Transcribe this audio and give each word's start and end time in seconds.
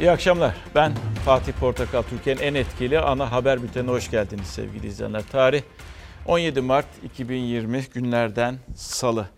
İyi 0.00 0.10
akşamlar. 0.10 0.54
Ben 0.74 0.92
Fatih 1.24 1.52
Portakal, 1.52 2.02
Türkiye'nin 2.02 2.40
en 2.40 2.54
etkili 2.54 2.98
ana 2.98 3.32
haber 3.32 3.62
bültenine 3.62 3.90
hoş 3.90 4.10
geldiniz 4.10 4.46
sevgili 4.46 4.86
izleyenler. 4.86 5.22
Tarih 5.32 5.62
17 6.26 6.60
Mart 6.60 6.86
2020 7.04 7.84
günlerden 7.94 8.58
salı. 8.74 9.28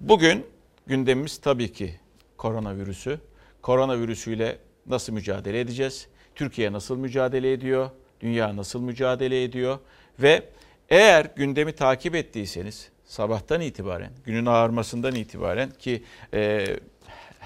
Bugün 0.00 0.46
gündemimiz 0.86 1.38
tabii 1.38 1.72
ki 1.72 2.00
koronavirüsü. 2.36 3.20
Koronavirüsüyle 3.62 4.58
nasıl 4.86 5.12
mücadele 5.12 5.60
edeceğiz? 5.60 6.06
Türkiye 6.34 6.72
nasıl 6.72 6.96
mücadele 6.96 7.52
ediyor? 7.52 7.90
Dünya 8.20 8.56
nasıl 8.56 8.80
mücadele 8.80 9.44
ediyor? 9.44 9.78
Ve 10.18 10.42
eğer 10.88 11.26
gündemi 11.36 11.72
takip 11.72 12.14
ettiyseniz 12.14 12.88
sabahtan 13.04 13.60
itibaren, 13.60 14.10
günün 14.24 14.46
ağarmasından 14.46 15.14
itibaren 15.14 15.70
ki 15.70 16.02
e, 16.34 16.66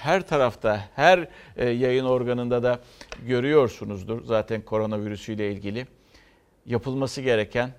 her 0.02 0.26
tarafta, 0.26 0.84
her 0.96 1.28
e, 1.56 1.68
yayın 1.68 2.04
organında 2.04 2.62
da 2.62 2.80
görüyorsunuzdur 3.26 4.24
zaten 4.24 4.62
koronavirüsüyle 4.62 5.52
ilgili. 5.52 5.86
Yapılması 6.66 7.20
gereken 7.20 7.70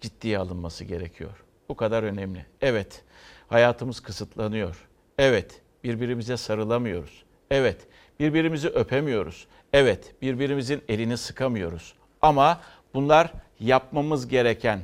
ciddiye 0.00 0.38
alınması 0.38 0.84
gerekiyor. 0.84 1.44
Bu 1.68 1.76
kadar 1.76 2.02
önemli. 2.02 2.46
Evet, 2.60 3.04
hayatımız 3.48 4.00
kısıtlanıyor. 4.00 4.88
Evet, 5.18 5.62
birbirimize 5.84 6.36
sarılamıyoruz. 6.36 7.24
Evet, 7.50 7.86
birbirimizi 8.20 8.68
öpemiyoruz. 8.68 9.46
Evet, 9.72 10.14
birbirimizin 10.22 10.82
elini 10.88 11.16
sıkamıyoruz. 11.16 11.94
Ama 12.22 12.60
bunlar 12.94 13.32
yapmamız 13.60 14.28
gereken 14.28 14.80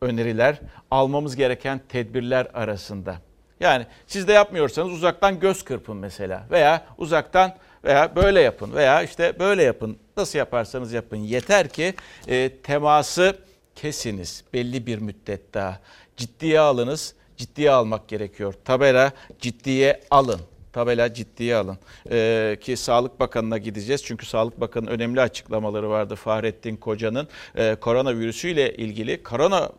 öneriler, 0.00 0.60
almamız 0.90 1.36
gereken 1.36 1.80
tedbirler 1.88 2.48
arasında. 2.54 3.25
Yani 3.60 3.86
siz 4.06 4.28
de 4.28 4.32
yapmıyorsanız 4.32 4.92
uzaktan 4.92 5.40
göz 5.40 5.64
kırpın 5.64 5.96
mesela 5.96 6.46
veya 6.50 6.86
uzaktan 6.98 7.54
veya 7.84 8.16
böyle 8.16 8.40
yapın 8.40 8.74
veya 8.74 9.02
işte 9.02 9.38
böyle 9.38 9.62
yapın. 9.62 9.96
Nasıl 10.16 10.38
yaparsanız 10.38 10.92
yapın. 10.92 11.16
Yeter 11.16 11.68
ki 11.68 11.94
e, 12.28 12.52
teması 12.62 13.38
kesiniz 13.74 14.44
belli 14.52 14.86
bir 14.86 14.98
müddet 14.98 15.54
daha. 15.54 15.80
Ciddiye 16.16 16.60
alınız. 16.60 17.14
Ciddiye 17.36 17.70
almak 17.70 18.08
gerekiyor. 18.08 18.54
Tabela 18.64 19.12
ciddiye 19.40 20.00
alın 20.10 20.40
tabela 20.76 21.14
ciddiye 21.14 21.56
alın. 21.56 21.78
Ee, 22.10 22.58
ki 22.60 22.76
Sağlık 22.76 23.20
Bakanı'na 23.20 23.58
gideceğiz. 23.58 24.04
Çünkü 24.04 24.26
Sağlık 24.26 24.60
Bakanı'nın 24.60 24.90
önemli 24.90 25.20
açıklamaları 25.20 25.90
vardı 25.90 26.14
Fahrettin 26.14 26.76
Koca'nın. 26.76 27.28
Ee, 27.56 27.76
koronavirüsüyle 27.80 28.76
ilgili 28.76 29.22
korona 29.22 29.70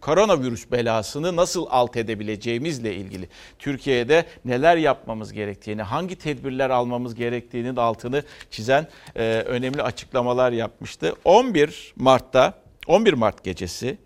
koronavirüs 0.00 0.70
belasını 0.72 1.36
nasıl 1.36 1.66
alt 1.70 1.96
edebileceğimizle 1.96 2.94
ilgili 2.94 3.28
Türkiye'de 3.58 4.24
neler 4.44 4.76
yapmamız 4.76 5.32
gerektiğini, 5.32 5.82
hangi 5.82 6.16
tedbirler 6.16 6.70
almamız 6.70 7.14
gerektiğinin 7.14 7.76
altını 7.76 8.22
çizen 8.50 8.86
e, 9.16 9.22
önemli 9.46 9.82
açıklamalar 9.82 10.52
yapmıştı. 10.52 11.14
11 11.24 11.94
Mart'ta 11.96 12.54
11 12.86 13.12
Mart 13.12 13.44
gecesi 13.44 13.98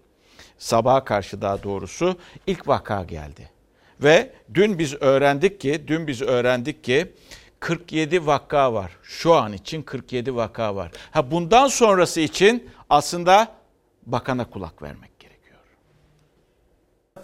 sabaha 0.59 1.05
karşı 1.05 1.43
daha 1.43 1.63
doğrusu 1.63 2.17
ilk 2.47 2.69
vaka 2.69 3.05
geldi. 3.05 3.51
Ve 4.03 4.33
dün 4.55 4.79
biz 4.79 4.95
öğrendik 4.95 5.61
ki, 5.61 5.85
dün 5.87 6.07
biz 6.07 6.23
öğrendik 6.23 6.85
ki 6.85 7.13
47 7.61 8.27
vaka 8.27 8.75
var. 8.75 8.97
Şu 9.03 9.35
an 9.35 9.53
için 9.53 9.83
47 9.83 10.37
vaka 10.37 10.77
var. 10.77 10.91
Ha 11.11 11.31
bundan 11.31 11.69
sonrası 11.69 12.21
için 12.21 12.71
aslında 12.91 13.49
bakana 14.07 14.51
kulak 14.51 14.83
vermek 14.83 15.14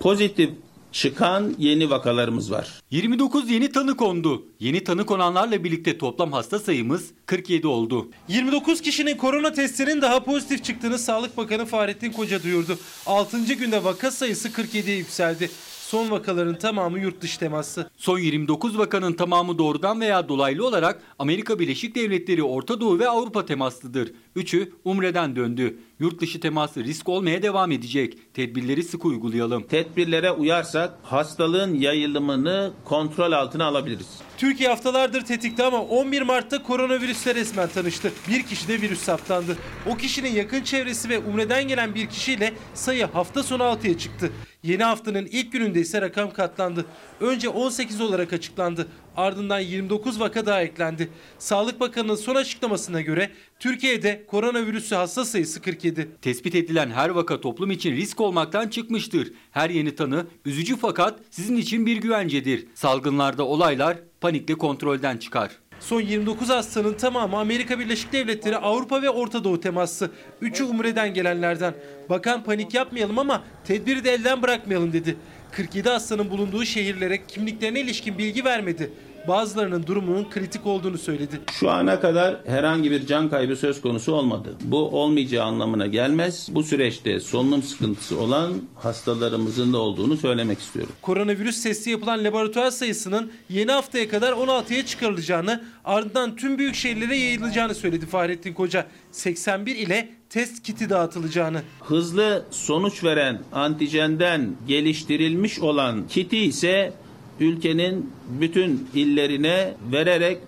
pozitif 0.00 0.50
çıkan 0.92 1.54
yeni 1.58 1.90
vakalarımız 1.90 2.50
var. 2.50 2.68
29 2.90 3.50
yeni 3.50 3.72
tanı 3.72 3.96
kondu. 3.96 4.42
Yeni 4.60 4.84
tanı 4.84 5.06
konanlarla 5.06 5.64
birlikte 5.64 5.98
toplam 5.98 6.32
hasta 6.32 6.58
sayımız 6.58 7.10
47 7.26 7.66
oldu. 7.66 8.08
29 8.28 8.80
kişinin 8.80 9.16
korona 9.16 9.52
testinin 9.52 10.02
daha 10.02 10.24
pozitif 10.24 10.64
çıktığını 10.64 10.98
Sağlık 10.98 11.36
Bakanı 11.36 11.66
Fahrettin 11.66 12.12
Koca 12.12 12.42
duyurdu. 12.42 12.78
6. 13.06 13.54
günde 13.54 13.84
vaka 13.84 14.10
sayısı 14.10 14.48
47'ye 14.48 14.96
yükseldi. 14.96 15.50
Son 15.90 16.10
vakaların 16.10 16.58
tamamı 16.58 16.98
yurt 16.98 17.20
dışı 17.20 17.38
teması. 17.38 17.90
Son 17.96 18.18
29 18.18 18.78
vakanın 18.78 19.12
tamamı 19.12 19.58
doğrudan 19.58 20.00
veya 20.00 20.28
dolaylı 20.28 20.66
olarak 20.66 21.02
Amerika 21.18 21.58
Birleşik 21.58 21.94
Devletleri, 21.94 22.42
Orta 22.42 22.80
Doğu 22.80 22.98
ve 22.98 23.08
Avrupa 23.08 23.46
temaslıdır. 23.46 24.12
Üçü 24.36 24.72
Umre'den 24.84 25.36
döndü. 25.36 25.78
Yurt 26.00 26.20
dışı 26.20 26.40
teması 26.40 26.84
risk 26.84 27.08
olmaya 27.08 27.42
devam 27.42 27.72
edecek. 27.72 28.34
Tedbirleri 28.34 28.82
sık 28.82 29.04
uygulayalım. 29.04 29.62
Tedbirlere 29.62 30.30
uyarsak 30.30 30.98
hastalığın 31.02 31.74
yayılımını 31.74 32.72
kontrol 32.84 33.32
altına 33.32 33.64
alabiliriz. 33.64 34.18
Türkiye 34.38 34.68
haftalardır 34.68 35.24
tetikte 35.24 35.64
ama 35.64 35.82
11 35.82 36.22
Mart'ta 36.22 36.62
koronavirüsle 36.62 37.34
resmen 37.34 37.68
tanıştı. 37.68 38.12
Bir 38.28 38.42
kişi 38.42 38.68
de 38.68 38.82
virüs 38.82 39.00
saptandı. 39.00 39.56
O 39.86 39.96
kişinin 39.96 40.32
yakın 40.32 40.62
çevresi 40.62 41.08
ve 41.08 41.18
Umre'den 41.18 41.68
gelen 41.68 41.94
bir 41.94 42.06
kişiyle 42.06 42.52
sayı 42.74 43.06
hafta 43.06 43.42
sonu 43.42 43.62
6'ya 43.62 43.98
çıktı. 43.98 44.30
Yeni 44.62 44.84
haftanın 44.84 45.26
ilk 45.26 45.52
gününde 45.52 45.80
ise 45.80 46.00
rakam 46.00 46.32
katlandı. 46.32 46.86
Önce 47.20 47.48
18 47.48 48.00
olarak 48.00 48.32
açıklandı. 48.32 48.88
Ardından 49.20 49.60
29 49.60 50.20
vaka 50.20 50.46
daha 50.46 50.62
eklendi. 50.62 51.08
Sağlık 51.38 51.80
Bakanı'nın 51.80 52.14
son 52.14 52.34
açıklamasına 52.34 53.00
göre 53.00 53.30
Türkiye'de 53.58 54.24
koronavirüsü 54.26 54.94
hasta 54.94 55.24
sayısı 55.24 55.62
47. 55.62 56.08
Tespit 56.22 56.54
edilen 56.54 56.90
her 56.90 57.08
vaka 57.08 57.40
toplum 57.40 57.70
için 57.70 57.96
risk 57.96 58.20
olmaktan 58.20 58.68
çıkmıştır. 58.68 59.32
Her 59.50 59.70
yeni 59.70 59.94
tanı 59.94 60.26
üzücü 60.44 60.76
fakat 60.76 61.18
sizin 61.30 61.56
için 61.56 61.86
bir 61.86 61.96
güvencedir. 61.96 62.66
Salgınlarda 62.74 63.44
olaylar 63.46 63.96
panikle 64.20 64.54
kontrolden 64.54 65.16
çıkar. 65.16 65.50
Son 65.80 66.00
29 66.00 66.48
hastanın 66.48 66.94
tamamı 66.94 67.38
Amerika 67.38 67.78
Birleşik 67.78 68.12
Devletleri, 68.12 68.56
Avrupa 68.56 69.02
ve 69.02 69.10
Orta 69.10 69.44
Doğu 69.44 69.60
teması. 69.60 70.10
Üçü 70.40 70.64
Umre'den 70.64 71.14
gelenlerden. 71.14 71.74
Bakan 72.08 72.44
panik 72.44 72.74
yapmayalım 72.74 73.18
ama 73.18 73.42
tedbiri 73.64 74.04
de 74.04 74.12
elden 74.12 74.42
bırakmayalım 74.42 74.92
dedi. 74.92 75.16
47 75.52 75.88
hastanın 75.88 76.30
bulunduğu 76.30 76.64
şehirlere 76.64 77.26
kimliklerine 77.26 77.80
ilişkin 77.80 78.18
bilgi 78.18 78.44
vermedi 78.44 78.92
bazılarının 79.28 79.86
durumunun 79.86 80.30
kritik 80.30 80.66
olduğunu 80.66 80.98
söyledi. 80.98 81.40
Şu 81.52 81.70
ana 81.70 82.00
kadar 82.00 82.36
herhangi 82.46 82.90
bir 82.90 83.06
can 83.06 83.30
kaybı 83.30 83.56
söz 83.56 83.80
konusu 83.80 84.12
olmadı. 84.12 84.54
Bu 84.60 84.78
olmayacağı 85.02 85.44
anlamına 85.44 85.86
gelmez. 85.86 86.48
Bu 86.50 86.62
süreçte 86.62 87.20
solunum 87.20 87.62
sıkıntısı 87.62 88.20
olan 88.20 88.52
hastalarımızın 88.74 89.72
da 89.72 89.78
olduğunu 89.78 90.16
söylemek 90.16 90.58
istiyorum. 90.58 90.92
Koronavirüs 91.02 91.62
testi 91.62 91.90
yapılan 91.90 92.24
laboratuvar 92.24 92.70
sayısının 92.70 93.32
yeni 93.48 93.72
haftaya 93.72 94.08
kadar 94.08 94.32
16'ya 94.32 94.86
çıkarılacağını, 94.86 95.64
ardından 95.84 96.36
tüm 96.36 96.58
büyük 96.58 96.74
şehirlere 96.74 97.16
yayılacağını 97.16 97.74
söyledi 97.74 98.06
Fahrettin 98.06 98.54
Koca. 98.54 98.86
81 99.12 99.76
ile 99.76 100.08
test 100.30 100.62
kiti 100.62 100.90
dağıtılacağını. 100.90 101.62
Hızlı 101.80 102.44
sonuç 102.50 103.04
veren 103.04 103.42
antijenden 103.52 104.54
geliştirilmiş 104.68 105.60
olan 105.60 106.08
kiti 106.08 106.38
ise 106.38 106.92
ülkenin 107.40 108.10
bütün 108.40 108.88
illerine 108.94 109.74
vererek 109.92 110.38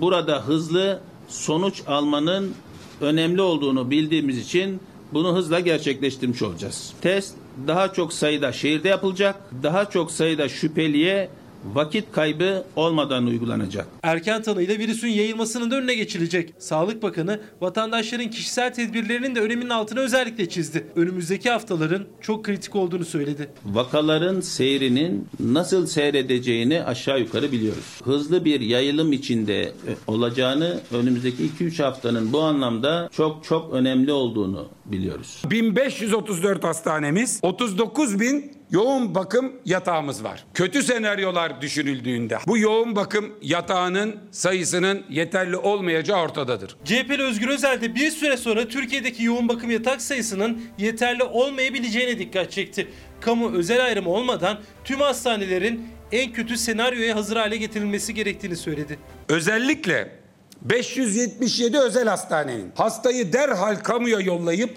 burada 0.00 0.46
hızlı 0.46 1.00
sonuç 1.28 1.82
almanın 1.86 2.54
önemli 3.00 3.42
olduğunu 3.42 3.90
bildiğimiz 3.90 4.38
için 4.38 4.80
bunu 5.12 5.36
hızla 5.36 5.60
gerçekleştirmiş 5.60 6.42
olacağız. 6.42 6.92
Test 7.00 7.34
daha 7.66 7.92
çok 7.92 8.12
sayıda 8.12 8.52
şehirde 8.52 8.88
yapılacak, 8.88 9.36
daha 9.62 9.90
çok 9.90 10.10
sayıda 10.10 10.48
şüpheliye 10.48 11.28
vakit 11.64 12.12
kaybı 12.12 12.64
olmadan 12.76 13.26
uygulanacak. 13.26 13.86
Erken 14.02 14.42
tanıyla 14.42 14.78
virüsün 14.78 15.08
yayılmasının 15.08 15.70
da 15.70 15.76
önüne 15.76 15.94
geçilecek. 15.94 16.54
Sağlık 16.58 17.02
Bakanı 17.02 17.40
vatandaşların 17.60 18.30
kişisel 18.30 18.74
tedbirlerinin 18.74 19.34
de 19.34 19.40
öneminin 19.40 19.70
altına 19.70 20.00
özellikle 20.00 20.48
çizdi. 20.48 20.86
Önümüzdeki 20.96 21.50
haftaların 21.50 22.04
çok 22.20 22.44
kritik 22.44 22.76
olduğunu 22.76 23.04
söyledi. 23.04 23.48
Vakaların 23.64 24.40
seyrinin 24.40 25.28
nasıl 25.40 25.86
seyredeceğini 25.86 26.84
aşağı 26.84 27.20
yukarı 27.20 27.52
biliyoruz. 27.52 28.00
Hızlı 28.04 28.44
bir 28.44 28.60
yayılım 28.60 29.12
içinde 29.12 29.62
e, 29.62 29.72
olacağını 30.06 30.80
önümüzdeki 30.92 31.50
2-3 31.60 31.82
haftanın 31.82 32.32
bu 32.32 32.40
anlamda 32.40 33.08
çok 33.12 33.44
çok 33.44 33.74
önemli 33.74 34.12
olduğunu 34.12 34.68
biliyoruz. 34.84 35.42
1534 35.50 36.64
hastanemiz, 36.64 37.40
39 37.42 38.20
bin 38.20 38.52
yoğun 38.72 39.14
bakım 39.14 39.52
yatağımız 39.64 40.24
var. 40.24 40.44
Kötü 40.54 40.82
senaryolar 40.82 41.60
düşünüldüğünde 41.60 42.38
bu 42.46 42.58
yoğun 42.58 42.96
bakım 42.96 43.32
yatağının 43.42 44.16
sayısının 44.30 45.04
yeterli 45.10 45.56
olmayacağı 45.56 46.22
ortadadır. 46.22 46.76
CHP'li 46.84 47.22
Özgür 47.22 47.48
Özel 47.48 47.80
de 47.80 47.94
bir 47.94 48.10
süre 48.10 48.36
sonra 48.36 48.68
Türkiye'deki 48.68 49.24
yoğun 49.24 49.48
bakım 49.48 49.70
yatak 49.70 50.02
sayısının 50.02 50.62
yeterli 50.78 51.22
olmayabileceğine 51.22 52.18
dikkat 52.18 52.50
çekti. 52.52 52.88
Kamu 53.20 53.52
özel 53.52 53.84
ayrımı 53.84 54.10
olmadan 54.10 54.58
tüm 54.84 55.00
hastanelerin 55.00 55.88
en 56.12 56.32
kötü 56.32 56.56
senaryoya 56.56 57.16
hazır 57.16 57.36
hale 57.36 57.56
getirilmesi 57.56 58.14
gerektiğini 58.14 58.56
söyledi. 58.56 58.98
Özellikle 59.28 60.22
577 60.62 61.78
özel 61.78 62.08
hastanenin 62.08 62.72
hastayı 62.74 63.32
derhal 63.32 63.76
kamuya 63.76 64.20
yollayıp 64.20 64.70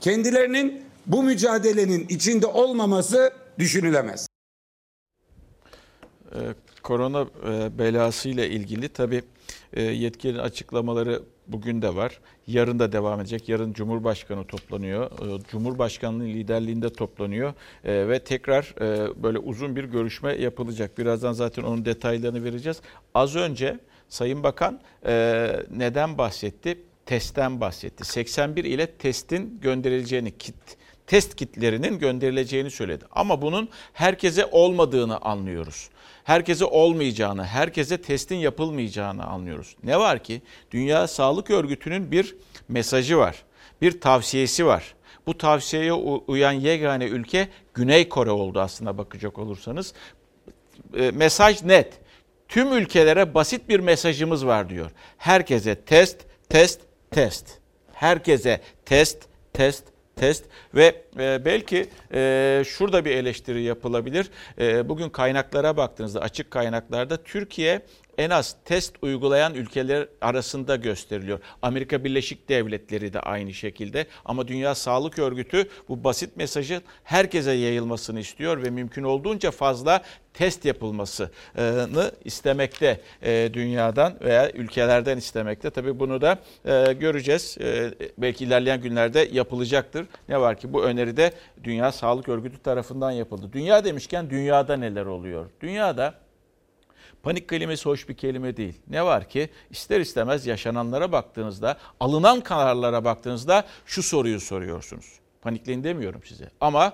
kendilerinin 0.00 0.85
bu 1.06 1.22
mücadelenin 1.22 2.06
içinde 2.08 2.46
olmaması 2.46 3.32
düşünülemez. 3.58 4.26
e, 6.34 6.38
korona 6.82 7.26
e, 7.48 7.78
belası 7.78 8.28
ile 8.28 8.50
ilgili 8.50 8.88
tabii 8.88 9.22
e, 9.72 9.82
yetkili 9.82 10.40
açıklamaları 10.40 11.22
bugün 11.48 11.82
de 11.82 11.94
var. 11.96 12.20
Yarın 12.46 12.78
da 12.78 12.92
devam 12.92 13.20
edecek. 13.20 13.48
Yarın 13.48 13.72
Cumhurbaşkanı 13.72 14.44
toplanıyor. 14.46 15.10
E, 15.10 15.42
Cumhurbaşkanlığı 15.50 16.24
liderliğinde 16.24 16.92
toplanıyor 16.92 17.54
E, 17.84 18.08
ve 18.08 18.18
tekrar 18.18 18.74
e, 18.80 19.22
böyle 19.22 19.38
uzun 19.38 19.76
bir 19.76 19.84
görüşme 19.84 20.32
yapılacak. 20.32 20.98
Birazdan 20.98 21.32
zaten 21.32 21.62
onun 21.62 21.84
detaylarını 21.84 22.44
vereceğiz. 22.44 22.80
Az 23.14 23.36
önce 23.36 23.78
Sayın 24.08 24.42
Bakan 24.42 24.80
e, 25.06 25.46
neden 25.70 26.18
bahsetti? 26.18 26.78
Testten 27.06 27.60
bahsetti. 27.60 28.04
81 28.04 28.64
ile 28.64 28.86
testin 28.86 29.58
gönderileceğini, 29.62 30.38
kit, 30.38 30.54
test 31.06 31.36
kitlerinin 31.36 31.98
gönderileceğini 31.98 32.70
söyledi. 32.70 33.04
Ama 33.12 33.42
bunun 33.42 33.68
herkese 33.92 34.46
olmadığını 34.46 35.18
anlıyoruz. 35.18 35.88
Herkese 36.24 36.64
olmayacağını, 36.64 37.44
herkese 37.44 38.02
testin 38.02 38.36
yapılmayacağını 38.36 39.24
anlıyoruz. 39.26 39.76
Ne 39.82 39.98
var 39.98 40.22
ki 40.22 40.42
Dünya 40.70 41.06
Sağlık 41.06 41.50
Örgütü'nün 41.50 42.10
bir 42.10 42.36
mesajı 42.68 43.18
var. 43.18 43.44
Bir 43.82 44.00
tavsiyesi 44.00 44.66
var. 44.66 44.94
Bu 45.26 45.38
tavsiyeye 45.38 45.92
uyan 46.26 46.52
yegane 46.52 47.04
ülke 47.04 47.48
Güney 47.74 48.08
Kore 48.08 48.30
oldu 48.30 48.60
aslında 48.60 48.98
bakacak 48.98 49.38
olursanız. 49.38 49.94
E, 50.96 51.10
mesaj 51.10 51.62
net. 51.62 51.98
Tüm 52.48 52.72
ülkelere 52.72 53.34
basit 53.34 53.68
bir 53.68 53.80
mesajımız 53.80 54.46
var 54.46 54.68
diyor. 54.68 54.90
Herkese 55.18 55.74
test, 55.74 56.20
test, 56.48 56.80
test. 57.10 57.46
Herkese 57.92 58.60
test, 58.84 59.18
test, 59.52 59.84
test 60.16 60.44
ve 60.74 61.02
e, 61.18 61.44
belki 61.44 61.88
e, 62.14 62.62
şurada 62.66 63.04
bir 63.04 63.10
eleştiri 63.10 63.62
yapılabilir. 63.62 64.30
E, 64.58 64.88
bugün 64.88 65.08
kaynaklara 65.08 65.76
baktığınızda 65.76 66.20
açık 66.20 66.50
kaynaklarda 66.50 67.22
Türkiye 67.22 67.80
en 68.18 68.30
az 68.30 68.56
test 68.64 68.94
uygulayan 69.02 69.54
ülkeler 69.54 70.08
arasında 70.20 70.76
gösteriliyor. 70.76 71.40
Amerika 71.62 72.04
Birleşik 72.04 72.48
Devletleri 72.48 73.12
de 73.12 73.20
aynı 73.20 73.54
şekilde 73.54 74.06
ama 74.24 74.48
Dünya 74.48 74.74
Sağlık 74.74 75.18
Örgütü 75.18 75.68
bu 75.88 76.04
basit 76.04 76.36
mesajın 76.36 76.82
herkese 77.04 77.52
yayılmasını 77.52 78.20
istiyor 78.20 78.62
ve 78.62 78.70
mümkün 78.70 79.02
olduğunca 79.02 79.50
fazla 79.50 80.02
test 80.34 80.64
yapılmasını 80.64 82.10
istemekte 82.24 83.00
e, 83.22 83.50
dünyadan 83.52 84.14
veya 84.20 84.50
ülkelerden 84.50 85.16
istemekte. 85.16 85.70
Tabii 85.70 85.98
bunu 85.98 86.20
da 86.20 86.38
e, 86.64 86.92
göreceğiz. 86.92 87.58
E, 87.60 87.94
belki 88.18 88.44
ilerleyen 88.44 88.80
günlerde 88.80 89.28
yapılacaktır. 89.32 90.06
Ne 90.28 90.40
var 90.40 90.58
ki 90.58 90.72
bu 90.72 90.84
öneri 90.84 91.16
de 91.16 91.32
Dünya 91.64 91.92
Sağlık 91.92 92.28
Örgütü 92.28 92.58
tarafından 92.58 93.10
yapıldı. 93.10 93.50
Dünya 93.52 93.84
demişken 93.84 94.30
dünyada 94.30 94.76
neler 94.76 95.06
oluyor? 95.06 95.50
Dünyada 95.60 96.25
Panik 97.26 97.48
kelimesi 97.48 97.84
hoş 97.84 98.08
bir 98.08 98.14
kelime 98.14 98.56
değil. 98.56 98.74
Ne 98.88 99.04
var 99.04 99.28
ki 99.28 99.48
ister 99.70 100.00
istemez 100.00 100.46
yaşananlara 100.46 101.12
baktığınızda, 101.12 101.78
alınan 102.00 102.40
kararlara 102.40 103.04
baktığınızda 103.04 103.64
şu 103.86 104.02
soruyu 104.02 104.40
soruyorsunuz. 104.40 105.12
Panikleyin 105.42 105.84
demiyorum 105.84 106.20
size 106.24 106.50
ama 106.60 106.92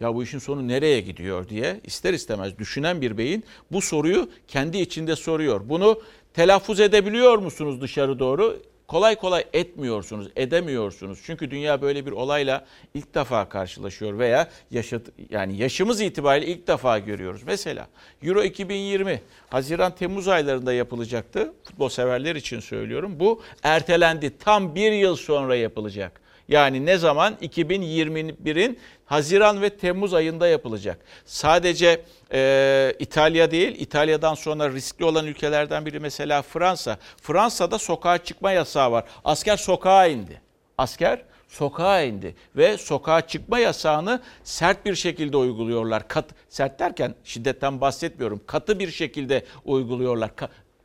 ya 0.00 0.14
bu 0.14 0.22
işin 0.22 0.38
sonu 0.38 0.68
nereye 0.68 1.00
gidiyor 1.00 1.48
diye 1.48 1.80
ister 1.84 2.14
istemez 2.14 2.58
düşünen 2.58 3.00
bir 3.00 3.18
beyin 3.18 3.44
bu 3.72 3.80
soruyu 3.80 4.30
kendi 4.48 4.78
içinde 4.78 5.16
soruyor. 5.16 5.60
Bunu 5.64 6.02
telaffuz 6.34 6.80
edebiliyor 6.80 7.38
musunuz 7.38 7.80
dışarı 7.80 8.18
doğru? 8.18 8.62
Kolay 8.90 9.16
kolay 9.16 9.44
etmiyorsunuz, 9.52 10.28
edemiyorsunuz. 10.36 11.18
Çünkü 11.24 11.50
dünya 11.50 11.82
böyle 11.82 12.06
bir 12.06 12.12
olayla 12.12 12.64
ilk 12.94 13.14
defa 13.14 13.48
karşılaşıyor 13.48 14.18
veya 14.18 14.48
yaşat 14.70 15.02
yani 15.30 15.56
yaşımız 15.56 16.00
itibariyle 16.00 16.46
ilk 16.46 16.66
defa 16.66 16.98
görüyoruz. 16.98 17.42
Mesela 17.46 17.88
Euro 18.22 18.42
2020 18.42 19.22
Haziran 19.50 19.94
Temmuz 19.94 20.28
aylarında 20.28 20.72
yapılacaktı. 20.72 21.52
Futbol 21.64 21.88
severler 21.88 22.36
için 22.36 22.60
söylüyorum. 22.60 23.20
Bu 23.20 23.42
ertelendi. 23.62 24.38
Tam 24.38 24.74
bir 24.74 24.92
yıl 24.92 25.16
sonra 25.16 25.56
yapılacak. 25.56 26.20
Yani 26.50 26.86
ne 26.86 26.98
zaman? 26.98 27.36
2021'in 27.42 28.78
Haziran 29.04 29.62
ve 29.62 29.70
Temmuz 29.70 30.14
ayında 30.14 30.48
yapılacak. 30.48 30.98
Sadece 31.24 32.02
e, 32.32 32.94
İtalya 32.98 33.50
değil, 33.50 33.76
İtalya'dan 33.78 34.34
sonra 34.34 34.72
riskli 34.72 35.04
olan 35.04 35.26
ülkelerden 35.26 35.86
biri 35.86 36.00
mesela 36.00 36.42
Fransa. 36.42 36.98
Fransa'da 37.22 37.78
sokağa 37.78 38.18
çıkma 38.18 38.52
yasağı 38.52 38.92
var. 38.92 39.04
Asker 39.24 39.56
sokağa 39.56 40.06
indi. 40.06 40.40
Asker 40.78 41.22
sokağa 41.48 42.00
indi 42.00 42.34
ve 42.56 42.78
sokağa 42.78 43.26
çıkma 43.26 43.58
yasağını 43.58 44.20
sert 44.44 44.86
bir 44.86 44.94
şekilde 44.94 45.36
uyguluyorlar. 45.36 46.08
Kat, 46.08 46.24
sert 46.48 46.78
derken 46.78 47.14
şiddetten 47.24 47.80
bahsetmiyorum. 47.80 48.40
Katı 48.46 48.78
bir 48.78 48.90
şekilde 48.90 49.44
uyguluyorlar 49.64 50.36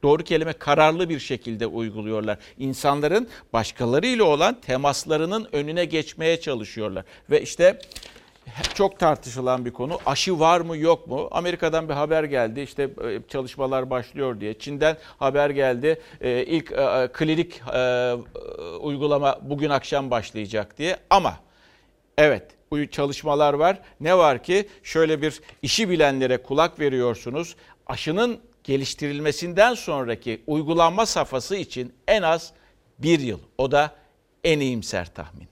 doğru 0.05 0.23
kelime 0.23 0.53
kararlı 0.53 1.09
bir 1.09 1.19
şekilde 1.19 1.67
uyguluyorlar. 1.67 2.37
İnsanların 2.57 3.27
başkalarıyla 3.53 4.23
olan 4.23 4.61
temaslarının 4.61 5.47
önüne 5.51 5.85
geçmeye 5.85 6.39
çalışıyorlar. 6.39 7.05
Ve 7.29 7.41
işte 7.41 7.79
çok 8.73 8.99
tartışılan 8.99 9.65
bir 9.65 9.71
konu. 9.71 9.99
Aşı 10.05 10.39
var 10.39 10.61
mı 10.61 10.77
yok 10.77 11.07
mu? 11.07 11.27
Amerika'dan 11.31 11.89
bir 11.89 11.93
haber 11.93 12.23
geldi. 12.23 12.61
İşte 12.61 12.83
e, 12.83 13.19
çalışmalar 13.27 13.89
başlıyor 13.89 14.39
diye. 14.39 14.59
Çin'den 14.59 14.97
haber 15.17 15.49
geldi. 15.49 16.01
E, 16.21 16.45
ilk 16.45 16.71
e, 16.71 17.09
klinik 17.13 17.61
uygulama 18.79 19.39
bugün 19.41 19.69
akşam 19.69 20.11
başlayacak 20.11 20.77
diye. 20.77 20.97
Ama 21.09 21.39
evet 22.17 22.43
çalışmalar 22.91 23.53
var. 23.53 23.79
Ne 23.99 24.17
var 24.17 24.43
ki 24.43 24.67
şöyle 24.83 25.21
bir 25.21 25.41
işi 25.61 25.89
bilenlere 25.89 26.37
kulak 26.37 26.79
veriyorsunuz. 26.79 27.55
Aşının 27.87 28.39
geliştirilmesinden 28.65 29.73
sonraki 29.73 30.41
uygulanma 30.47 31.05
safhası 31.05 31.55
için 31.55 31.93
en 32.07 32.21
az 32.21 32.51
bir 32.99 33.19
yıl. 33.19 33.39
O 33.57 33.71
da 33.71 33.95
en 34.43 34.59
iyimser 34.59 35.13
tahmin. 35.13 35.47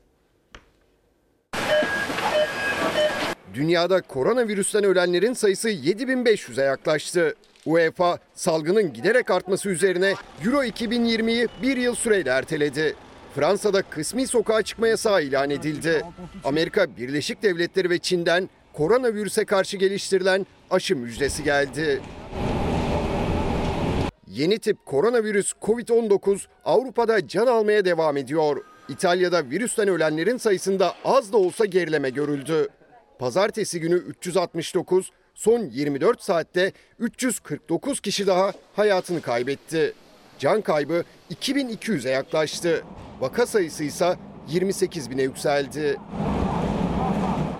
Dünyada 3.53 4.01
koronavirüsten 4.01 4.83
ölenlerin 4.83 5.33
sayısı 5.33 5.69
7500'e 5.69 6.63
yaklaştı. 6.63 7.35
UEFA 7.65 8.19
salgının 8.33 8.93
giderek 8.93 9.31
artması 9.31 9.69
üzerine 9.69 10.13
Euro 10.45 10.63
2020'yi 10.63 11.47
bir 11.61 11.77
yıl 11.77 11.95
süreyle 11.95 12.29
erteledi. 12.29 12.95
Fransa'da 13.35 13.81
kısmi 13.81 14.27
sokağa 14.27 14.61
çıkma 14.61 14.87
yasağı 14.87 15.23
ilan 15.23 15.49
edildi. 15.49 16.01
Amerika 16.43 16.97
Birleşik 16.97 17.43
Devletleri 17.43 17.89
ve 17.89 17.99
Çin'den 17.99 18.49
koronavirüse 18.73 19.45
karşı 19.45 19.77
geliştirilen 19.77 20.45
aşı 20.71 20.95
müjdesi 20.95 21.43
geldi. 21.43 22.01
Yeni 24.33 24.59
tip 24.59 24.85
koronavirüs 24.85 25.53
COVID-19 25.61 26.45
Avrupa'da 26.65 27.27
can 27.27 27.47
almaya 27.47 27.85
devam 27.85 28.17
ediyor. 28.17 28.63
İtalya'da 28.89 29.49
virüsten 29.49 29.87
ölenlerin 29.87 30.37
sayısında 30.37 30.93
az 31.05 31.33
da 31.33 31.37
olsa 31.37 31.65
gerileme 31.65 32.09
görüldü. 32.09 32.67
Pazartesi 33.19 33.79
günü 33.79 33.95
369, 33.95 35.11
son 35.33 35.59
24 35.59 36.21
saatte 36.21 36.71
349 36.99 37.99
kişi 37.99 38.27
daha 38.27 38.51
hayatını 38.75 39.21
kaybetti. 39.21 39.93
Can 40.39 40.61
kaybı 40.61 41.03
2200'e 41.31 42.11
yaklaştı. 42.11 42.83
Vaka 43.19 43.45
sayısı 43.45 43.83
ise 43.83 44.15
28 44.47 45.09
bine 45.09 45.21
yükseldi. 45.21 45.97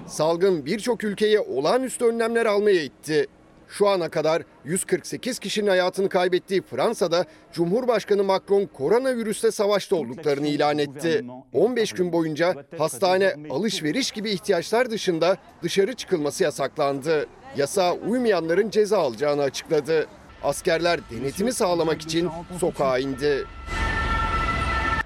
Salgın 0.08 0.66
birçok 0.66 1.04
ülkeye 1.04 1.40
olağanüstü 1.40 2.06
önlemler 2.06 2.46
almaya 2.46 2.84
itti. 2.84 3.28
Şu 3.68 3.88
ana 3.90 4.10
kadar 4.10 4.42
148 4.66 5.40
kişinin 5.40 5.68
hayatını 5.68 6.10
kaybettiği 6.10 6.62
Fransa'da 6.62 7.26
Cumhurbaşkanı 7.54 8.24
Macron 8.24 8.66
koronavirüsle 8.66 9.52
savaşta 9.52 9.96
olduklarını 9.96 10.48
ilan 10.48 10.78
etti. 10.78 11.26
15 11.54 11.94
gün 11.94 12.14
boyunca 12.14 12.56
hastane, 12.78 13.36
alışveriş 13.50 14.12
gibi 14.12 14.32
ihtiyaçlar 14.32 14.92
dışında 14.92 15.38
dışarı 15.64 15.94
çıkılması 15.94 16.44
yasaklandı. 16.44 17.28
Yasağa 17.58 17.94
uymayanların 17.94 18.70
ceza 18.70 18.98
alacağını 18.98 19.42
açıkladı. 19.42 20.08
Askerler 20.44 21.00
denetimi 21.12 21.54
sağlamak 21.54 22.02
için 22.02 22.30
sokağa 22.60 23.00
indi. 23.00 23.46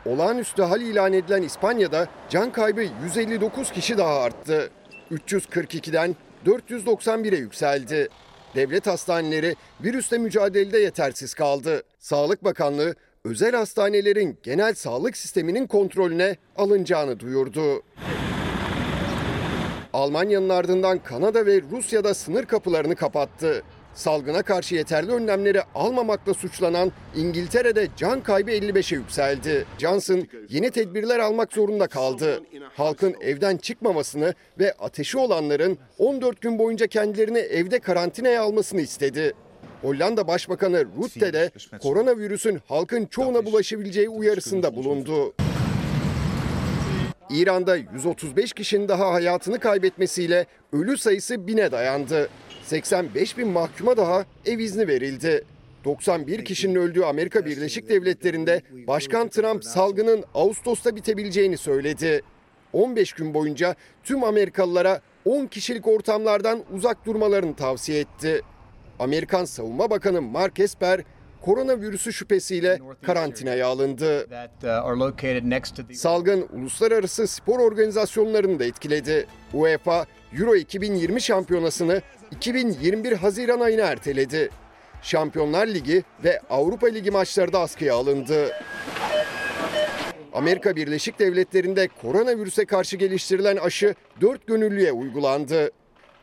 Olağanüstü 0.05 0.63
hal 0.63 0.81
ilan 0.81 1.13
edilen 1.13 1.41
İspanya'da 1.41 2.07
can 2.29 2.51
kaybı 2.51 2.81
159 3.03 3.71
kişi 3.71 3.97
daha 3.97 4.19
arttı. 4.19 4.69
342'den 5.11 6.15
491'e 6.45 7.37
yükseldi. 7.37 8.07
Devlet 8.55 8.87
hastaneleri 8.87 9.55
virüsle 9.83 10.17
mücadelede 10.17 10.79
yetersiz 10.79 11.33
kaldı. 11.33 11.83
Sağlık 11.99 12.43
Bakanlığı 12.43 12.95
özel 13.25 13.55
hastanelerin 13.55 14.37
genel 14.43 14.73
sağlık 14.73 15.17
sisteminin 15.17 15.67
kontrolüne 15.67 16.35
alınacağını 16.57 17.19
duyurdu. 17.19 17.83
Almanya'nın 19.93 20.49
ardından 20.49 20.99
Kanada 21.03 21.45
ve 21.45 21.61
Rusya'da 21.71 22.13
sınır 22.13 22.45
kapılarını 22.45 22.95
kapattı. 22.95 23.63
Salgına 23.97 24.43
karşı 24.43 24.75
yeterli 24.75 25.11
önlemleri 25.11 25.61
almamakla 25.75 26.33
suçlanan 26.33 26.91
İngiltere'de 27.15 27.87
can 27.97 28.23
kaybı 28.23 28.51
55'e 28.51 28.97
yükseldi. 28.97 29.65
Johnson 29.77 30.27
yeni 30.49 30.71
tedbirler 30.71 31.19
almak 31.19 31.53
zorunda 31.53 31.87
kaldı. 31.87 32.43
Halkın 32.75 33.15
evden 33.21 33.57
çıkmamasını 33.57 34.33
ve 34.59 34.73
ateşi 34.73 35.17
olanların 35.17 35.77
14 35.97 36.41
gün 36.41 36.59
boyunca 36.59 36.87
kendilerini 36.87 37.37
evde 37.37 37.79
karantinaya 37.79 38.43
almasını 38.43 38.81
istedi. 38.81 39.33
Hollanda 39.81 40.27
Başbakanı 40.27 40.85
Rutte 40.97 41.33
de 41.33 41.51
koronavirüsün 41.81 42.59
halkın 42.67 43.05
çoğuna 43.05 43.45
bulaşabileceği 43.45 44.09
uyarısında 44.09 44.75
bulundu. 44.75 45.33
İran'da 47.29 47.75
135 47.75 48.53
kişinin 48.53 48.87
daha 48.87 49.13
hayatını 49.13 49.59
kaybetmesiyle 49.59 50.45
ölü 50.73 50.97
sayısı 50.97 51.47
bine 51.47 51.71
dayandı. 51.71 52.29
85 52.67 53.37
bin 53.37 53.47
mahkuma 53.47 53.97
daha 53.97 54.25
ev 54.45 54.59
izni 54.59 54.87
verildi. 54.87 55.45
91 55.85 56.45
kişinin 56.45 56.75
öldüğü 56.75 57.03
Amerika 57.03 57.45
Birleşik 57.45 57.89
Devletleri'nde 57.89 58.61
Başkan 58.87 59.27
Trump 59.27 59.63
salgının 59.65 60.23
Ağustos'ta 60.33 60.95
bitebileceğini 60.95 61.57
söyledi. 61.57 62.21
15 62.73 63.13
gün 63.13 63.33
boyunca 63.33 63.75
tüm 64.03 64.23
Amerikalılara 64.23 65.01
10 65.25 65.45
kişilik 65.45 65.87
ortamlardan 65.87 66.63
uzak 66.73 67.05
durmalarını 67.05 67.55
tavsiye 67.55 67.99
etti. 67.99 68.41
Amerikan 68.99 69.45
Savunma 69.45 69.89
Bakanı 69.89 70.21
Mark 70.21 70.59
Esper 70.59 71.01
koronavirüsü 71.41 72.13
şüphesiyle 72.13 72.79
karantinaya 73.01 73.67
alındı. 73.67 74.27
Salgın 75.95 76.47
uluslararası 76.53 77.27
spor 77.27 77.59
organizasyonlarını 77.59 78.59
da 78.59 78.65
etkiledi. 78.65 79.27
UEFA 79.53 80.05
Euro 80.39 80.55
2020 80.55 81.21
şampiyonasını 81.21 82.01
2021 82.31 83.11
Haziran 83.11 83.59
ayına 83.59 83.81
erteledi. 83.81 84.49
Şampiyonlar 85.01 85.67
Ligi 85.67 86.03
ve 86.23 86.41
Avrupa 86.49 86.87
Ligi 86.87 87.11
maçları 87.11 87.53
da 87.53 87.59
askıya 87.59 87.95
alındı. 87.95 88.51
Amerika 90.33 90.75
Birleşik 90.75 91.19
Devletleri'nde 91.19 91.87
koronavirüse 92.01 92.65
karşı 92.65 92.97
geliştirilen 92.97 93.57
aşı 93.57 93.95
4 94.21 94.47
gönüllüye 94.47 94.91
uygulandı. 94.91 95.71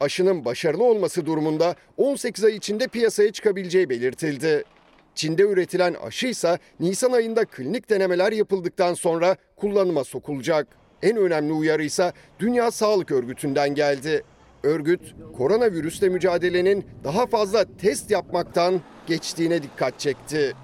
Aşının 0.01 0.45
başarılı 0.45 0.85
olması 0.85 1.27
durumunda 1.27 1.75
18 1.97 2.45
ay 2.45 2.57
içinde 2.57 2.89
piyasaya 2.89 3.33
çıkabileceği 3.33 3.89
belirtildi. 3.91 4.65
Çin'de 5.15 5.43
üretilen 5.43 5.95
aşı 5.95 6.27
ise 6.27 6.59
Nisan 6.81 7.13
ayında 7.13 7.45
klinik 7.45 7.91
denemeler 7.91 8.33
yapıldıktan 8.33 8.95
sonra 8.95 9.37
kullanıma 9.57 10.05
sokulacak. 10.05 10.67
En 11.03 11.17
önemli 11.17 11.53
uyarı 11.53 11.85
ise 11.85 12.13
Dünya 12.39 12.71
Sağlık 12.71 13.11
Örgütü'nden 13.11 13.75
geldi. 13.75 14.25
Örgüt, 14.65 15.15
koronavirüsle 15.37 16.09
mücadelenin 16.09 16.85
daha 17.05 17.27
fazla 17.27 17.65
test 17.79 18.11
yapmaktan 18.11 18.81
geçtiğine 19.07 19.63
dikkat 19.63 20.01
çekti. 20.01 20.55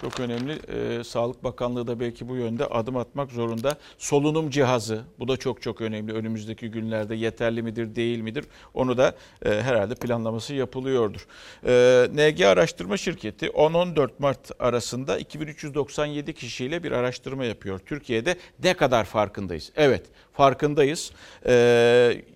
Çok 0.00 0.20
önemli. 0.20 0.58
Ee, 0.68 1.04
Sağlık 1.04 1.44
Bakanlığı 1.44 1.86
da 1.86 2.00
belki 2.00 2.28
bu 2.28 2.36
yönde 2.36 2.66
adım 2.66 2.96
atmak 2.96 3.30
zorunda. 3.30 3.76
Solunum 3.98 4.50
cihazı 4.50 5.04
bu 5.18 5.28
da 5.28 5.36
çok 5.36 5.62
çok 5.62 5.80
önemli. 5.80 6.12
Önümüzdeki 6.12 6.70
günlerde 6.70 7.14
yeterli 7.14 7.62
midir 7.62 7.94
değil 7.94 8.20
midir 8.20 8.44
onu 8.74 8.98
da 8.98 9.14
e, 9.44 9.50
herhalde 9.50 9.94
planlaması 9.94 10.54
yapılıyordur. 10.54 11.26
E, 11.66 12.06
NG 12.12 12.40
Araştırma 12.40 12.96
Şirketi 12.96 13.46
10-14 13.46 14.10
Mart 14.18 14.50
arasında 14.58 15.18
2397 15.18 16.34
kişiyle 16.34 16.82
bir 16.82 16.92
araştırma 16.92 17.44
yapıyor. 17.44 17.78
Türkiye'de 17.78 18.36
ne 18.64 18.74
kadar 18.74 19.04
farkındayız? 19.04 19.72
Evet 19.76 20.02
farkındayız. 20.36 21.12
E, 21.46 21.52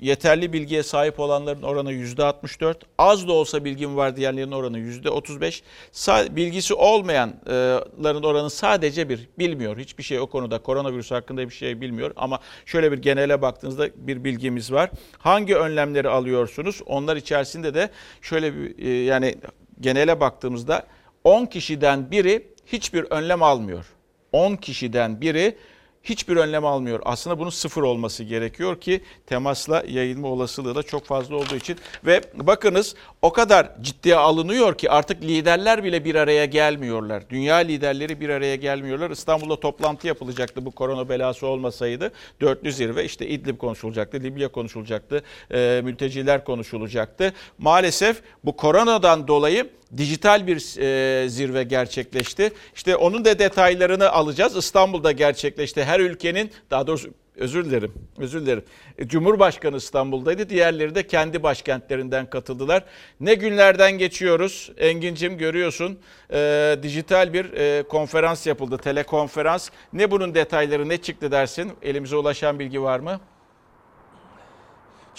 yeterli 0.01 0.53
bilgiye 0.53 0.83
sahip 0.83 1.21
olanların 1.21 1.63
oranı 1.63 1.93
%64. 1.93 2.75
Az 2.99 3.29
da 3.29 3.33
olsa 3.33 3.65
bilgim 3.65 3.97
var 3.97 4.17
diyenlerin 4.17 4.53
oranı 4.53 4.79
%35. 4.79 5.63
Sa- 5.93 6.37
bilgisi 6.37 6.75
olmayanların 6.75 8.23
oranı 8.23 8.51
sadece 8.51 9.09
bir. 9.09 9.29
Bilmiyor. 9.39 9.79
Hiçbir 9.79 10.03
şey 10.03 10.21
o 10.21 10.27
konuda 10.27 10.59
koronavirüs 10.63 11.11
hakkında 11.11 11.49
bir 11.49 11.55
şey 11.55 11.81
bilmiyor. 11.81 12.13
Ama 12.17 12.39
şöyle 12.67 12.93
bir 12.93 12.99
genele 12.99 13.43
baktığınızda 13.43 13.89
bir 13.97 14.25
bilgimiz 14.25 14.73
var. 14.73 14.91
Hangi 15.19 15.57
önlemleri 15.57 16.09
alıyorsunuz? 16.09 16.81
Onlar 16.87 17.17
içerisinde 17.17 17.75
de 17.75 17.91
şöyle 18.23 18.55
bir 18.55 18.87
e, 18.87 18.91
yani 18.91 19.35
genele 19.81 20.21
baktığımızda 20.21 20.87
10 21.25 21.47
kişiden 21.47 22.11
biri 22.11 22.47
hiçbir 22.67 23.03
önlem 23.11 23.43
almıyor. 23.43 23.87
10 24.33 24.57
kişiden 24.57 25.21
biri 25.21 25.57
hiçbir 26.05 26.37
önlem 26.37 26.65
almıyor. 26.65 27.01
Aslında 27.05 27.39
bunun 27.39 27.51
sıfır 27.51 27.83
olması 27.83 28.25
gerekiyor 28.25 28.81
ki 28.81 29.01
temasla 29.27 29.85
yayılma 29.89 30.29
olasılığı 30.29 30.75
da 30.75 30.83
çok 30.83 31.05
fazla 31.05 31.37
olduğu 31.37 31.57
için. 31.57 31.77
Ve 32.07 32.21
bakınız 32.35 32.95
o 33.23 33.33
kadar 33.33 33.83
ciddiye 33.83 34.17
alınıyor 34.17 34.79
ki 34.79 34.91
artık 34.91 35.23
liderler 35.23 35.85
bile 35.85 36.05
bir 36.05 36.15
araya 36.15 36.45
gelmiyorlar. 36.45 37.23
Dünya 37.31 37.57
liderleri 37.57 38.21
bir 38.21 38.29
araya 38.29 38.57
gelmiyorlar. 38.57 39.11
İstanbul'da 39.11 39.61
toplantı 39.61 40.07
yapılacaktı 40.07 40.65
bu 40.65 40.71
korona 40.71 41.09
belası 41.09 41.47
olmasaydı. 41.47 42.13
Dörtlü 42.41 42.73
zirve 42.73 43.05
işte 43.05 43.29
İdlib 43.29 43.59
konuşulacaktı, 43.59 44.21
Libya 44.21 44.49
konuşulacaktı, 44.49 45.23
e, 45.51 45.81
mülteciler 45.85 46.45
konuşulacaktı. 46.45 47.33
Maalesef 47.59 48.23
bu 48.45 48.57
koronadan 48.57 49.29
dolayı 49.29 49.71
dijital 49.97 50.47
bir 50.47 50.79
e, 50.79 51.29
zirve 51.29 51.63
gerçekleşti. 51.63 52.53
İşte 52.75 52.97
onun 52.97 53.25
da 53.25 53.39
detaylarını 53.39 54.11
alacağız. 54.11 54.57
İstanbul'da 54.57 55.13
gerçekleşti. 55.13 55.85
Her 55.85 56.01
ülkenin 56.01 56.51
daha 56.71 56.87
doğrusu 56.87 57.11
özür 57.37 57.65
dilerim. 57.65 57.93
Özür 58.19 58.41
dilerim. 58.41 58.65
E, 58.99 59.09
Cumhurbaşkanı 59.09 59.77
İstanbul'daydı. 59.77 60.49
Diğerleri 60.49 60.95
de 60.95 61.07
kendi 61.07 61.43
başkentlerinden 61.43 62.31
katıldılar. 62.31 62.85
Ne 63.21 63.35
günlerden 63.35 63.93
geçiyoruz. 63.93 64.73
Engin'cim 64.79 65.39
görüyorsun. 65.39 65.99
E, 66.33 66.77
dijital 66.83 67.33
bir 67.33 67.53
e, 67.53 67.83
konferans 67.83 68.47
yapıldı. 68.47 68.79
Telekonferans. 68.79 69.71
Ne 69.93 70.11
bunun 70.11 70.35
detayları 70.35 70.89
ne 70.89 70.97
çıktı 70.97 71.33
dersin? 71.33 71.73
Elimize 71.83 72.17
ulaşan 72.17 72.59
bilgi 72.59 72.83
var 72.83 73.01
mı? 73.01 73.21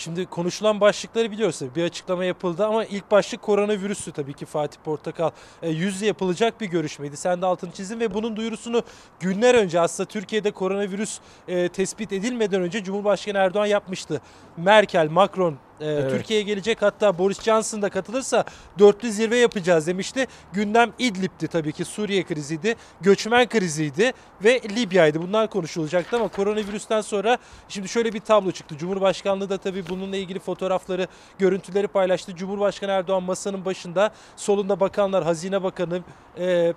Şimdi 0.03 0.25
konuşulan 0.25 0.81
başlıkları 0.81 1.31
biliyoruz. 1.31 1.59
Bir 1.75 1.83
açıklama 1.83 2.25
yapıldı 2.25 2.65
ama 2.65 2.85
ilk 2.85 3.11
başlık 3.11 3.41
koronavirüsü 3.41 4.11
tabii 4.11 4.33
ki 4.33 4.45
Fatih 4.45 4.79
Portakal. 4.83 5.31
E, 5.61 5.69
yüzle 5.69 6.05
yapılacak 6.05 6.61
bir 6.61 6.65
görüşmeydi. 6.65 7.17
Sen 7.17 7.41
de 7.41 7.45
altını 7.45 7.71
çizdin 7.71 7.99
ve 7.99 8.13
bunun 8.13 8.35
duyurusunu 8.35 8.83
günler 9.19 9.55
önce 9.55 9.79
aslında 9.79 10.09
Türkiye'de 10.09 10.51
koronavirüs 10.51 11.19
e, 11.47 11.69
tespit 11.69 12.13
edilmeden 12.13 12.61
önce 12.61 12.83
Cumhurbaşkanı 12.83 13.37
Erdoğan 13.37 13.65
yapmıştı. 13.65 14.21
Merkel, 14.57 15.09
Macron 15.09 15.55
e, 15.81 15.85
Evet. 15.85 16.11
Türkiye'ye 16.11 16.45
gelecek 16.45 16.81
hatta 16.81 17.17
Boris 17.17 17.41
Johnson 17.41 17.81
da 17.81 17.89
katılırsa 17.89 18.43
dörtlü 18.79 19.11
zirve 19.11 19.37
yapacağız 19.37 19.87
demişti. 19.87 20.27
Gündem 20.53 20.93
İdlib'ti 20.99 21.47
tabii 21.47 21.71
ki 21.71 21.85
Suriye 21.85 22.23
kriziydi, 22.23 22.75
göçmen 23.01 23.49
kriziydi 23.49 24.11
ve 24.43 24.61
Libya'ydı. 24.75 25.21
Bunlar 25.21 25.49
konuşulacaktı 25.49 26.15
ama 26.15 26.27
koronavirüsten 26.27 27.01
sonra 27.01 27.37
şimdi 27.69 27.89
şöyle 27.89 28.13
bir 28.13 28.19
tablo 28.19 28.51
çıktı. 28.51 28.77
Cumhurbaşkanlığı 28.77 29.49
da 29.49 29.57
tabii 29.57 29.89
bununla 29.89 30.15
ilgili 30.15 30.39
fotoğrafları, 30.39 31.07
görüntüleri 31.39 31.87
paylaştı. 31.87 32.35
Cumhurbaşkanı 32.35 32.91
Erdoğan 32.91 33.23
masanın 33.23 33.65
başında, 33.65 34.11
solunda 34.37 34.79
bakanlar, 34.79 35.23
Hazine 35.23 35.63
Bakanı, 35.63 36.01
e, 36.39 36.73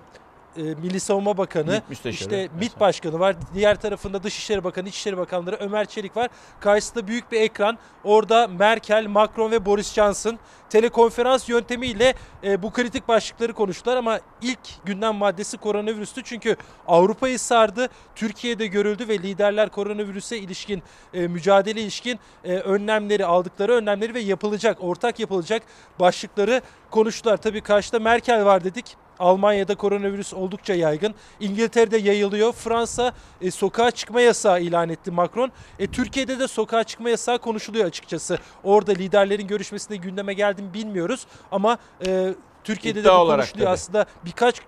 e, 0.56 0.62
Milli 0.62 1.00
Savunma 1.00 1.36
Bakanı, 1.36 1.82
işte. 2.04 2.48
MİT 2.58 2.80
Başkanı 2.80 3.20
var. 3.20 3.36
Diğer 3.54 3.80
tarafında 3.80 4.22
Dışişleri 4.22 4.64
Bakanı, 4.64 4.88
İçişleri 4.88 5.16
Bakanları 5.16 5.56
Ömer 5.56 5.84
Çelik 5.84 6.16
var. 6.16 6.30
Karşısında 6.60 7.06
büyük 7.06 7.32
bir 7.32 7.40
ekran. 7.40 7.78
Orada 8.04 8.46
Merkel, 8.46 9.06
Macron 9.06 9.50
ve 9.50 9.66
Boris 9.66 9.92
Johnson 9.92 10.38
telekonferans 10.74 11.48
yöntemiyle 11.48 12.14
e, 12.44 12.62
bu 12.62 12.72
kritik 12.72 13.08
başlıkları 13.08 13.52
konuştular 13.52 13.96
ama 13.96 14.20
ilk 14.42 14.58
gündem 14.84 15.14
maddesi 15.14 15.56
koronavirüstü. 15.56 16.22
Çünkü 16.24 16.56
Avrupa'yı 16.86 17.38
sardı, 17.38 17.88
Türkiye'de 18.14 18.66
görüldü 18.66 19.08
ve 19.08 19.18
liderler 19.18 19.68
koronavirüse 19.68 20.38
ilişkin 20.38 20.82
e, 21.14 21.28
mücadele 21.28 21.80
ilişkin 21.80 22.18
e, 22.44 22.54
önlemleri 22.54 23.26
aldıkları 23.26 23.72
önlemleri 23.72 24.14
ve 24.14 24.20
yapılacak, 24.20 24.78
ortak 24.80 25.20
yapılacak 25.20 25.62
başlıkları 26.00 26.62
konuştular. 26.90 27.36
Tabii 27.36 27.60
karşıda 27.60 27.98
Merkel 27.98 28.44
var 28.44 28.64
dedik. 28.64 28.96
Almanya'da 29.18 29.74
koronavirüs 29.74 30.34
oldukça 30.34 30.74
yaygın. 30.74 31.14
İngiltere'de 31.40 31.96
yayılıyor. 31.96 32.52
Fransa 32.52 33.12
e, 33.40 33.50
sokağa 33.50 33.90
çıkma 33.90 34.20
yasağı 34.20 34.60
ilan 34.60 34.88
etti 34.88 35.10
Macron. 35.10 35.52
E, 35.78 35.86
Türkiye'de 35.86 36.38
de 36.38 36.48
sokağa 36.48 36.84
çıkma 36.84 37.10
yasağı 37.10 37.38
konuşuluyor 37.38 37.86
açıkçası. 37.86 38.38
Orada 38.64 38.92
liderlerin 38.92 39.46
görüşmesinde 39.46 39.96
gündeme 39.96 40.34
geldi 40.34 40.62
mi 40.62 40.74
bilmiyoruz. 40.74 41.26
Ama 41.52 41.78
e, 42.06 42.34
Türkiye'de 42.64 43.00
İddia 43.00 43.20
de 43.20 43.24
bu 43.24 43.30
konuşuluyor 43.30 43.66
tabii. 43.66 43.74
aslında. 43.74 44.06
Birkaç 44.24 44.60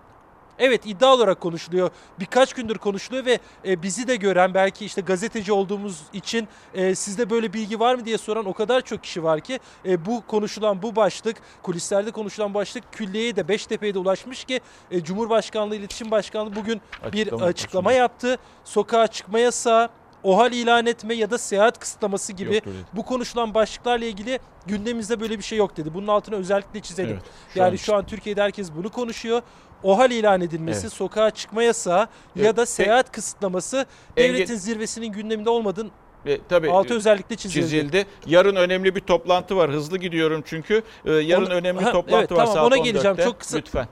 Evet 0.58 0.86
iddia 0.86 1.14
olarak 1.14 1.40
konuşuluyor. 1.40 1.90
Birkaç 2.20 2.52
gündür 2.52 2.78
konuşuluyor 2.78 3.26
ve 3.26 3.38
e, 3.64 3.82
bizi 3.82 4.08
de 4.08 4.16
gören 4.16 4.54
belki 4.54 4.84
işte 4.84 5.00
gazeteci 5.00 5.52
olduğumuz 5.52 6.02
için 6.12 6.48
e, 6.74 6.94
sizde 6.94 7.30
böyle 7.30 7.52
bilgi 7.52 7.80
var 7.80 7.94
mı 7.94 8.04
diye 8.04 8.18
soran 8.18 8.46
o 8.46 8.52
kadar 8.52 8.80
çok 8.80 9.02
kişi 9.02 9.22
var 9.22 9.40
ki 9.40 9.60
e, 9.84 10.06
bu 10.06 10.22
konuşulan 10.26 10.82
bu 10.82 10.96
başlık 10.96 11.36
kulislerde 11.62 12.10
konuşulan 12.10 12.54
başlık 12.54 12.92
külliyeye 12.92 13.36
de 13.36 13.48
Beştepe'ye 13.48 13.94
de 13.94 13.98
ulaşmış 13.98 14.44
ki 14.44 14.60
e, 14.90 15.04
Cumhurbaşkanlığı 15.04 15.76
İletişim 15.76 16.10
Başkanlığı 16.10 16.56
bugün 16.56 16.80
bir 17.12 17.20
Açıklama 17.20 17.44
açıklama 17.44 17.92
yaptı. 17.92 18.38
Sokağa 18.64 19.06
çıkma 19.06 19.38
yasağı, 19.38 19.88
OHAL 20.22 20.52
ilan 20.52 20.86
etme 20.86 21.14
ya 21.14 21.30
da 21.30 21.38
seyahat 21.38 21.78
kısıtlaması 21.78 22.32
gibi 22.32 22.52
dedi. 22.52 22.68
bu 22.92 23.04
konuşulan 23.04 23.54
başlıklarla 23.54 24.04
ilgili 24.04 24.38
gündemimizde 24.66 25.20
böyle 25.20 25.38
bir 25.38 25.44
şey 25.44 25.58
yok 25.58 25.76
dedi. 25.76 25.94
Bunun 25.94 26.06
altını 26.06 26.36
özellikle 26.36 26.80
çizelim. 26.80 27.10
Evet, 27.10 27.22
şu 27.54 27.58
yani 27.58 27.70
an 27.70 27.76
şu 27.76 27.96
an 27.96 28.06
Türkiye'de 28.06 28.42
herkes 28.42 28.72
bunu 28.72 28.90
konuşuyor. 28.90 29.42
OHAL 29.86 30.10
ilan 30.10 30.40
edilmesi, 30.40 30.80
Evet. 30.80 30.92
sokağa 30.92 31.30
çıkma 31.30 31.62
yasağı 31.62 31.98
ya 31.98 32.08
Evet. 32.36 32.56
da 32.56 32.66
seyahat 32.66 33.12
kısıtlaması 33.12 33.86
Engin- 34.16 34.34
devletin 34.34 34.56
zirvesinin 34.56 35.06
gündeminde 35.12 35.50
olmadığını 35.50 35.90
E, 36.26 36.38
tabii 36.48 36.70
Altı 36.70 36.94
e, 36.94 36.96
özellikle 36.96 37.36
çizildi. 37.36 37.60
çizildi. 37.64 38.06
Yarın 38.26 38.56
önemli 38.56 38.94
bir 38.94 39.00
toplantı 39.00 39.56
var. 39.56 39.70
Hızlı 39.70 39.98
gidiyorum 39.98 40.42
çünkü. 40.46 40.82
E, 41.04 41.12
yarın 41.12 41.46
Onu- 41.46 41.54
önemli 41.54 41.82
Ha, 41.84 41.92
toplantı 41.92 42.18
evet, 42.18 42.32
var 42.32 42.36
tamam, 42.36 42.54
saat 42.54 42.66
ona 42.66 42.74
14'te. 42.76 42.90
geleceğim. 42.90 43.16
Çok 43.16 43.40
kısa- 43.40 43.56
Lütfen. 43.58 43.88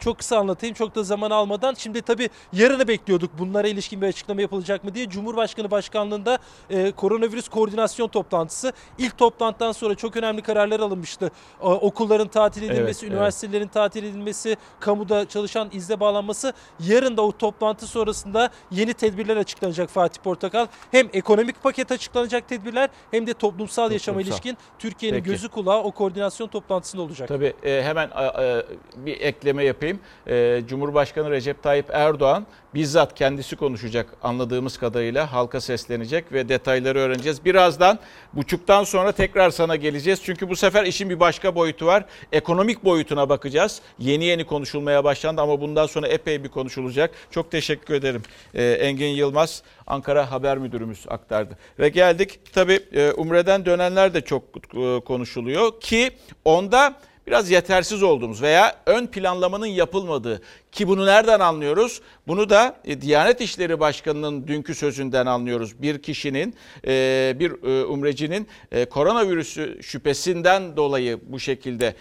Çok 0.00 0.18
kısa 0.18 0.38
anlatayım 0.38 0.74
çok 0.74 0.94
da 0.94 1.02
zaman 1.02 1.30
almadan. 1.30 1.74
Şimdi 1.78 2.02
tabii 2.02 2.30
yarını 2.52 2.88
bekliyorduk 2.88 3.30
bunlara 3.38 3.68
ilişkin 3.68 4.02
bir 4.02 4.06
açıklama 4.06 4.40
yapılacak 4.40 4.84
mı 4.84 4.94
diye. 4.94 5.08
Cumhurbaşkanı 5.08 5.70
Başkanlığı'nda 5.70 6.38
e, 6.70 6.92
koronavirüs 6.92 7.48
koordinasyon 7.48 8.08
toplantısı. 8.08 8.72
İlk 8.98 9.18
toplantıdan 9.18 9.72
sonra 9.72 9.94
çok 9.94 10.16
önemli 10.16 10.42
kararlar 10.42 10.80
alınmıştı. 10.80 11.30
E, 11.60 11.64
okulların 11.66 12.28
tatil 12.28 12.62
edilmesi, 12.62 13.06
evet. 13.06 13.14
üniversitelerin 13.14 13.68
tatil 13.68 14.04
edilmesi, 14.04 14.56
kamuda 14.80 15.28
çalışan 15.28 15.68
izle 15.72 16.00
bağlanması. 16.00 16.52
Yarın 16.80 17.16
da 17.16 17.22
o 17.22 17.32
toplantı 17.32 17.86
sonrasında 17.86 18.50
yeni 18.70 18.94
tedbirler 18.94 19.36
açıklanacak 19.36 19.90
Fatih 19.90 20.22
Portakal. 20.22 20.66
Hem 20.90 21.08
ekonomik 21.12 21.62
paket 21.62 21.92
açıklanacak 21.92 22.48
tedbirler 22.48 22.90
hem 23.10 23.26
de 23.26 23.34
toplumsal, 23.34 23.92
yaşama 23.92 24.18
Toplumsal. 24.18 24.38
ilişkin 24.38 24.58
Türkiye'nin 24.78 25.22
gözü 25.22 25.48
kulağı 25.48 25.82
o 25.82 25.90
koordinasyon 25.90 26.48
toplantısında 26.48 27.02
olacak. 27.02 27.28
Tabii 27.28 27.54
e, 27.62 27.82
hemen 27.82 28.08
e, 28.08 28.62
bir 28.96 29.20
ekleme 29.20 29.64
yapayım. 29.64 29.89
E, 30.26 30.62
Cumhurbaşkanı 30.68 31.30
Recep 31.30 31.62
Tayyip 31.62 31.86
Erdoğan 31.90 32.46
bizzat 32.74 33.14
kendisi 33.14 33.56
konuşacak 33.56 34.06
anladığımız 34.22 34.78
kadarıyla 34.78 35.32
halka 35.32 35.60
seslenecek 35.60 36.32
ve 36.32 36.48
detayları 36.48 36.98
öğreneceğiz. 36.98 37.44
Birazdan 37.44 37.98
buçuktan 38.32 38.84
sonra 38.84 39.12
tekrar 39.12 39.50
sana 39.50 39.76
geleceğiz. 39.76 40.20
Çünkü 40.24 40.48
bu 40.48 40.56
sefer 40.56 40.84
işin 40.84 41.10
bir 41.10 41.20
başka 41.20 41.54
boyutu 41.54 41.86
var. 41.86 42.04
Ekonomik 42.32 42.84
boyutuna 42.84 43.28
bakacağız. 43.28 43.80
Yeni 43.98 44.24
yeni 44.24 44.44
konuşulmaya 44.44 45.04
başlandı 45.04 45.40
ama 45.40 45.60
bundan 45.60 45.86
sonra 45.86 46.08
epey 46.08 46.44
bir 46.44 46.48
konuşulacak. 46.48 47.10
Çok 47.30 47.50
teşekkür 47.50 47.94
ederim. 47.94 48.22
E, 48.54 48.64
Engin 48.64 49.08
Yılmaz 49.08 49.62
Ankara 49.86 50.30
Haber 50.30 50.58
Müdürümüz 50.58 51.04
aktardı. 51.08 51.58
Ve 51.78 51.88
geldik 51.88 52.40
tabii 52.52 52.80
e, 52.92 53.12
Umre'den 53.12 53.66
dönenler 53.66 54.14
de 54.14 54.20
çok 54.20 54.42
e, 54.74 55.00
konuşuluyor 55.00 55.80
ki 55.80 56.10
onda 56.44 56.94
biraz 57.30 57.50
yetersiz 57.50 58.02
olduğumuz 58.02 58.42
veya 58.42 58.76
ön 58.86 59.06
planlamanın 59.06 59.66
yapılmadığı 59.66 60.42
ki 60.72 60.88
bunu 60.88 61.06
nereden 61.06 61.40
anlıyoruz? 61.40 62.00
Bunu 62.28 62.50
da 62.50 62.76
e, 62.84 63.00
Diyanet 63.00 63.40
İşleri 63.40 63.80
Başkanı'nın 63.80 64.46
dünkü 64.46 64.74
sözünden 64.74 65.26
anlıyoruz. 65.26 65.82
Bir 65.82 66.02
kişinin, 66.02 66.54
e, 66.86 67.36
bir 67.38 67.50
e, 67.50 67.84
umrecinin 67.84 68.48
koronavirüsü 68.90 69.82
şüphesinden 69.82 70.76
dolayı 70.76 71.20
bu 71.22 71.40
şekilde 71.40 71.94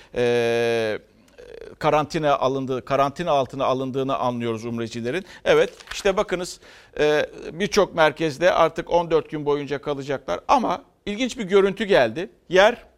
karantina 1.80 2.38
alındığı, 2.38 2.86
karantina 2.86 3.32
altına 3.32 3.66
alındığını 3.66 4.18
anlıyoruz 4.18 4.66
umrecilerin. 4.66 5.26
Evet 5.46 5.74
işte 5.92 6.18
bakınız 6.18 6.60
birçok 7.52 7.96
merkezde 7.96 8.52
artık 8.52 8.92
14 8.92 9.30
gün 9.30 9.46
boyunca 9.46 9.82
kalacaklar 9.82 10.40
ama 10.48 10.84
ilginç 11.06 11.38
bir 11.38 11.44
görüntü 11.44 11.86
geldi. 11.86 12.30
Yer 12.50 12.89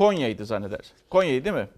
Konya'ydı 0.00 0.46
zanneder. 0.46 0.80
Konya'ydı 1.10 1.44
değil 1.44 1.56
mi? 1.56 1.68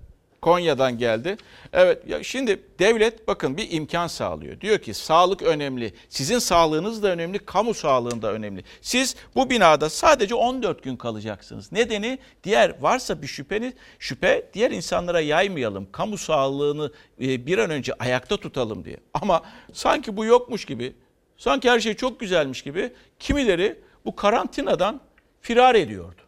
Konya'dan 0.41 0.99
geldi. 0.99 1.37
Evet 1.73 2.09
ya 2.09 2.23
şimdi 2.23 2.62
devlet 2.79 3.29
bakın 3.29 3.57
bir 3.57 3.71
imkan 3.71 4.07
sağlıyor. 4.07 4.61
Diyor 4.61 4.79
ki 4.79 4.95
sağlık 4.95 5.43
önemli. 5.43 5.93
Sizin 6.09 6.38
sağlığınız 6.38 7.02
da 7.02 7.09
önemli, 7.09 7.38
kamu 7.38 7.75
sağlığın 7.75 8.23
da 8.23 8.33
önemli. 8.33 8.64
Siz 8.81 9.17
bu 9.35 9.50
binada 9.50 9.91
sadece 9.91 10.35
14 10.35 10.83
gün 10.83 10.97
kalacaksınız. 10.97 11.73
Nedeni 11.73 12.19
diğer 12.45 12.81
varsa 12.81 13.23
bir 13.23 13.26
şüpheniz 13.26 13.73
şüphe 13.99 14.50
diğer 14.55 14.71
insanlara 14.71 15.21
yaymayalım. 15.21 15.88
Kamu 15.93 16.19
sağlığını 16.19 16.93
e, 17.21 17.47
bir 17.47 17.59
an 17.59 17.71
önce 17.71 17.95
ayakta 17.95 18.37
tutalım 18.37 18.85
diye. 18.85 18.97
Ama 19.14 19.43
sanki 19.73 20.17
bu 20.17 20.25
yokmuş 20.25 20.64
gibi, 20.64 20.93
sanki 21.37 21.71
her 21.71 21.81
şey 21.81 21.95
çok 21.95 22.21
güzelmiş 22.21 22.62
gibi 22.62 22.93
kimileri 23.19 23.79
bu 24.05 24.17
karantinadan 24.17 25.00
firar 25.41 25.75
ediyordu. 25.75 26.23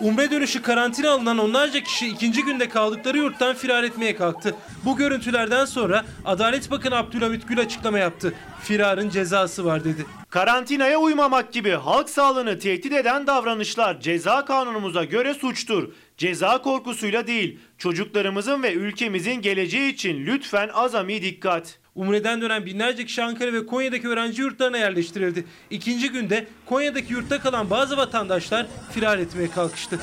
Umre 0.00 0.30
dönüşü 0.30 0.62
karantina 0.62 1.10
alınan 1.10 1.38
onlarca 1.38 1.80
kişi 1.80 2.08
ikinci 2.08 2.44
günde 2.44 2.68
kaldıkları 2.68 3.18
yurttan 3.18 3.54
firar 3.54 3.82
etmeye 3.82 4.16
kalktı. 4.16 4.54
Bu 4.84 4.96
görüntülerden 4.96 5.64
sonra 5.64 6.04
Adalet 6.24 6.70
Bakanı 6.70 6.96
Abdülhamit 6.96 7.48
Gül 7.48 7.60
açıklama 7.60 7.98
yaptı. 7.98 8.34
Firarın 8.62 9.08
cezası 9.10 9.64
var 9.64 9.84
dedi. 9.84 10.06
Karantinaya 10.30 10.98
uymamak 10.98 11.52
gibi 11.52 11.70
halk 11.70 12.08
sağlığını 12.08 12.58
tehdit 12.58 12.92
eden 12.92 13.26
davranışlar 13.26 14.00
ceza 14.00 14.44
kanunumuza 14.44 15.04
göre 15.04 15.34
suçtur. 15.34 15.88
Ceza 16.16 16.62
korkusuyla 16.62 17.26
değil, 17.26 17.58
çocuklarımızın 17.78 18.62
ve 18.62 18.72
ülkemizin 18.72 19.34
geleceği 19.34 19.92
için 19.92 20.26
lütfen 20.26 20.68
azami 20.68 21.22
dikkat. 21.22 21.78
Umre'den 22.00 22.40
dönen 22.40 22.66
binlerce 22.66 23.04
kişi 23.06 23.22
Ankara 23.22 23.52
ve 23.52 23.66
Konya'daki 23.66 24.08
öğrenci 24.08 24.42
yurtlarına 24.42 24.78
yerleştirildi. 24.78 25.44
İkinci 25.70 26.10
günde 26.10 26.46
Konya'daki 26.66 27.12
yurtta 27.12 27.40
kalan 27.40 27.70
bazı 27.70 27.96
vatandaşlar 27.96 28.66
firar 28.92 29.18
etmeye 29.18 29.50
kalkıştı. 29.50 29.98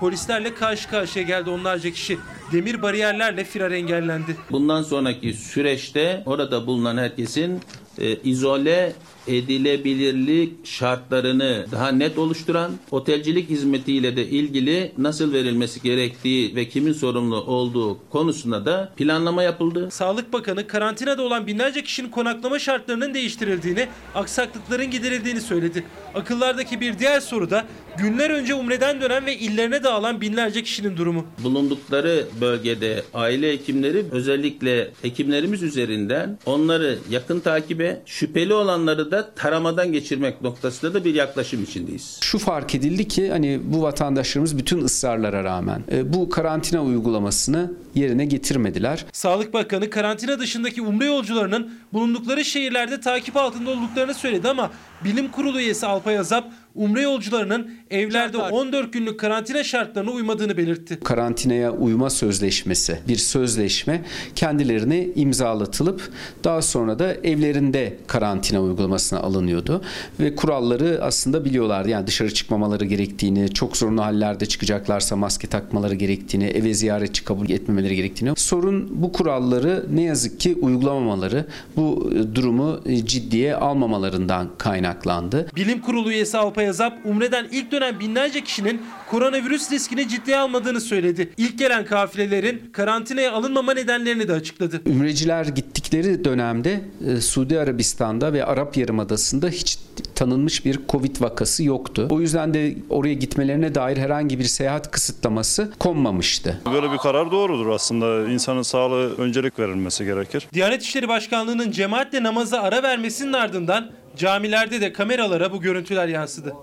Polislerle 0.00 0.54
karşı 0.54 0.88
karşıya 0.88 1.24
geldi 1.24 1.50
onlarca 1.50 1.90
kişi. 1.90 2.18
Demir 2.52 2.82
bariyerlerle 2.82 3.44
firar 3.44 3.70
engellendi. 3.70 4.36
Bundan 4.50 4.82
sonraki 4.82 5.32
süreçte 5.32 6.22
orada 6.26 6.66
bulunan 6.66 6.96
herkesin 6.96 7.60
e, 7.98 8.16
izole 8.16 8.92
edilebilirlik 9.28 10.66
şartlarını 10.66 11.66
daha 11.72 11.88
net 11.88 12.18
oluşturan 12.18 12.72
otelcilik 12.90 13.50
hizmetiyle 13.50 14.16
de 14.16 14.26
ilgili 14.26 14.92
nasıl 14.98 15.32
verilmesi 15.32 15.82
gerektiği 15.82 16.56
ve 16.56 16.68
kimin 16.68 16.92
sorumlu 16.92 17.36
olduğu 17.36 17.98
konusunda 18.10 18.66
da 18.66 18.92
planlama 18.96 19.42
yapıldı. 19.42 19.88
Sağlık 19.90 20.32
Bakanı 20.32 20.66
karantinada 20.66 21.22
olan 21.22 21.46
binlerce 21.46 21.82
kişinin 21.82 22.10
konaklama 22.10 22.58
şartlarının 22.58 23.14
değiştirildiğini, 23.14 23.88
aksaklıkların 24.14 24.90
giderildiğini 24.90 25.40
söyledi. 25.40 25.84
Akıllardaki 26.14 26.80
bir 26.80 26.98
diğer 26.98 27.20
soru 27.20 27.50
da 27.50 27.64
günler 27.98 28.30
önce 28.30 28.54
Umre'den 28.54 29.00
dönen 29.00 29.26
ve 29.26 29.38
illerine 29.38 29.82
dağılan 29.84 30.20
binlerce 30.20 30.62
kişinin 30.62 30.96
durumu. 30.96 31.26
Bulundukları 31.44 32.26
bölgede 32.40 33.02
aile 33.14 33.52
hekimleri 33.52 34.04
özellikle 34.10 34.90
hekimlerimiz 35.02 35.62
üzerinden 35.62 36.38
onları 36.46 36.98
yakın 37.10 37.40
takibe 37.40 38.02
şüpheli 38.06 38.54
olanları 38.54 39.10
da 39.10 39.15
taramadan 39.34 39.92
geçirmek 39.92 40.42
noktasında 40.42 40.94
da 40.94 41.04
bir 41.04 41.14
yaklaşım 41.14 41.62
içindeyiz. 41.62 42.18
Şu 42.20 42.38
fark 42.38 42.74
edildi 42.74 43.08
ki 43.08 43.30
hani 43.30 43.60
bu 43.64 43.82
vatandaşlarımız 43.82 44.58
bütün 44.58 44.84
ısrarlara 44.84 45.44
rağmen 45.44 45.82
e, 45.92 46.12
bu 46.12 46.30
karantina 46.30 46.82
uygulamasını 46.82 47.72
yerine 47.94 48.24
getirmediler. 48.24 49.04
Sağlık 49.12 49.52
Bakanı 49.52 49.90
karantina 49.90 50.38
dışındaki 50.38 50.82
Umre 50.82 51.04
yolcularının 51.04 51.70
bulundukları 51.92 52.44
şehirlerde 52.44 53.00
takip 53.00 53.36
altında 53.36 53.70
olduklarını 53.70 54.14
söyledi 54.14 54.48
ama 54.48 54.70
Bilim 55.04 55.30
Kurulu 55.30 55.60
üyesi 55.60 55.86
Alpay 55.86 56.18
Azap 56.18 56.44
Umre 56.76 57.02
yolcularının 57.02 57.70
evlerde 57.90 58.38
14 58.38 58.92
günlük 58.92 59.20
karantina 59.20 59.64
şartlarına 59.64 60.10
uymadığını 60.10 60.56
belirtti. 60.56 60.98
Karantinaya 61.04 61.72
uyma 61.72 62.10
sözleşmesi 62.10 62.98
bir 63.08 63.16
sözleşme 63.16 64.02
kendilerine 64.34 65.06
imzalatılıp 65.14 66.10
daha 66.44 66.62
sonra 66.62 66.98
da 66.98 67.14
evlerinde 67.14 67.96
karantina 68.06 68.62
uygulamasına 68.62 69.18
alınıyordu 69.20 69.82
ve 70.20 70.34
kuralları 70.34 70.98
aslında 71.02 71.44
biliyorlardı. 71.44 71.88
Yani 71.90 72.06
dışarı 72.06 72.34
çıkmamaları 72.34 72.84
gerektiğini, 72.84 73.48
çok 73.54 73.76
zorunlu 73.76 74.04
hallerde 74.04 74.46
çıkacaklarsa 74.46 75.16
maske 75.16 75.46
takmaları 75.46 75.94
gerektiğini, 75.94 76.44
eve 76.44 76.74
ziyaretçi 76.74 77.24
kabul 77.24 77.50
etmemeleri 77.50 77.96
gerektiğini. 77.96 78.32
Sorun 78.36 79.02
bu 79.02 79.12
kuralları 79.12 79.86
ne 79.94 80.02
yazık 80.02 80.40
ki 80.40 80.58
uygulamamaları, 80.60 81.46
bu 81.76 82.12
durumu 82.34 82.80
ciddiye 83.04 83.56
almamalarından 83.56 84.48
kaynaklandı. 84.58 85.46
Bilim 85.56 85.80
Kurulu 85.80 86.10
üyesi 86.10 86.38
Alpay 86.38 86.65
Azap, 86.68 86.98
Umre'den 87.04 87.46
ilk 87.52 87.72
dönen 87.72 88.00
binlerce 88.00 88.44
kişinin 88.44 88.82
koronavirüs 89.10 89.72
riskini 89.72 90.08
ciddiye 90.08 90.36
almadığını 90.38 90.80
söyledi. 90.80 91.30
İlk 91.36 91.58
gelen 91.58 91.84
kafilelerin 91.84 92.62
karantinaya 92.72 93.32
alınmama 93.32 93.74
nedenlerini 93.74 94.28
de 94.28 94.32
açıkladı. 94.32 94.80
Ümreciler 94.86 95.44
gittikleri 95.46 96.24
dönemde 96.24 96.80
e, 97.08 97.20
Suudi 97.20 97.60
Arabistan'da 97.60 98.32
ve 98.32 98.44
Arap 98.44 98.76
Yarımadası'nda 98.76 99.48
hiç 99.48 99.78
tanınmış 100.14 100.64
bir 100.64 100.80
Covid 100.88 101.20
vakası 101.20 101.64
yoktu. 101.64 102.08
O 102.10 102.20
yüzden 102.20 102.54
de 102.54 102.76
oraya 102.90 103.14
gitmelerine 103.14 103.74
dair 103.74 103.96
herhangi 103.96 104.38
bir 104.38 104.44
seyahat 104.44 104.90
kısıtlaması 104.90 105.72
konmamıştı. 105.78 106.60
Böyle 106.72 106.92
bir 106.92 106.98
karar 106.98 107.30
doğrudur 107.30 107.68
aslında. 107.68 108.30
İnsanın 108.30 108.62
sağlığı 108.62 109.16
öncelik 109.16 109.58
verilmesi 109.58 110.04
gerekir. 110.04 110.48
Diyanet 110.54 110.82
İşleri 110.82 111.08
Başkanlığı'nın 111.08 111.70
cemaatle 111.70 112.22
namaza 112.22 112.60
ara 112.60 112.82
vermesinin 112.82 113.32
ardından 113.32 113.90
camilerde 114.16 114.80
de 114.80 114.92
kameralara 114.92 115.52
bu 115.52 115.60
görüntüler 115.60 116.08
yansıdı. 116.08 116.54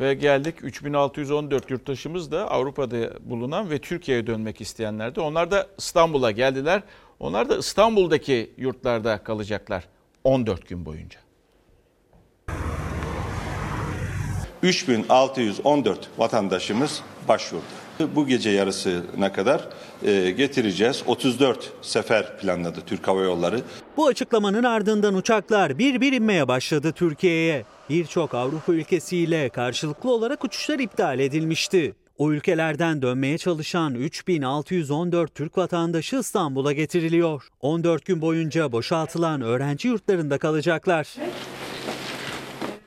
Ve 0.00 0.14
geldik 0.14 0.54
3614 0.62 1.70
yurttaşımız 1.70 2.32
da 2.32 2.50
Avrupa'da 2.50 3.30
bulunan 3.30 3.70
ve 3.70 3.78
Türkiye'ye 3.78 4.26
dönmek 4.26 4.60
isteyenlerdi. 4.60 5.20
Onlar 5.20 5.50
da 5.50 5.66
İstanbul'a 5.78 6.30
geldiler. 6.30 6.82
Onlar 7.20 7.48
da 7.48 7.56
İstanbul'daki 7.56 8.50
yurtlarda 8.56 9.22
kalacaklar 9.22 9.84
14 10.24 10.68
gün 10.68 10.84
boyunca. 10.84 11.20
3614 14.62 16.08
vatandaşımız 16.18 17.02
başvurdu. 17.28 17.87
Bu 18.14 18.26
gece 18.26 18.50
yarısına 18.50 19.32
kadar 19.32 19.68
e, 20.04 20.30
getireceğiz. 20.30 21.02
34 21.06 21.72
sefer 21.82 22.38
planladı 22.38 22.80
Türk 22.86 23.08
Hava 23.08 23.22
Yolları. 23.22 23.60
Bu 23.96 24.06
açıklamanın 24.06 24.64
ardından 24.64 25.14
uçaklar 25.14 25.78
bir 25.78 26.00
bir 26.00 26.12
inmeye 26.12 26.48
başladı 26.48 26.92
Türkiye'ye. 26.92 27.64
Birçok 27.90 28.34
Avrupa 28.34 28.72
ülkesiyle 28.72 29.48
karşılıklı 29.48 30.10
olarak 30.12 30.44
uçuşlar 30.44 30.78
iptal 30.78 31.18
edilmişti. 31.18 31.94
O 32.18 32.32
ülkelerden 32.32 33.02
dönmeye 33.02 33.38
çalışan 33.38 33.94
3614 33.94 35.34
Türk 35.34 35.58
vatandaşı 35.58 36.16
İstanbul'a 36.16 36.72
getiriliyor. 36.72 37.48
14 37.60 38.04
gün 38.04 38.20
boyunca 38.20 38.72
boşaltılan 38.72 39.40
öğrenci 39.40 39.88
yurtlarında 39.88 40.38
kalacaklar. 40.38 41.08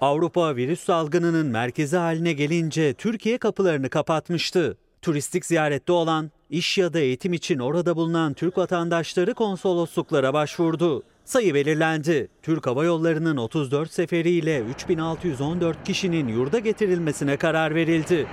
Avrupa 0.01 0.55
virüs 0.55 0.83
salgınının 0.83 1.47
merkezi 1.47 1.97
haline 1.97 2.33
gelince 2.33 2.93
Türkiye 2.93 3.37
kapılarını 3.37 3.89
kapatmıştı. 3.89 4.77
Turistik 5.01 5.45
ziyarette 5.45 5.91
olan, 5.91 6.31
iş 6.49 6.77
ya 6.77 6.93
da 6.93 6.99
eğitim 6.99 7.33
için 7.33 7.59
orada 7.59 7.95
bulunan 7.95 8.33
Türk 8.33 8.57
vatandaşları 8.57 9.33
konsolosluklara 9.33 10.33
başvurdu. 10.33 11.03
Sayı 11.25 11.53
belirlendi. 11.53 12.27
Türk 12.41 12.67
Hava 12.67 12.85
Yolları'nın 12.85 13.37
34 13.37 13.91
seferiyle 13.91 14.61
3614 14.61 15.83
kişinin 15.83 16.27
yurda 16.27 16.59
getirilmesine 16.59 17.37
karar 17.37 17.75
verildi. 17.75 18.27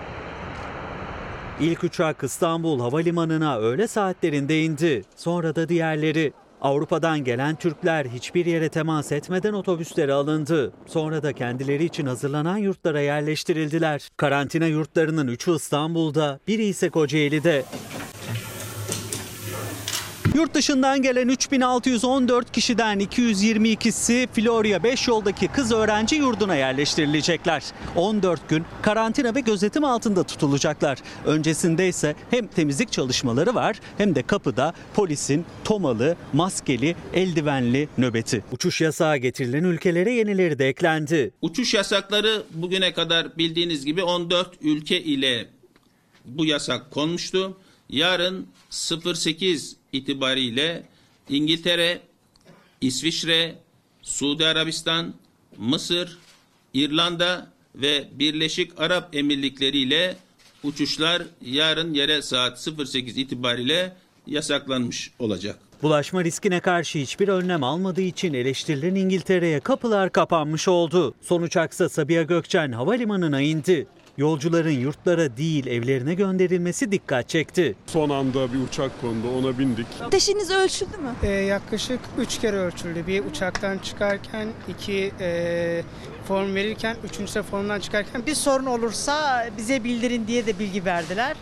İlk 1.61 1.85
uçak 1.85 2.22
İstanbul 2.22 2.81
Havalimanı'na 2.81 3.59
öğle 3.59 3.87
saatlerinde 3.87 4.62
indi. 4.62 5.04
Sonra 5.16 5.57
da 5.57 5.68
diğerleri. 5.68 6.33
Avrupa'dan 6.62 7.25
gelen 7.25 7.57
Türkler 7.57 8.07
hiçbir 8.07 8.47
yere 8.47 8.68
temas 8.68 9.12
etmeden 9.12 9.53
otobüslere 9.53 10.12
alındı. 10.12 10.73
Sonra 10.87 11.23
da 11.23 11.33
kendileri 11.33 11.85
için 11.85 12.07
hazırlanan 12.07 12.57
yurtlara 12.57 13.01
yerleştirildiler. 13.01 14.09
Karantina 14.16 14.66
yurtlarının 14.66 15.29
3'ü 15.29 15.57
İstanbul'da, 15.57 16.40
biri 16.49 16.64
ise 16.64 16.90
Kocaeli'de. 16.90 17.64
Yurt 20.38 20.55
dışından 20.55 21.03
gelen 21.03 21.29
3614 21.29 22.53
kişiden 22.53 23.01
222'si 23.01 24.27
Florya 24.27 24.83
5 24.83 25.09
yoldaki 25.09 25.48
kız 25.48 25.72
öğrenci 25.72 26.16
yurduna 26.16 26.57
yerleştirilecekler. 26.57 27.62
14 27.96 28.48
gün 28.48 28.64
karantina 28.83 29.35
ve 29.35 29.40
gözetim 29.40 29.85
altında 29.85 30.22
tutulacaklar. 30.22 30.98
Öncesinde 31.24 31.88
ise 31.88 32.14
hem 32.31 32.46
temizlik 32.46 32.92
çalışmaları 32.92 33.55
var 33.55 33.81
hem 33.98 34.14
de 34.14 34.22
kapıda 34.22 34.74
polisin 34.94 35.44
tomalı, 35.64 36.16
maskeli, 36.33 36.96
eldivenli 37.14 37.88
nöbeti. 37.98 38.44
Uçuş 38.53 38.81
yasağı 38.81 39.16
getirilen 39.16 39.64
ülkelere 39.64 40.12
yenileri 40.12 40.59
de 40.59 40.68
eklendi. 40.68 41.31
Uçuş 41.42 41.74
yasakları 41.74 42.42
bugüne 42.55 42.92
kadar 42.92 43.38
bildiğiniz 43.38 43.85
gibi 43.85 44.03
14 44.03 44.51
ülke 44.61 45.03
ile 45.03 45.48
bu 46.24 46.46
yasak 46.46 46.90
konmuştu. 46.90 47.57
Yarın 47.90 48.46
08 48.70 49.77
itibariyle 49.92 50.83
İngiltere, 51.29 52.01
İsviçre, 52.81 53.55
Suudi 54.03 54.46
Arabistan, 54.46 55.14
Mısır, 55.59 56.18
İrlanda 56.74 57.53
ve 57.74 58.09
Birleşik 58.12 58.81
Arap 58.81 59.16
Emirlikleri 59.16 59.79
ile 59.79 60.16
uçuşlar 60.62 61.22
yarın 61.46 61.94
yere 61.94 62.22
saat 62.22 62.68
08 62.88 63.18
itibariyle 63.18 63.96
yasaklanmış 64.27 65.11
olacak. 65.18 65.59
Bulaşma 65.83 66.24
riskine 66.24 66.61
karşı 66.61 66.98
hiçbir 66.98 67.29
önlem 67.29 67.62
almadığı 67.64 68.01
için 68.01 68.35
eleştirilen 68.35 68.94
İngiltere'ye 68.94 69.61
kapılar 69.61 70.12
kapanmış 70.12 70.68
oldu. 70.68 71.14
Son 71.22 71.42
uçaksa 71.42 71.88
Sabiha 71.88 72.22
Gökçen 72.22 72.72
havalimanına 72.72 73.40
indi. 73.40 73.87
Yolcuların 74.18 74.70
yurtlara 74.70 75.37
değil 75.37 75.66
evlerine 75.66 76.14
gönderilmesi 76.14 76.92
dikkat 76.92 77.28
çekti. 77.28 77.74
Son 77.87 78.11
anda 78.11 78.52
bir 78.52 78.59
uçak 78.59 79.00
kondu 79.00 79.26
ona 79.38 79.59
bindik. 79.59 79.87
Ateşiniz 80.02 80.50
ölçüldü 80.50 80.96
mü? 80.96 81.11
Ee, 81.22 81.28
yaklaşık 81.28 82.00
3 82.18 82.38
kere 82.40 82.57
ölçüldü. 82.57 83.07
Bir 83.07 83.24
uçaktan 83.24 83.78
çıkarken, 83.78 84.48
iki 84.68 85.12
e, 85.20 85.83
form 86.28 86.54
verirken, 86.54 86.96
üçüncüsü 87.04 87.42
formdan 87.42 87.81
çıkarken. 87.81 88.26
Bir 88.26 88.35
sorun 88.35 88.66
olursa 88.66 89.46
bize 89.59 89.85
bildirin 89.85 90.26
diye 90.26 90.46
de 90.46 90.59
bilgi 90.59 90.85
verdiler. 90.85 91.37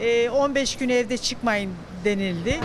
Ee, 0.00 0.30
15 0.30 0.76
gün 0.76 0.88
evde 0.88 1.16
çıkmayın 1.16 1.70
denildi. 2.04 2.60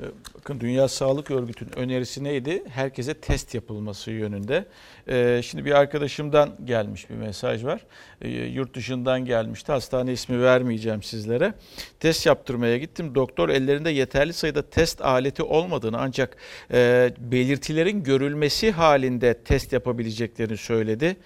Ee, 0.00 0.04
Bakın 0.34 0.60
Dünya 0.60 0.88
Sağlık 0.88 1.30
Örgütü'nün 1.30 1.78
önerisi 1.78 2.24
neydi? 2.24 2.62
Herkese 2.68 3.14
test 3.14 3.54
yapılması 3.54 4.10
yönünde. 4.10 4.64
Ee, 5.08 5.40
şimdi 5.44 5.64
bir 5.64 5.72
arkadaşımdan 5.72 6.50
gelmiş 6.64 7.10
bir 7.10 7.14
mesaj 7.14 7.64
var. 7.64 7.86
Ee, 8.22 8.28
yurt 8.28 8.74
dışından 8.74 9.24
gelmişti. 9.24 9.72
Hastane 9.72 10.12
ismi 10.12 10.42
vermeyeceğim 10.42 11.02
sizlere. 11.02 11.54
Test 12.00 12.26
yaptırmaya 12.26 12.78
gittim. 12.78 13.14
Doktor 13.14 13.48
ellerinde 13.48 13.90
yeterli 13.90 14.32
sayıda 14.32 14.70
test 14.70 15.00
aleti 15.00 15.42
olmadığını 15.42 15.98
ancak 15.98 16.36
e, 16.72 17.10
belirtilerin 17.18 18.02
görülmesi 18.02 18.70
halinde 18.70 19.34
test 19.34 19.72
yapabileceklerini 19.72 20.56
söyledi. 20.56 21.16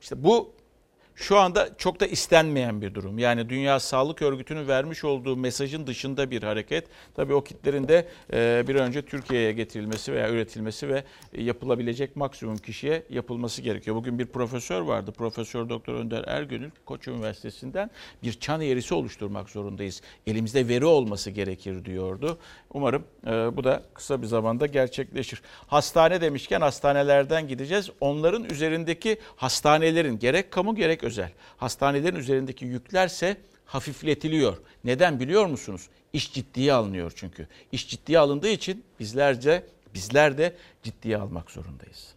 İşte 0.00 0.24
bu 0.24 0.55
şu 1.16 1.38
anda 1.38 1.68
çok 1.78 2.00
da 2.00 2.06
istenmeyen 2.06 2.80
bir 2.82 2.94
durum. 2.94 3.18
Yani 3.18 3.48
Dünya 3.48 3.80
Sağlık 3.80 4.22
Örgütü'nün 4.22 4.68
vermiş 4.68 5.04
olduğu 5.04 5.36
mesajın 5.36 5.86
dışında 5.86 6.30
bir 6.30 6.42
hareket. 6.42 6.86
Tabii 7.14 7.34
o 7.34 7.44
kitlerin 7.44 7.88
de 7.88 8.08
e, 8.32 8.64
bir 8.68 8.74
önce 8.74 9.02
Türkiye'ye 9.02 9.52
getirilmesi 9.52 10.12
veya 10.12 10.30
üretilmesi 10.30 10.88
ve 10.88 11.04
yapılabilecek 11.38 12.16
maksimum 12.16 12.56
kişiye 12.56 13.02
yapılması 13.10 13.62
gerekiyor. 13.62 13.96
Bugün 13.96 14.18
bir 14.18 14.26
profesör 14.26 14.80
vardı. 14.80 15.12
Profesör 15.12 15.68
Doktor 15.68 15.94
Önder 15.94 16.24
Ergönül 16.26 16.70
Koç 16.84 17.08
Üniversitesi'nden 17.08 17.90
bir 18.22 18.32
çan 18.32 18.60
eğrisi 18.60 18.94
oluşturmak 18.94 19.50
zorundayız. 19.50 20.02
Elimizde 20.26 20.68
veri 20.68 20.84
olması 20.84 21.30
gerekir 21.30 21.84
diyordu. 21.84 22.38
Umarım 22.74 23.04
e, 23.26 23.30
bu 23.30 23.64
da 23.64 23.82
kısa 23.94 24.22
bir 24.22 24.26
zamanda 24.26 24.66
gerçekleşir. 24.66 25.42
Hastane 25.66 26.20
demişken 26.20 26.60
hastanelerden 26.60 27.48
gideceğiz. 27.48 27.90
Onların 28.00 28.44
üzerindeki 28.44 29.18
hastanelerin 29.36 30.18
gerek 30.18 30.50
kamu 30.50 30.74
gerek 30.74 31.05
özel 31.06 31.30
hastanelerin 31.56 32.16
üzerindeki 32.16 32.64
yüklerse 32.64 33.36
hafifletiliyor. 33.64 34.56
Neden 34.84 35.20
biliyor 35.20 35.46
musunuz? 35.46 35.88
İş 36.12 36.32
ciddiye 36.32 36.72
alınıyor 36.72 37.12
çünkü. 37.16 37.48
İş 37.72 37.88
ciddiye 37.88 38.18
alındığı 38.18 38.48
için 38.48 38.84
bizlerce 39.00 39.66
bizler 39.94 40.38
de 40.38 40.56
ciddiye 40.82 41.16
almak 41.16 41.50
zorundayız. 41.50 42.15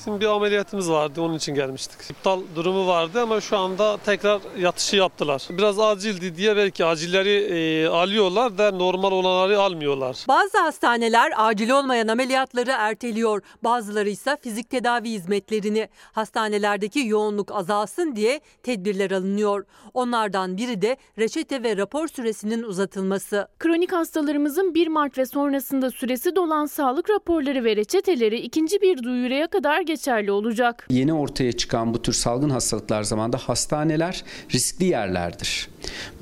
Bizim 0.00 0.20
bir 0.20 0.26
ameliyatımız 0.26 0.90
vardı 0.90 1.22
onun 1.22 1.34
için 1.34 1.54
gelmiştik. 1.54 2.10
İptal 2.10 2.40
durumu 2.56 2.86
vardı 2.86 3.20
ama 3.20 3.40
şu 3.40 3.56
anda 3.56 3.96
tekrar 3.96 4.40
yatışı 4.58 4.96
yaptılar. 4.96 5.42
Biraz 5.50 5.78
acildi 5.78 6.36
diye 6.36 6.56
belki 6.56 6.84
acilleri 6.84 7.30
e, 7.30 7.86
alıyorlar 7.86 8.58
da 8.58 8.70
normal 8.70 9.12
olanları 9.12 9.60
almıyorlar. 9.60 10.24
Bazı 10.28 10.58
hastaneler 10.58 11.32
acil 11.36 11.70
olmayan 11.70 12.08
ameliyatları 12.08 12.70
erteliyor. 12.70 13.42
Bazıları 13.64 14.08
ise 14.08 14.36
fizik 14.42 14.70
tedavi 14.70 15.10
hizmetlerini. 15.10 15.88
Hastanelerdeki 16.12 16.98
yoğunluk 17.06 17.52
azalsın 17.52 18.16
diye 18.16 18.40
tedbirler 18.62 19.10
alınıyor. 19.10 19.64
Onlardan 19.94 20.56
biri 20.56 20.82
de 20.82 20.96
reçete 21.18 21.62
ve 21.62 21.76
rapor 21.76 22.08
süresinin 22.08 22.62
uzatılması. 22.62 23.48
Kronik 23.58 23.92
hastalarımızın 23.92 24.74
1 24.74 24.88
Mart 24.88 25.18
ve 25.18 25.26
sonrasında 25.26 25.90
süresi 25.90 26.36
dolan 26.36 26.66
sağlık 26.66 27.10
raporları 27.10 27.64
ve 27.64 27.76
reçeteleri 27.76 28.36
ikinci 28.36 28.80
bir 28.80 29.02
duyuruya 29.02 29.46
kadar 29.46 29.89
geçerli 29.90 30.32
olacak. 30.32 30.86
Yeni 30.90 31.12
ortaya 31.12 31.52
çıkan 31.52 31.94
bu 31.94 32.02
tür 32.02 32.12
salgın 32.12 32.50
hastalıklar 32.50 33.02
zamanında 33.02 33.36
hastaneler 33.36 34.24
riskli 34.54 34.84
yerlerdir. 34.84 35.68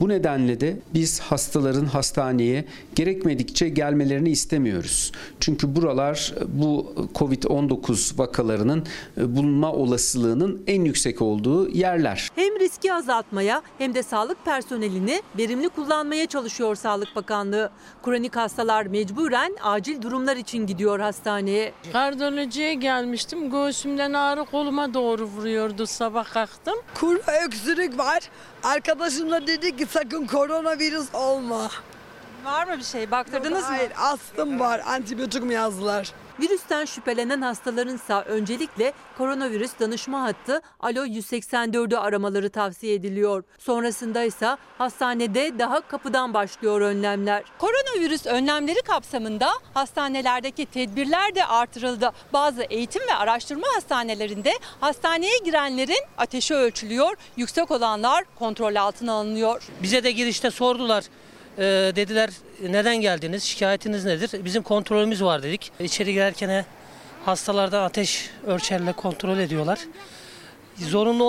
Bu 0.00 0.08
nedenle 0.08 0.60
de 0.60 0.76
biz 0.94 1.20
hastaların 1.20 1.84
hastaneye 1.84 2.64
gerekmedikçe 2.94 3.68
gelmelerini 3.68 4.30
istemiyoruz. 4.30 5.12
Çünkü 5.40 5.76
buralar 5.76 6.34
bu 6.48 6.94
Covid-19 7.14 8.18
vakalarının 8.18 8.86
bulunma 9.16 9.72
olasılığının 9.72 10.62
en 10.66 10.84
yüksek 10.84 11.22
olduğu 11.22 11.68
yerler. 11.68 12.28
Hem 12.34 12.60
riski 12.60 12.92
azaltmaya 12.94 13.62
hem 13.78 13.94
de 13.94 14.02
sağlık 14.02 14.44
personelini 14.44 15.22
verimli 15.38 15.68
kullanmaya 15.68 16.26
çalışıyor 16.26 16.74
Sağlık 16.74 17.16
Bakanlığı. 17.16 17.70
Kronik 18.04 18.36
hastalar 18.36 18.86
mecburen 18.86 19.56
acil 19.62 20.02
durumlar 20.02 20.36
için 20.36 20.66
gidiyor 20.66 21.00
hastaneye. 21.00 21.72
Kardiyolojiye 21.92 22.74
gelmiştim. 22.74 23.50
Göğsümden 23.58 24.12
ağrı 24.12 24.44
koluma 24.44 24.94
doğru 24.94 25.24
vuruyordu 25.24 25.86
sabah 25.86 26.32
kalktım. 26.32 26.74
Kur 26.94 27.18
öksürük 27.46 27.98
var. 27.98 28.30
Arkadaşım 28.62 29.30
da 29.30 29.46
dedi 29.46 29.76
ki 29.76 29.86
sakın 29.86 30.26
koronavirüs 30.26 31.14
olma. 31.14 31.70
Var 32.44 32.66
mı 32.66 32.78
bir 32.78 32.84
şey? 32.84 33.10
Baktırdınız 33.10 33.60
mı? 33.62 33.66
Hayır 33.76 33.92
astım 33.96 34.60
var. 34.60 34.82
Antibiyotik 34.86 35.42
mi 35.42 35.54
yazdılar? 35.54 36.12
Virüsten 36.40 36.84
şüphelenen 36.84 37.40
hastalarınsa 37.42 38.22
öncelikle 38.22 38.92
koronavirüs 39.18 39.70
danışma 39.80 40.22
hattı 40.22 40.60
Alo 40.80 41.04
184'ü 41.06 41.96
aramaları 41.96 42.50
tavsiye 42.50 42.94
ediliyor. 42.94 43.44
Sonrasında 43.58 44.22
ise 44.22 44.56
hastanede 44.78 45.58
daha 45.58 45.80
kapıdan 45.80 46.34
başlıyor 46.34 46.80
önlemler. 46.80 47.44
Koronavirüs 47.58 48.26
önlemleri 48.26 48.82
kapsamında 48.82 49.48
hastanelerdeki 49.74 50.66
tedbirler 50.66 51.34
de 51.34 51.44
artırıldı. 51.44 52.10
Bazı 52.32 52.62
eğitim 52.62 53.02
ve 53.02 53.14
araştırma 53.14 53.66
hastanelerinde 53.76 54.52
hastaneye 54.80 55.38
girenlerin 55.44 56.04
ateşi 56.18 56.54
ölçülüyor, 56.54 57.16
yüksek 57.36 57.70
olanlar 57.70 58.24
kontrol 58.38 58.74
altına 58.74 59.12
alınıyor. 59.12 59.62
Bize 59.82 60.04
de 60.04 60.10
girişte 60.10 60.50
sordular. 60.50 61.04
Ee, 61.58 61.92
dediler 61.96 62.30
neden 62.62 62.96
geldiniz, 62.96 63.42
şikayetiniz 63.44 64.04
nedir? 64.04 64.44
Bizim 64.44 64.62
kontrolümüz 64.62 65.22
var 65.24 65.42
dedik. 65.42 65.72
İçeri 65.80 66.12
girerken 66.12 66.64
hastalardan 67.24 67.82
ateş 67.82 68.30
ölçerle 68.46 68.92
kontrol 68.92 69.38
ediyorlar. 69.38 69.78
Zorunlu 70.76 71.24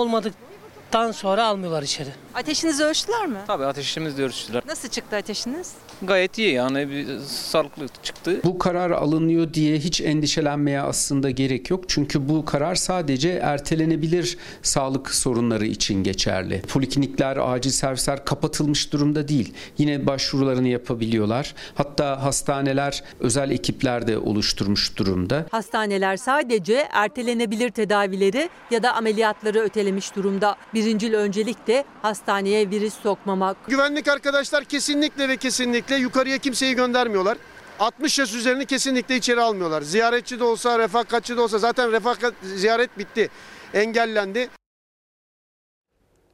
olmadıktan 0.94 1.12
sonra 1.12 1.44
almıyorlar 1.46 1.82
içeri. 1.82 2.10
Ateşinizi 2.34 2.84
ölçtüler 2.84 3.26
mi? 3.26 3.38
Tabii 3.46 3.64
ateşimiz 3.64 4.18
de 4.18 4.24
ölçtüler. 4.24 4.62
Nasıl 4.66 4.88
çıktı 4.88 5.16
ateşiniz? 5.16 5.72
Gayet 6.02 6.38
iyi 6.38 6.52
yani 6.52 6.90
bir 6.90 7.18
sağlıklı 7.26 7.86
çıktı. 8.02 8.40
Bu 8.44 8.58
karar 8.58 8.90
alınıyor 8.90 9.54
diye 9.54 9.78
hiç 9.78 10.00
endişelenmeye 10.00 10.80
aslında 10.80 11.30
gerek 11.30 11.70
yok. 11.70 11.84
Çünkü 11.88 12.28
bu 12.28 12.44
karar 12.44 12.74
sadece 12.74 13.30
ertelenebilir 13.30 14.38
sağlık 14.62 15.10
sorunları 15.10 15.66
için 15.66 16.02
geçerli. 16.04 16.62
Poliklinikler, 16.62 17.36
acil 17.36 17.70
servisler 17.70 18.24
kapatılmış 18.24 18.92
durumda 18.92 19.28
değil. 19.28 19.54
Yine 19.78 20.06
başvurularını 20.06 20.68
yapabiliyorlar. 20.68 21.54
Hatta 21.74 22.22
hastaneler 22.22 23.02
özel 23.20 23.50
ekipler 23.50 24.06
de 24.06 24.18
oluşturmuş 24.18 24.96
durumda. 24.96 25.46
Hastaneler 25.50 26.16
sadece 26.16 26.88
ertelenebilir 26.92 27.70
tedavileri 27.70 28.50
ya 28.70 28.82
da 28.82 28.94
ameliyatları 28.94 29.58
ötelemiş 29.58 30.16
durumda. 30.16 30.56
Birincil 30.80 31.14
öncelik 31.14 31.66
de 31.66 31.84
hastaneye 32.02 32.70
virüs 32.70 32.94
sokmamak. 32.94 33.56
Güvenlik 33.66 34.08
arkadaşlar 34.08 34.64
kesinlikle 34.64 35.28
ve 35.28 35.36
kesinlikle 35.36 35.96
yukarıya 35.96 36.38
kimseyi 36.38 36.74
göndermiyorlar. 36.74 37.38
60 37.78 38.18
yaş 38.18 38.34
üzerini 38.34 38.66
kesinlikle 38.66 39.16
içeri 39.16 39.40
almıyorlar. 39.40 39.82
Ziyaretçi 39.82 40.40
de 40.40 40.44
olsa, 40.44 40.78
refakatçi 40.78 41.36
de 41.36 41.40
olsa 41.40 41.58
zaten 41.58 41.92
refakat 41.92 42.34
ziyaret 42.42 42.98
bitti. 42.98 43.28
Engellendi. 43.74 44.48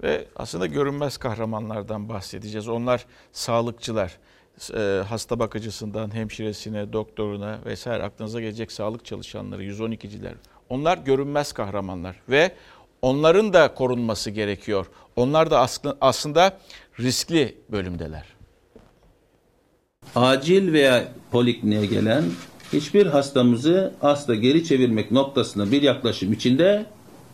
Ve 0.03 0.29
aslında 0.37 0.67
görünmez 0.67 1.17
kahramanlardan 1.17 2.09
bahsedeceğiz. 2.09 2.69
Onlar 2.69 3.07
sağlıkçılar. 3.33 4.19
E, 4.75 5.03
hasta 5.09 5.39
bakıcısından 5.39 6.15
hemşiresine, 6.15 6.93
doktoruna 6.93 7.59
vesaire 7.65 8.03
aklınıza 8.03 8.41
gelecek 8.41 8.73
sağlık 8.73 9.05
çalışanları, 9.05 9.65
112'ciler. 9.65 10.35
Onlar 10.69 10.99
görünmez 10.99 11.53
kahramanlar 11.53 12.17
ve 12.29 12.53
onların 13.03 13.53
da 13.53 13.75
korunması 13.75 14.31
gerekiyor. 14.31 14.87
Onlar 15.17 15.51
da 15.51 15.69
aslında 16.01 16.59
riskli 17.01 17.55
bölümdeler. 17.73 18.25
Acil 20.15 20.73
veya 20.73 21.05
polikliniğe 21.31 21.87
gelen 21.87 22.25
hiçbir 22.73 23.07
hastamızı 23.07 23.95
asla 24.03 24.35
geri 24.35 24.65
çevirmek 24.65 25.11
noktasında 25.11 25.71
bir 25.71 25.83
yaklaşım 25.83 26.33
içinde 26.33 26.87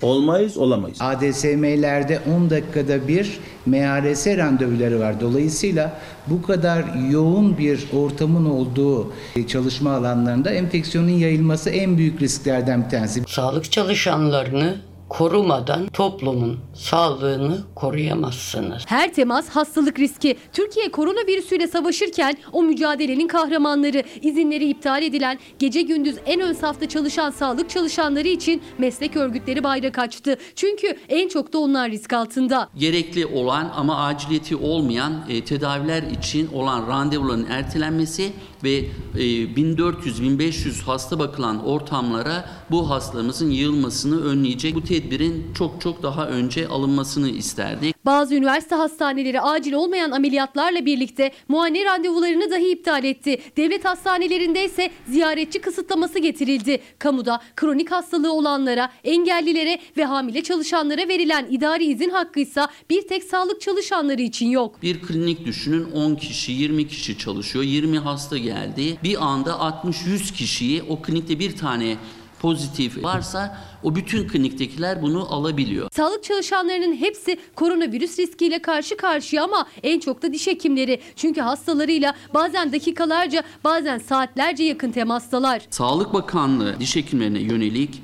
olmayız, 0.03 0.57
olamayız. 0.57 0.98
ADSM'lerde 1.01 2.20
10 2.37 2.51
dakikada 2.51 3.09
bir 3.09 3.38
MRS 3.66 4.27
randevuları 4.27 5.01
var. 5.01 5.20
Dolayısıyla 5.20 6.01
bu 6.27 6.42
kadar 6.42 6.85
yoğun 7.11 7.59
bir 7.59 7.87
ortamın 7.92 8.44
olduğu 8.51 9.12
çalışma 9.48 9.92
alanlarında 9.92 10.51
enfeksiyonun 10.51 11.09
yayılması 11.09 11.70
en 11.70 11.98
büyük 11.98 12.22
risklerden 12.22 12.85
bir 12.85 12.90
tanesi. 12.90 13.22
Sağlık 13.29 13.72
çalışanlarını 13.72 14.77
korumadan 15.12 15.87
toplumun 15.87 16.59
sağlığını 16.75 17.59
koruyamazsınız. 17.75 18.83
Her 18.87 19.14
temas 19.14 19.48
hastalık 19.48 19.98
riski. 19.98 20.37
Türkiye 20.53 20.90
koronavirüsüyle 20.90 21.66
savaşırken 21.66 22.37
o 22.53 22.62
mücadelenin 22.62 23.29
kahramanları, 23.29 24.03
izinleri 24.22 24.68
iptal 24.68 25.03
edilen, 25.03 25.38
gece 25.59 25.83
gündüz 25.83 26.16
en 26.27 26.40
ön 26.40 26.53
safta 26.53 26.88
çalışan 26.88 27.31
sağlık 27.31 27.70
çalışanları 27.70 28.29
için 28.29 28.62
meslek 28.79 29.16
örgütleri 29.16 29.64
bayrak 29.64 29.98
açtı. 29.98 30.37
Çünkü 30.57 30.96
en 31.09 31.29
çok 31.29 31.53
da 31.53 31.59
onlar 31.59 31.90
risk 31.90 32.12
altında. 32.12 32.68
Gerekli 32.77 33.27
olan 33.27 33.72
ama 33.77 34.05
aciliyeti 34.07 34.57
olmayan 34.57 35.12
e, 35.29 35.44
tedaviler 35.44 36.03
için 36.03 36.48
olan 36.53 36.88
randevuların 36.88 37.46
ertelenmesi 37.51 38.33
ve 38.64 38.77
e, 39.14 39.22
1400-1500 39.55 40.83
hasta 40.83 41.18
bakılan 41.18 41.66
ortamlara 41.66 42.51
bu 42.70 42.90
hastamızın 42.90 43.51
yığılmasını 43.51 44.25
önleyecek 44.25 44.75
bu 44.75 44.85
tedbirin 44.85 45.46
çok 45.55 45.81
çok 45.81 46.03
daha 46.03 46.29
önce 46.29 46.68
alınmasını 46.68 47.29
isterdik. 47.29 47.92
Bazı 48.05 48.35
üniversite 48.35 48.75
hastaneleri 48.75 49.41
acil 49.41 49.73
olmayan 49.73 50.11
ameliyatlarla 50.11 50.87
birlikte 50.87 51.33
muayene 51.49 51.85
randevularını 51.85 52.51
dahi 52.51 52.73
iptal 52.73 53.05
etti. 53.05 53.38
Devlet 53.57 53.85
hastanelerinde 53.85 54.65
ise 54.65 54.91
ziyaretçi 55.09 55.61
kısıtlaması 55.61 56.19
getirildi. 56.19 56.81
Kamuda 56.99 57.41
kronik 57.57 57.91
hastalığı 57.91 58.33
olanlara, 58.33 58.93
engellilere 59.05 59.79
ve 59.97 60.05
hamile 60.05 60.43
çalışanlara 60.43 61.09
verilen 61.09 61.47
idari 61.51 61.85
izin 61.85 62.11
hakkı 62.11 62.41
ise 62.41 62.61
bir 62.91 63.09
tek 63.09 63.25
sağlık 63.25 63.61
çalışanları 63.61 64.23
için 64.23 64.47
yok. 64.51 64.83
Bir 64.83 65.03
klinik 65.03 65.47
düşünün 65.47 65.91
10 65.91 66.15
kişi, 66.15 66.53
20 66.53 66.88
kişi 66.88 67.19
çalışıyor. 67.19 67.65
20 67.65 67.99
hasta 67.99 68.38
geldi. 68.38 68.99
Bir 69.03 69.25
anda 69.25 69.51
60-100 69.51 70.35
kişiyi 70.35 70.83
o 70.88 71.03
klinikte 71.03 71.38
bir 71.38 71.57
tane 71.57 71.97
pozitif 72.43 73.05
varsa 73.05 73.59
o 73.83 73.95
bütün 73.95 74.29
kliniktekiler 74.29 75.03
bunu 75.03 75.35
alabiliyor. 75.35 75.89
Sağlık 75.93 76.25
çalışanlarının 76.25 76.97
hepsi 76.97 77.39
koronavirüs 77.55 78.19
riskiyle 78.19 78.63
karşı 78.63 78.97
karşıya 78.97 79.45
ama 79.45 79.67
en 79.83 80.01
çok 80.01 80.23
da 80.23 80.33
diş 80.33 80.47
hekimleri. 80.47 81.01
Çünkü 81.17 81.41
hastalarıyla 81.41 82.15
bazen 82.35 82.73
dakikalarca 82.73 83.43
bazen 83.65 83.99
saatlerce 83.99 84.65
yakın 84.65 84.91
temastalar. 84.91 85.63
Sağlık 85.71 86.13
Bakanlığı 86.15 86.81
diş 86.81 86.97
hekimlerine 86.97 87.41
yönelik 87.41 88.03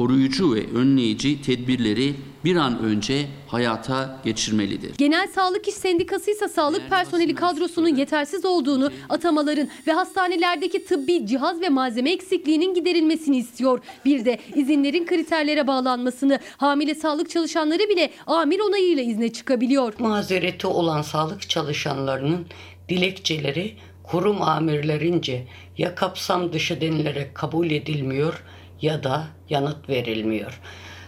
koruyucu 0.00 0.54
ve 0.54 0.66
önleyici 0.74 1.42
tedbirleri 1.42 2.14
bir 2.44 2.56
an 2.56 2.78
önce 2.78 3.26
hayata 3.48 4.20
geçirmelidir. 4.24 4.96
Genel 4.96 5.28
Sağlık 5.28 5.68
İş 5.68 5.74
Sendikası 5.74 6.30
ise 6.30 6.48
sağlık 6.48 6.90
personeli 6.90 7.34
kadrosunun 7.34 7.96
yetersiz 7.96 8.44
olduğunu, 8.44 8.90
atamaların 9.08 9.68
ve 9.86 9.92
hastanelerdeki 9.92 10.84
tıbbi 10.84 11.26
cihaz 11.26 11.60
ve 11.60 11.68
malzeme 11.68 12.12
eksikliğinin 12.12 12.74
giderilmesini 12.74 13.36
istiyor. 13.36 13.80
Bir 14.04 14.24
de 14.24 14.38
izinlerin 14.54 15.06
kriterlere 15.06 15.66
bağlanmasını, 15.66 16.38
hamile 16.56 16.94
sağlık 16.94 17.30
çalışanları 17.30 17.88
bile 17.88 18.10
amir 18.26 18.60
onayıyla 18.60 19.02
izne 19.02 19.32
çıkabiliyor. 19.32 19.94
Mazereti 19.98 20.66
olan 20.66 21.02
sağlık 21.02 21.48
çalışanlarının 21.48 22.46
dilekçeleri 22.88 23.74
kurum 24.02 24.42
amirlerince 24.42 25.46
ya 25.78 25.94
kapsam 25.94 26.52
dışı 26.52 26.80
denilerek 26.80 27.34
kabul 27.34 27.70
edilmiyor 27.70 28.42
ya 28.82 29.04
da 29.04 29.26
yanıt 29.48 29.88
verilmiyor. 29.88 30.60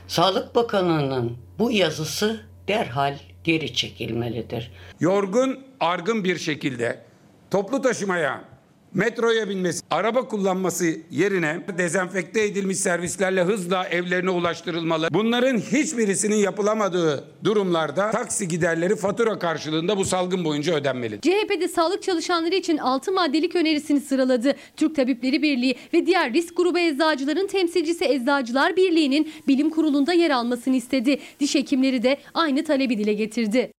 Sağlık 0.09 0.55
Bakanı'nın 0.55 1.37
bu 1.59 1.73
yazısı 1.73 2.41
derhal 2.69 3.19
geri 3.45 3.75
çekilmelidir. 3.75 4.73
Yorgun, 5.01 5.61
argın 5.81 6.25
bir 6.25 6.39
şekilde 6.39 7.05
toplu 7.51 7.83
taşımaya 7.83 8.52
metroya 8.95 9.49
binmesi, 9.49 9.83
araba 9.91 10.29
kullanması 10.29 10.85
yerine 11.11 11.61
dezenfekte 11.79 12.45
edilmiş 12.45 12.79
servislerle 12.79 13.43
hızla 13.43 13.85
evlerine 13.87 14.31
ulaştırılmalı. 14.31 15.09
Bunların 15.13 15.59
hiçbirisinin 15.59 16.37
yapılamadığı 16.37 17.25
durumlarda 17.45 18.11
taksi 18.11 18.49
giderleri 18.49 18.97
fatura 18.97 19.39
karşılığında 19.39 19.97
bu 19.97 20.05
salgın 20.05 20.45
boyunca 20.45 20.75
ödenmeli. 20.75 21.21
CHP'de 21.21 21.69
sağlık 21.69 22.03
çalışanları 22.03 22.55
için 22.55 22.79
6 22.79 23.13
maddelik 23.13 23.57
önerisini 23.57 24.01
sıraladı. 24.01 24.55
Türk 24.77 24.97
Tabipleri 24.97 25.43
Birliği 25.43 25.77
ve 25.95 26.07
diğer 26.07 26.33
risk 26.33 26.57
grubu 26.57 26.79
eczacıların 26.79 27.47
temsilcisi 27.47 28.05
Eczacılar 28.05 28.77
Birliği'nin 28.77 29.33
bilim 29.49 29.71
kurulunda 29.71 30.13
yer 30.13 30.31
almasını 30.31 30.77
istedi. 30.77 31.19
Diş 31.41 31.55
hekimleri 31.55 32.03
de 32.03 32.19
aynı 32.35 32.65
talebi 32.65 32.99
dile 32.99 33.13
getirdi 33.13 33.73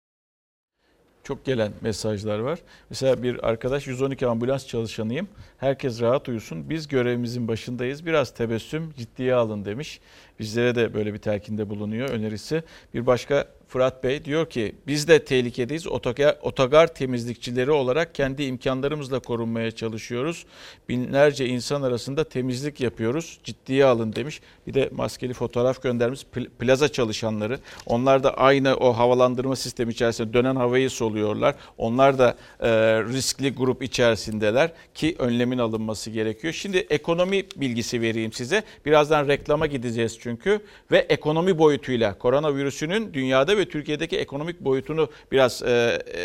çok 1.23 1.45
gelen 1.45 1.71
mesajlar 1.81 2.39
var. 2.39 2.59
Mesela 2.89 3.23
bir 3.23 3.47
arkadaş 3.47 3.87
112 3.87 4.27
ambulans 4.27 4.67
çalışanıyım. 4.67 5.27
Herkes 5.57 6.01
rahat 6.01 6.29
uyusun. 6.29 6.69
Biz 6.69 6.87
görevimizin 6.87 7.47
başındayız. 7.47 8.05
Biraz 8.05 8.33
tebessüm 8.33 8.93
ciddiye 8.97 9.33
alın 9.33 9.65
demiş. 9.65 9.99
Bizlere 10.39 10.75
de 10.75 10.93
böyle 10.93 11.13
bir 11.13 11.19
telkinde 11.19 11.69
bulunuyor 11.69 12.09
önerisi. 12.09 12.63
Bir 12.93 13.05
başka 13.05 13.47
Fırat 13.73 14.03
Bey 14.03 14.25
diyor 14.25 14.49
ki 14.49 14.75
biz 14.87 15.07
de 15.07 15.25
tehlikedeyiz. 15.25 15.87
Otogar, 15.87 16.37
otogar 16.41 16.93
temizlikçileri 16.93 17.71
olarak 17.71 18.15
kendi 18.15 18.43
imkanlarımızla 18.43 19.19
korunmaya 19.19 19.71
çalışıyoruz. 19.71 20.45
Binlerce 20.89 21.45
insan 21.45 21.81
arasında 21.81 22.23
temizlik 22.23 22.81
yapıyoruz. 22.81 23.39
Ciddiye 23.43 23.85
alın 23.85 24.15
demiş. 24.15 24.41
Bir 24.67 24.73
de 24.73 24.89
maskeli 24.91 25.33
fotoğraf 25.33 25.81
göndermiş. 25.81 26.25
Pl- 26.35 26.49
Plaza 26.49 26.87
çalışanları. 26.87 27.59
Onlar 27.85 28.23
da 28.23 28.37
aynı 28.37 28.75
o 28.75 28.93
havalandırma 28.93 29.55
sistemi 29.55 29.91
içerisinde 29.91 30.33
dönen 30.33 30.55
havayı 30.55 30.89
soluyorlar. 30.89 31.55
Onlar 31.77 32.19
da 32.19 32.35
e, 32.59 32.69
riskli 33.03 33.53
grup 33.53 33.83
içerisindeler 33.83 34.71
ki 34.93 35.15
önlemin 35.19 35.57
alınması 35.57 36.11
gerekiyor. 36.11 36.53
Şimdi 36.53 36.77
ekonomi 36.77 37.43
bilgisi 37.55 38.01
vereyim 38.01 38.33
size. 38.33 38.63
Birazdan 38.85 39.27
reklama 39.27 39.67
gideceğiz 39.67 40.17
çünkü 40.19 40.59
ve 40.91 40.97
ekonomi 40.97 41.57
boyutuyla 41.57 42.17
koronavirüsünün 42.17 43.13
dünyada 43.13 43.57
ve 43.57 43.62
Türkiye'deki 43.69 44.17
ekonomik 44.17 44.59
boyutunu 44.59 45.09
biraz 45.31 45.61
e, 45.63 46.03
e, 46.07 46.21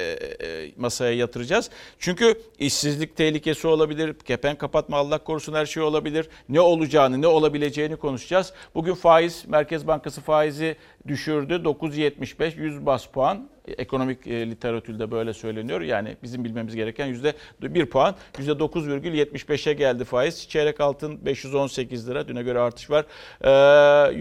e, 0.47 0.73
masaya 0.77 1.13
yatıracağız. 1.13 1.71
Çünkü 1.99 2.41
işsizlik 2.59 3.17
tehlikesi 3.17 3.67
olabilir, 3.67 4.15
kepenk 4.15 4.59
kapatma 4.59 4.97
Allah 4.97 5.19
korusun 5.19 5.55
her 5.55 5.67
şey 5.67 5.83
olabilir. 5.83 6.29
Ne 6.49 6.61
olacağını, 6.61 7.23
ne 7.23 7.27
olabileceğini 7.27 7.97
konuşacağız. 7.97 8.53
Bugün 8.75 8.95
faiz, 8.95 9.45
Merkez 9.49 9.87
Bankası 9.87 10.21
faizi 10.21 10.77
düşürdü. 11.07 11.55
9.75, 11.55 12.61
100 12.61 12.87
bas 12.87 13.07
puan. 13.07 13.49
Ekonomik 13.79 14.27
e, 14.27 14.51
literatürde 14.51 15.11
böyle 15.11 15.33
söyleniyor. 15.33 15.81
Yani 15.81 16.17
bizim 16.23 16.45
bilmemiz 16.45 16.75
gereken 16.75 17.07
yüzde 17.07 17.33
bir 17.63 17.87
puan. 17.87 18.15
Yüzde 18.39 18.53
9,75'e 18.53 19.73
geldi 19.73 20.05
faiz. 20.05 20.49
Çeyrek 20.49 20.81
altın 20.81 21.27
518 21.27 22.09
lira. 22.09 22.29
Düne 22.29 22.43
göre 22.43 22.59
artış 22.59 22.91
var. 22.91 23.05
Ee, 23.41 23.49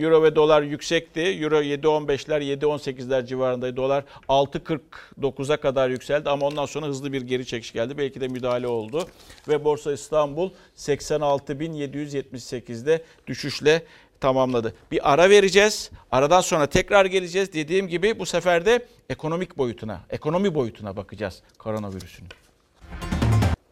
Euro 0.04 0.24
ve 0.24 0.36
dolar 0.36 0.62
yüksekti. 0.62 1.22
Euro 1.22 1.62
7.15'ler 1.62 2.58
7.18'ler 2.58 3.26
civarındaydı. 3.26 3.78
Dolar 3.78 4.04
6.49'a 4.30 5.58
kadar 5.58 5.90
yükseldi 5.90 6.30
ama 6.30 6.46
ondan 6.46 6.66
sonra 6.66 6.86
hızlı 6.86 7.14
bir 7.14 7.22
geri 7.22 7.46
çekiş 7.46 7.74
geldi. 7.74 7.98
Belki 7.98 8.22
de 8.22 8.28
müdahale 8.28 8.68
oldu. 8.68 9.08
Ve 9.48 9.64
Borsa 9.64 9.94
İstanbul 9.94 10.50
86.778'de 10.76 13.04
düşüşle 13.28 13.84
tamamladı. 14.20 14.74
Bir 14.92 15.14
ara 15.14 15.30
vereceğiz. 15.30 15.92
Aradan 16.12 16.42
sonra 16.42 16.68
tekrar 16.68 17.06
geleceğiz. 17.06 17.54
Dediğim 17.54 17.88
gibi 17.88 18.20
bu 18.20 18.26
sefer 18.26 18.66
de 18.66 18.86
ekonomik 19.10 19.58
boyutuna, 19.58 20.02
ekonomi 20.10 20.56
boyutuna 20.56 20.98
bakacağız 20.98 21.42
koronavirüsünün. 21.58 22.30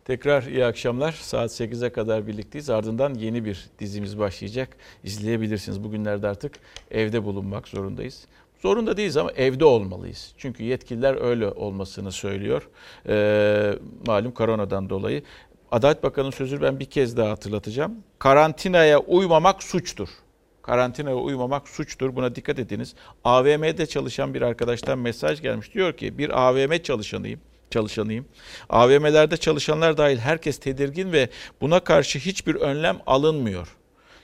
Tekrar 0.06 0.44
iyi 0.44 0.66
akşamlar. 0.66 1.12
Saat 1.12 1.52
8'e 1.52 1.90
kadar 1.90 2.28
birlikteyiz. 2.28 2.70
Ardından 2.70 3.14
yeni 3.14 3.46
bir 3.46 3.70
dizimiz 3.80 4.20
başlayacak. 4.20 4.78
İzleyebilirsiniz. 5.04 5.84
Bugünlerde 5.84 6.28
artık 6.28 6.54
evde 6.92 7.24
bulunmak 7.24 7.68
zorundayız. 7.68 8.26
Zorunda 8.62 8.98
değiliz 8.98 9.18
ama 9.18 9.32
evde 9.32 9.66
olmalıyız. 9.66 10.34
Çünkü 10.38 10.64
yetkililer 10.64 11.22
öyle 11.22 11.48
olmasını 11.48 12.12
söylüyor. 12.12 12.70
Ee, 13.08 13.74
malum 14.08 14.32
koronadan 14.32 14.90
dolayı. 14.90 15.24
Adalet 15.72 16.04
Bakanı'nın 16.04 16.32
sözünü 16.32 16.62
ben 16.62 16.80
bir 16.80 16.86
kez 16.86 17.18
daha 17.18 17.30
hatırlatacağım. 17.30 17.96
Karantinaya 18.20 19.00
uymamak 19.00 19.64
suçtur. 19.64 20.10
Karantinaya 20.66 21.16
uymamak 21.16 21.70
suçtur. 21.70 22.16
Buna 22.16 22.36
dikkat 22.36 22.60
ediniz. 22.60 22.96
AVM'de 23.24 23.86
çalışan 23.86 24.34
bir 24.34 24.42
arkadaştan 24.42 25.00
mesaj 25.00 25.42
gelmiş. 25.42 25.74
Diyor 25.74 25.94
ki 25.94 26.18
bir 26.18 26.48
AVM 26.48 26.78
çalışanıyım 26.78 27.40
çalışanıyım. 27.70 28.26
AVM'lerde 28.70 29.38
çalışanlar 29.38 29.98
dahil 29.98 30.18
herkes 30.18 30.60
tedirgin 30.60 31.12
ve 31.12 31.30
buna 31.62 31.80
karşı 31.80 32.20
hiçbir 32.20 32.56
önlem 32.56 32.98
alınmıyor. 33.06 33.68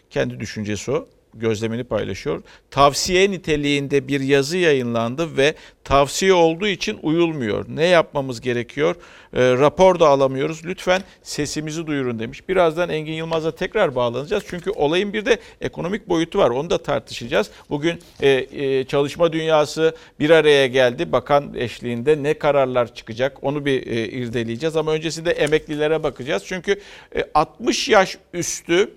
Kendi 0.09 0.39
düşüncesi 0.39 0.91
o 0.91 1.07
gözlemini 1.33 1.83
paylaşıyor. 1.83 2.43
Tavsiye 2.71 3.31
niteliğinde 3.31 4.07
bir 4.07 4.21
yazı 4.21 4.57
yayınlandı 4.57 5.37
ve 5.37 5.55
tavsiye 5.83 6.33
olduğu 6.33 6.67
için 6.67 6.99
uyulmuyor. 7.01 7.65
Ne 7.69 7.85
yapmamız 7.85 8.41
gerekiyor? 8.41 8.95
E, 9.33 9.51
rapor 9.51 9.99
da 9.99 10.07
alamıyoruz. 10.07 10.65
Lütfen 10.65 11.01
sesimizi 11.23 11.87
duyurun 11.87 12.19
demiş. 12.19 12.49
Birazdan 12.49 12.89
Engin 12.89 13.13
Yılmaz'a 13.13 13.51
tekrar 13.51 13.95
bağlanacağız. 13.95 14.43
Çünkü 14.47 14.71
olayın 14.71 15.13
bir 15.13 15.25
de 15.25 15.37
ekonomik 15.61 16.09
boyutu 16.09 16.39
var. 16.39 16.49
Onu 16.49 16.69
da 16.69 16.77
tartışacağız. 16.77 17.49
Bugün 17.69 17.99
e, 18.21 18.29
e, 18.29 18.85
çalışma 18.85 19.33
dünyası 19.33 19.95
bir 20.19 20.29
araya 20.29 20.67
geldi. 20.67 21.11
Bakan 21.11 21.53
eşliğinde 21.53 22.23
ne 22.23 22.33
kararlar 22.33 22.95
çıkacak 22.95 23.43
onu 23.43 23.65
bir 23.65 23.87
e, 23.87 24.07
irdeleyeceğiz. 24.07 24.75
Ama 24.75 24.91
öncesinde 24.91 25.31
emeklilere 25.31 26.03
bakacağız. 26.03 26.43
Çünkü 26.45 26.81
e, 27.15 27.23
60 27.33 27.89
yaş 27.89 28.17
üstü 28.33 28.93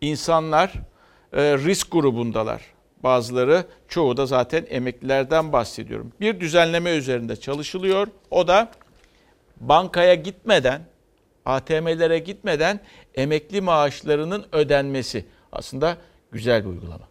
insanlar 0.00 0.72
risk 1.34 1.92
grubundalar. 1.92 2.62
Bazıları 3.02 3.64
çoğu 3.88 4.16
da 4.16 4.26
zaten 4.26 4.66
emeklilerden 4.68 5.52
bahsediyorum. 5.52 6.12
Bir 6.20 6.40
düzenleme 6.40 6.90
üzerinde 6.90 7.36
çalışılıyor. 7.36 8.08
O 8.30 8.48
da 8.48 8.70
bankaya 9.60 10.14
gitmeden, 10.14 10.80
ATM'lere 11.44 12.18
gitmeden 12.18 12.80
emekli 13.14 13.60
maaşlarının 13.60 14.44
ödenmesi. 14.52 15.24
Aslında 15.52 15.96
güzel 16.32 16.64
bir 16.64 16.68
uygulama. 16.68 17.08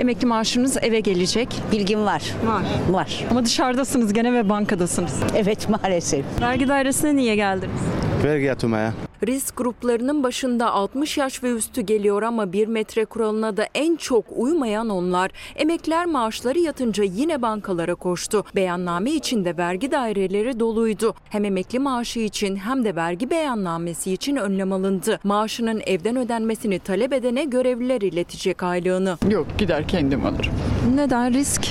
Emekli 0.00 0.26
maaşınız 0.26 0.76
eve 0.82 1.00
gelecek. 1.00 1.48
Bilgim 1.72 2.04
var. 2.04 2.22
Var. 2.44 2.62
Var. 2.90 3.24
Ama 3.30 3.44
dışarıdasınız 3.44 4.12
gene 4.12 4.32
ve 4.32 4.48
bankadasınız. 4.48 5.20
Evet 5.36 5.68
maalesef. 5.68 6.24
Vergi 6.40 6.68
dairesine 6.68 7.16
niye 7.16 7.36
geldiniz? 7.36 7.80
Vergi 8.26 8.44
yatırmaya. 8.44 8.92
Risk 9.26 9.56
gruplarının 9.56 10.22
başında 10.22 10.72
60 10.72 11.18
yaş 11.18 11.42
ve 11.42 11.52
üstü 11.52 11.80
geliyor 11.80 12.22
ama 12.22 12.52
bir 12.52 12.68
metre 12.68 13.04
kuralına 13.04 13.56
da 13.56 13.66
en 13.74 13.96
çok 13.96 14.24
uymayan 14.36 14.88
onlar. 14.88 15.30
Emekler 15.56 16.06
maaşları 16.06 16.58
yatınca 16.58 17.04
yine 17.04 17.42
bankalara 17.42 17.94
koştu. 17.94 18.44
Beyanname 18.54 19.10
içinde 19.10 19.56
vergi 19.56 19.90
daireleri 19.90 20.60
doluydu. 20.60 21.14
Hem 21.30 21.44
emekli 21.44 21.78
maaşı 21.78 22.20
için 22.20 22.56
hem 22.56 22.84
de 22.84 22.96
vergi 22.96 23.30
beyannamesi 23.30 24.12
için 24.12 24.36
önlem 24.36 24.72
alındı. 24.72 25.20
Maaşının 25.24 25.82
evden 25.86 26.16
ödenmesini 26.16 26.78
talep 26.78 27.12
edene 27.12 27.44
görevliler 27.44 28.00
iletecek 28.00 28.62
aylığını. 28.62 29.18
Yok 29.30 29.46
gider 29.58 29.88
kendim 29.88 30.26
alırım. 30.26 30.52
Neden 30.94 31.34
risk? 31.34 31.66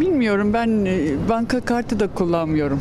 Bilmiyorum 0.00 0.52
ben 0.52 0.84
e, 0.86 1.28
banka 1.28 1.60
kartı 1.60 2.00
da 2.00 2.08
kullanmıyorum. 2.14 2.80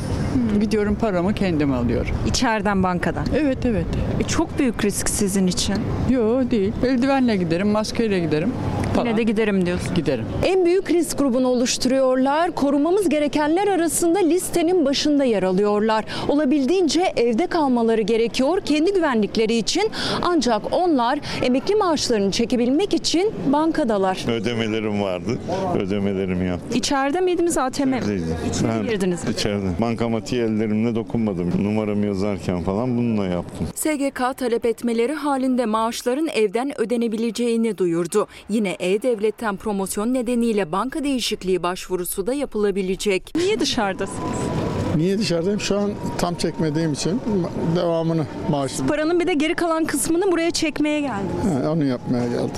Gidiyorum 0.61 0.95
paramı 1.01 1.33
kendim 1.33 1.73
alıyorum. 1.73 2.11
İçeriden 2.27 2.83
bankadan. 2.83 3.25
Evet 3.37 3.65
evet. 3.65 3.85
E, 4.19 4.23
çok 4.23 4.59
büyük 4.59 4.85
risk 4.85 5.09
sizin 5.09 5.47
için. 5.47 5.75
Yok 6.09 6.51
değil. 6.51 6.73
Eldivenle 6.85 7.35
giderim, 7.35 7.67
maskeyle 7.67 8.19
giderim. 8.19 8.53
Yine 8.97 9.17
de 9.17 9.23
giderim 9.23 9.65
diyorsun. 9.65 9.95
Giderim. 9.95 10.25
En 10.45 10.65
büyük 10.65 10.91
risk 10.91 11.17
grubunu 11.17 11.47
oluşturuyorlar. 11.47 12.51
Korumamız 12.51 13.09
gerekenler 13.09 13.67
arasında 13.67 14.19
listenin 14.19 14.85
başında 14.85 15.23
yer 15.23 15.43
alıyorlar. 15.43 16.05
Olabildiğince 16.27 17.13
evde 17.17 17.47
kalmaları 17.47 18.01
gerekiyor 18.01 18.61
kendi 18.65 18.93
güvenlikleri 18.93 19.55
için. 19.55 19.91
Ancak 20.21 20.61
onlar 20.71 21.19
emekli 21.43 21.75
maaşlarını 21.75 22.31
çekebilmek 22.31 22.93
için 22.93 23.31
bankadalar. 23.53 24.25
Ödemelerim 24.31 25.01
vardı. 25.01 25.37
Ödemelerimi 25.79 26.45
yaptım. 26.47 26.77
İçeride 26.77 27.06
miydiniz 27.15 27.57
ATM 27.57 27.87
mi? 27.89 27.99
İçeri 28.49 28.67
Ben 28.69 28.83
girdiniz. 28.87 29.23
İçeride. 29.29 29.65
Bankamatiği 29.81 30.41
ellerimle 30.41 30.95
dokunmadım. 30.95 31.63
Numaramı 31.63 32.05
yazarken 32.05 32.63
falan 32.63 32.97
bununla 32.97 33.25
yaptım. 33.25 33.67
SGK 33.75 34.37
talep 34.37 34.65
etmeleri 34.65 35.13
halinde 35.13 35.65
maaşların 35.65 36.27
evden 36.27 36.81
ödenebileceğini 36.81 37.77
duyurdu. 37.77 38.27
Yine 38.49 38.75
E-Devlet'ten 38.79 39.57
promosyon 39.57 40.13
nedeniyle 40.13 40.71
banka 40.71 41.03
değişikliği 41.03 41.63
başvurusu 41.63 42.27
da 42.27 42.33
yapılabilecek. 42.33 43.31
Niye 43.35 43.59
dışarıdasınız? 43.59 44.21
Niye 44.97 45.17
dışarıdayım? 45.17 45.59
Şu 45.59 45.79
an 45.79 45.91
tam 46.17 46.35
çekmediğim 46.35 46.93
için 46.93 47.21
devamını 47.75 48.25
maaşım. 48.49 48.87
Paranın 48.87 49.19
bir 49.19 49.27
de 49.27 49.33
geri 49.33 49.55
kalan 49.55 49.85
kısmını 49.85 50.31
buraya 50.31 50.51
çekmeye 50.51 50.99
geldim. 50.99 51.61
Ha, 51.63 51.71
onu 51.71 51.83
yapmaya 51.83 52.27
geldim. 52.27 52.51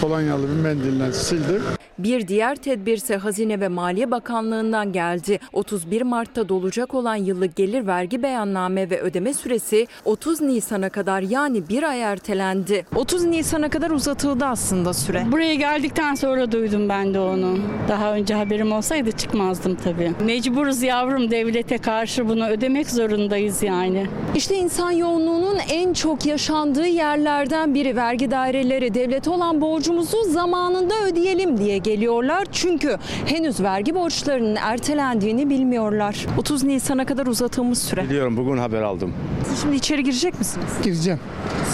Kolonyalı 0.00 0.42
bir 0.42 0.62
mendille 0.62 1.12
sildim. 1.12 1.62
Bir 1.98 2.28
diğer 2.28 2.56
tedbirse 2.56 3.16
Hazine 3.16 3.60
ve 3.60 3.68
Maliye 3.68 4.10
Bakanlığı'ndan 4.10 4.92
geldi. 4.92 5.38
31 5.52 6.02
Mart'ta 6.02 6.48
dolacak 6.48 6.94
olan 6.94 7.16
yıllık 7.16 7.56
gelir 7.56 7.86
vergi 7.86 8.22
beyanname 8.22 8.90
ve 8.90 9.00
ödeme 9.00 9.34
süresi 9.34 9.86
30 10.04 10.40
Nisan'a 10.40 10.88
kadar 10.88 11.20
yani 11.22 11.68
bir 11.68 11.82
ay 11.82 12.02
ertelendi. 12.02 12.86
30 12.94 13.24
Nisan'a 13.24 13.68
kadar 13.70 13.90
uzatıldı 13.90 14.44
aslında 14.44 14.92
süre. 14.94 15.26
Buraya 15.32 15.54
geldikten 15.54 16.14
sonra 16.14 16.52
duydum 16.52 16.88
ben 16.88 17.14
de 17.14 17.20
onu. 17.20 17.58
Daha 17.88 18.14
önce 18.14 18.34
haberim 18.34 18.72
olsaydı 18.72 19.12
çıkmazdım 19.12 19.74
tabii. 19.84 20.12
Mecburuz 20.24 20.82
yavrum 20.82 21.30
devlet 21.30 21.63
devlete 21.64 21.82
karşı 21.82 22.28
bunu 22.28 22.46
ödemek 22.48 22.90
zorundayız 22.90 23.62
yani. 23.62 24.06
İşte 24.34 24.56
insan 24.56 24.90
yoğunluğunun 24.90 25.58
en 25.70 25.92
çok 25.92 26.26
yaşandığı 26.26 26.86
yerlerden 26.86 27.74
biri 27.74 27.96
vergi 27.96 28.30
daireleri 28.30 28.94
devlete 28.94 29.30
olan 29.30 29.60
borcumuzu 29.60 30.16
zamanında 30.24 30.94
ödeyelim 31.06 31.58
diye 31.58 31.78
geliyorlar. 31.78 32.46
Çünkü 32.52 32.96
henüz 33.26 33.60
vergi 33.60 33.94
borçlarının 33.94 34.56
ertelendiğini 34.56 35.50
bilmiyorlar. 35.50 36.26
30 36.38 36.64
Nisan'a 36.64 37.04
kadar 37.06 37.26
uzatılmış 37.26 37.78
süre. 37.78 38.04
Biliyorum 38.04 38.36
bugün 38.36 38.56
haber 38.56 38.82
aldım. 38.82 39.14
Siz 39.48 39.62
şimdi 39.62 39.76
içeri 39.76 40.04
girecek 40.04 40.38
misiniz? 40.38 40.70
Gireceğim. 40.84 41.20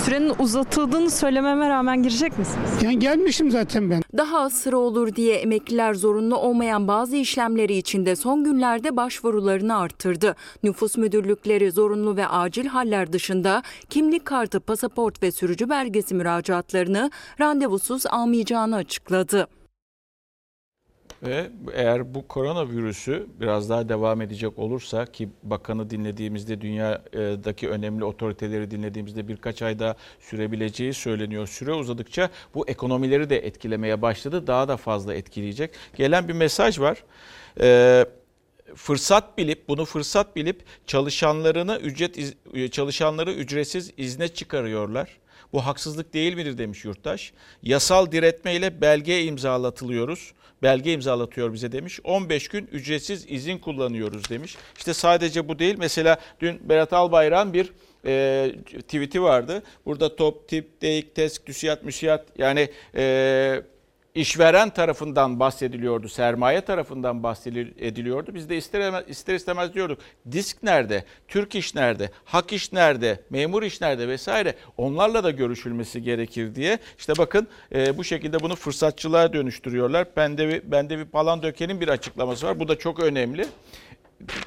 Sürenin 0.05 0.33
uzatıldığını 0.38 1.11
söylememe 1.11 1.68
rağmen 1.68 2.03
girecek 2.03 2.38
misiniz? 2.38 2.70
Yani 2.83 2.98
gelmişim 2.98 3.51
zaten 3.51 3.91
ben. 3.91 4.03
Daha 4.16 4.41
az 4.41 4.53
sıra 4.53 4.76
olur 4.76 5.14
diye 5.16 5.34
emekliler 5.34 5.95
zorunlu 5.95 6.36
olmayan 6.36 6.88
bazı 6.88 7.16
işlemleri 7.16 7.76
için 7.76 8.07
de 8.07 8.16
son 8.16 8.45
günlerde 8.45 8.97
başvurularını 8.97 9.70
arttırdı. 9.75 10.37
Nüfus 10.62 10.97
müdürlükleri 10.97 11.71
zorunlu 11.71 12.16
ve 12.16 12.27
acil 12.27 12.66
haller 12.66 13.12
dışında 13.12 13.62
kimlik 13.91 14.25
kartı, 14.25 14.61
pasaport 14.61 15.23
ve 15.23 15.33
sürücü 15.33 15.71
belgesi 15.71 16.14
müracaatlarını 16.14 17.11
randevusuz 17.41 18.07
almayacağını 18.07 18.77
açıkladı. 18.77 19.49
Ve 21.23 21.51
eğer 21.75 22.14
bu 22.14 22.29
koronavirüsü 22.29 23.27
biraz 23.41 23.71
daha 23.71 23.89
devam 23.89 24.21
edecek 24.21 24.59
olursa 24.59 25.07
ki 25.07 25.29
bakanı 25.43 25.91
dinlediğimizde 25.91 26.61
dünyadaki 26.61 27.68
önemli 27.68 28.05
otoriteleri 28.05 28.71
dinlediğimizde 28.71 29.29
birkaç 29.29 29.62
ay 29.62 29.79
daha 29.79 29.97
sürebileceği 30.21 30.95
söyleniyor. 30.95 31.47
Süre 31.47 31.73
uzadıkça 31.73 32.31
bu 32.55 32.68
ekonomileri 32.68 33.31
de 33.31 33.39
etkilemeye 33.39 34.03
başladı. 34.03 34.47
Daha 34.47 34.68
da 34.68 34.77
fazla 34.77 35.14
etkileyecek. 35.14 35.71
Gelen 35.97 36.29
bir 36.29 36.33
mesaj 36.33 36.81
var. 36.81 37.05
Ee, 37.61 38.07
fırsat 38.75 39.39
bilip 39.39 39.68
bunu 39.68 39.85
fırsat 39.85 40.37
bilip 40.37 40.62
çalışanlarını 40.87 41.79
ücret 41.83 42.16
çalışanları 42.73 43.33
ücretsiz 43.33 43.93
izne 43.97 44.29
çıkarıyorlar. 44.29 45.18
Bu 45.53 45.66
haksızlık 45.66 46.14
değil 46.14 46.35
midir 46.35 46.59
demiş 46.59 46.85
yurttaş. 46.85 47.33
Yasal 47.62 48.12
diretmeyle 48.12 48.81
belge 48.81 49.25
imzalatılıyoruz. 49.25 50.33
Belge 50.62 50.93
imzalatıyor 50.93 51.53
bize 51.53 51.73
demiş. 51.73 52.01
15 52.05 52.49
gün 52.49 52.68
ücretsiz 52.73 53.27
izin 53.29 53.59
kullanıyoruz 53.59 54.31
demiş. 54.31 54.57
İşte 54.79 54.95
sadece 54.95 55.49
bu 55.49 55.59
değil. 55.59 55.75
Mesela 55.79 56.18
dün 56.41 56.68
Berat 56.68 56.93
Albayrak'ın 56.93 57.53
bir 57.53 57.73
e, 58.07 58.53
tweet'i 58.79 59.23
vardı. 59.23 59.62
Burada 59.87 60.16
top, 60.16 60.49
tip, 60.49 60.83
deyik, 60.83 61.14
tesk, 61.14 61.47
düsiyat, 61.47 61.85
müsiyat 61.85 62.27
yani 62.39 62.68
e, 62.97 63.62
işveren 64.15 64.71
tarafından 64.71 65.41
bahsediliyordu, 65.41 66.09
sermaye 66.09 66.61
tarafından 66.61 67.23
bahsediliyordu. 67.23 68.35
Biz 68.35 68.49
de 68.49 68.57
ister, 68.57 69.05
ister 69.09 69.35
istemez 69.35 69.75
diyorduk. 69.75 69.99
Disk 70.33 70.63
nerede? 70.63 71.05
Türk 71.29 71.55
iş 71.55 71.75
nerede? 71.75 72.11
Hak 72.25 72.53
iş 72.53 72.73
nerede? 72.73 73.21
Memur 73.31 73.63
iş 73.63 73.81
nerede 73.81 74.09
vesaire? 74.09 74.55
Onlarla 74.77 75.25
da 75.25 75.31
görüşülmesi 75.31 76.03
gerekir 76.03 76.55
diye. 76.55 76.79
İşte 76.99 77.13
bakın 77.19 77.49
e, 77.75 77.99
bu 77.99 78.05
şekilde 78.05 78.41
bunu 78.41 78.57
fırsatçılığa 78.57 79.33
dönüştürüyorlar. 79.33 80.07
Bende, 80.17 80.71
bende 80.71 80.99
bir 80.99 81.05
Palandöken'in 81.05 81.81
bir 81.81 81.89
açıklaması 81.89 82.47
var. 82.47 82.61
Bu 82.61 82.69
da 82.69 82.79
çok 82.79 83.01
önemli 83.01 83.47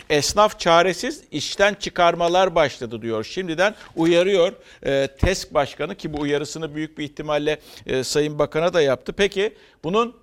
esnaf 0.09 0.59
çaresiz 0.59 1.23
işten 1.31 1.73
çıkarmalar 1.73 2.55
başladı 2.55 3.01
diyor. 3.01 3.23
Şimdiden 3.23 3.75
uyarıyor 3.95 4.53
e, 4.85 5.07
TESK 5.07 5.53
Başkanı 5.53 5.95
ki 5.95 6.13
bu 6.13 6.21
uyarısını 6.21 6.75
büyük 6.75 6.97
bir 6.97 7.03
ihtimalle 7.03 7.59
e, 7.85 8.03
Sayın 8.03 8.39
Bakan'a 8.39 8.73
da 8.73 8.81
yaptı. 8.81 9.13
Peki 9.13 9.53
bunun 9.83 10.15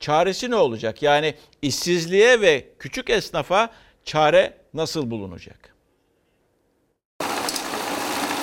çaresi 0.00 0.50
ne 0.50 0.56
olacak? 0.56 1.02
Yani 1.02 1.34
işsizliğe 1.62 2.40
ve 2.40 2.68
küçük 2.78 3.10
esnafa 3.10 3.70
çare 4.04 4.56
nasıl 4.74 5.10
bulunacak? 5.10 5.75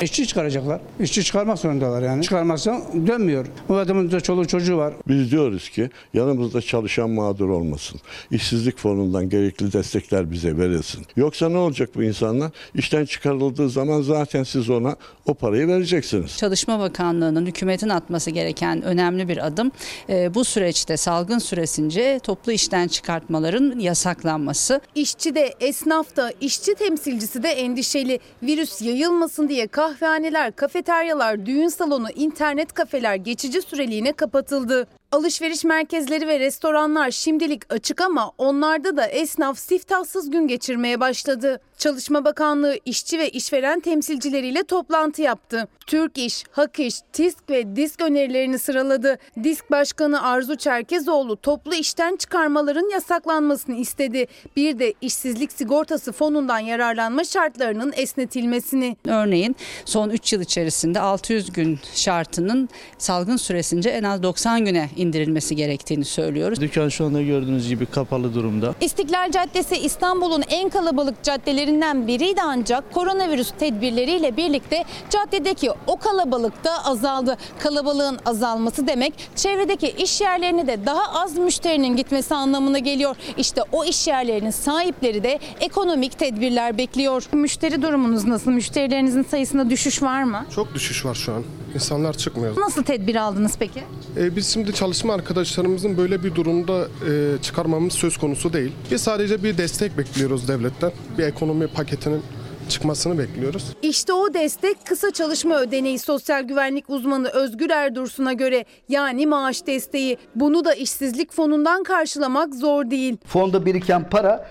İşçi 0.04 0.28
çıkaracaklar. 0.28 0.82
İşçi 1.00 1.24
çıkarmak 1.24 1.60
zorundalar 1.60 2.02
yani. 2.02 2.24
Çıkarmazsa 2.24 2.82
dönmüyor. 3.08 3.46
Bu 3.70 3.78
adamın 3.78 4.12
da 4.12 4.22
çoluğu 4.22 4.48
çocuğu 4.48 4.78
var. 4.78 4.94
Biz 5.08 5.32
diyoruz 5.32 5.70
ki 5.70 5.90
yanımızda 6.14 6.62
çalışan 6.62 7.10
mağdur 7.10 7.50
olmasın. 7.50 8.00
İşsizlik 8.32 8.78
fonundan 8.78 9.30
gerekli 9.30 9.74
destekler 9.74 10.32
bize 10.32 10.58
verilsin. 10.58 11.06
Yoksa 11.16 11.50
ne 11.50 11.58
olacak 11.58 11.90
bu 11.96 12.04
insanlar? 12.04 12.52
İşten 12.76 13.06
çıkarıldığı 13.06 13.70
zaman 13.70 14.02
zaten 14.02 14.44
siz 14.44 14.70
ona 14.70 14.96
o 15.26 15.34
parayı 15.34 15.68
vereceksiniz. 15.68 16.38
Çalışma 16.38 16.80
Bakanlığı'nın 16.80 17.46
hükümetin 17.46 17.90
atması 17.90 18.32
gereken 18.32 18.82
önemli 18.82 19.28
bir 19.28 19.48
adım. 19.48 19.72
E, 20.10 20.34
bu 20.34 20.44
süreçte 20.44 20.98
salgın 20.98 21.40
süresince 21.40 22.20
toplu 22.24 22.52
işten 22.52 22.88
çıkartmaların 22.88 23.80
yasaklanması. 23.80 24.82
İşçi 24.96 25.36
de 25.36 25.54
esnaf 25.60 26.16
da 26.16 26.34
işçi 26.42 26.76
temsilcisi 26.76 27.44
de 27.44 27.50
endişeli. 27.50 28.20
Virüs 28.44 28.82
yayılmasın 28.82 29.50
diye 29.50 29.68
kahvehaneler, 29.94 30.56
kafeteryalar, 30.56 31.46
düğün 31.46 31.68
salonu, 31.68 32.10
internet 32.16 32.74
kafeler 32.74 33.16
geçici 33.16 33.62
süreliğine 33.62 34.14
kapatıldı. 34.14 34.88
Alışveriş 35.14 35.64
merkezleri 35.64 36.28
ve 36.28 36.40
restoranlar 36.40 37.12
şimdilik 37.12 37.74
açık 37.74 38.02
ama 38.02 38.32
onlarda 38.38 38.98
da 38.98 39.06
esnaf 39.06 39.60
siftahsız 39.60 40.30
gün 40.30 40.48
geçirmeye 40.48 41.00
başladı. 41.00 41.60
Çalışma 41.78 42.26
Bakanlığı 42.26 42.78
işçi 42.86 43.20
ve 43.20 43.30
işveren 43.30 43.80
temsilcileriyle 43.80 44.64
toplantı 44.64 45.22
yaptı. 45.22 45.68
Türk 45.88 46.18
İş, 46.18 46.44
Hak 46.52 46.80
İş, 46.80 46.96
TİSK 47.14 47.50
ve 47.50 47.76
DİSK 47.76 48.02
önerilerini 48.02 48.60
sıraladı. 48.60 49.18
DİSK 49.44 49.72
Başkanı 49.72 50.24
Arzu 50.24 50.56
Çerkezoğlu 50.56 51.36
toplu 51.36 51.74
işten 51.74 52.16
çıkarmaların 52.16 52.92
yasaklanmasını 52.94 53.76
istedi. 53.76 54.28
Bir 54.56 54.80
de 54.80 54.94
işsizlik 55.02 55.52
sigortası 55.52 56.12
fonundan 56.12 56.60
yararlanma 56.60 57.24
şartlarının 57.24 57.94
esnetilmesini. 57.96 58.98
Örneğin 59.08 59.56
son 59.86 60.10
3 60.10 60.34
yıl 60.34 60.42
içerisinde 60.42 61.00
600 61.00 61.54
gün 61.54 61.80
şartının 61.94 62.70
salgın 62.98 63.38
süresince 63.38 63.90
en 63.90 64.04
az 64.04 64.24
90 64.24 64.66
güne 64.66 64.90
indirilmesi 65.04 65.56
gerektiğini 65.56 66.06
söylüyoruz. 66.06 66.62
Dükkan 66.62 66.90
şu 66.90 67.06
anda 67.06 67.22
gördüğünüz 67.22 67.68
gibi 67.70 67.86
kapalı 67.86 68.34
durumda. 68.34 68.76
İstiklal 68.82 69.32
Caddesi 69.32 69.76
İstanbul'un 69.78 70.44
en 70.50 70.70
kalabalık 70.70 71.24
caddelerinden 71.24 72.08
biriydi 72.08 72.42
ancak 72.44 72.94
koronavirüs 72.94 73.52
tedbirleriyle 73.60 74.38
birlikte 74.38 74.84
caddedeki 75.10 75.72
o 75.88 75.98
kalabalık 75.98 76.64
da 76.64 76.86
azaldı. 76.86 77.38
Kalabalığın 77.60 78.20
azalması 78.26 78.88
demek 78.88 79.14
çevredeki 79.36 79.88
iş 79.88 80.22
yerlerine 80.22 80.68
de 80.68 80.86
daha 80.86 81.22
az 81.24 81.38
müşterinin 81.38 81.96
gitmesi 81.96 82.36
anlamına 82.36 82.80
geliyor. 82.80 83.16
İşte 83.38 83.62
o 83.72 83.86
iş 83.86 84.08
yerlerinin 84.08 84.52
sahipleri 84.52 85.24
de 85.24 85.40
ekonomik 85.60 86.20
tedbirler 86.20 86.78
bekliyor. 86.78 87.24
Müşteri 87.34 87.82
durumunuz 87.82 88.26
nasıl? 88.26 88.52
Müşterilerinizin 88.52 89.24
sayısında 89.24 89.70
düşüş 89.70 90.02
var 90.02 90.24
mı? 90.24 90.46
Çok 90.56 90.74
düşüş 90.74 91.06
var 91.06 91.16
şu 91.16 91.34
an. 91.34 91.44
İnsanlar 91.76 92.18
çıkmıyor. 92.18 92.56
Nasıl 92.58 92.84
tedbir 92.84 93.16
aldınız 93.16 93.56
peki? 93.60 93.84
Ee, 94.18 94.36
biz 94.36 94.54
şimdi 94.54 94.74
çalışma 94.74 95.14
arkadaşlarımızın 95.14 95.98
böyle 95.98 96.24
bir 96.24 96.36
durumda 96.36 96.88
e, 97.10 97.42
çıkarmamız 97.42 97.94
söz 97.94 98.18
konusu 98.18 98.54
değil. 98.54 98.72
Biz 98.92 99.02
sadece 99.02 99.44
bir 99.44 99.58
destek 99.58 99.98
bekliyoruz 99.98 100.48
devletten. 100.48 100.92
Bir 101.18 101.24
ekonomi 101.24 101.68
paketinin 101.68 102.22
çıkmasını 102.70 103.18
bekliyoruz. 103.18 103.64
İşte 103.82 104.14
o 104.14 104.34
destek 104.34 104.86
kısa 104.86 105.12
çalışma 105.12 105.60
ödeneği 105.60 106.00
sosyal 106.00 106.44
güvenlik 106.44 106.90
uzmanı 106.90 107.30
Özgür 107.30 107.70
Erdursun'a 107.70 108.34
göre 108.34 108.66
yani 108.90 109.28
maaş 109.28 109.68
desteği. 109.68 110.18
Bunu 110.36 110.66
da 110.66 110.74
işsizlik 110.74 111.34
fonundan 111.34 111.84
karşılamak 111.84 112.56
zor 112.56 112.90
değil. 112.92 113.18
Fonda 113.26 113.66
biriken 113.66 114.10
para 114.10 114.50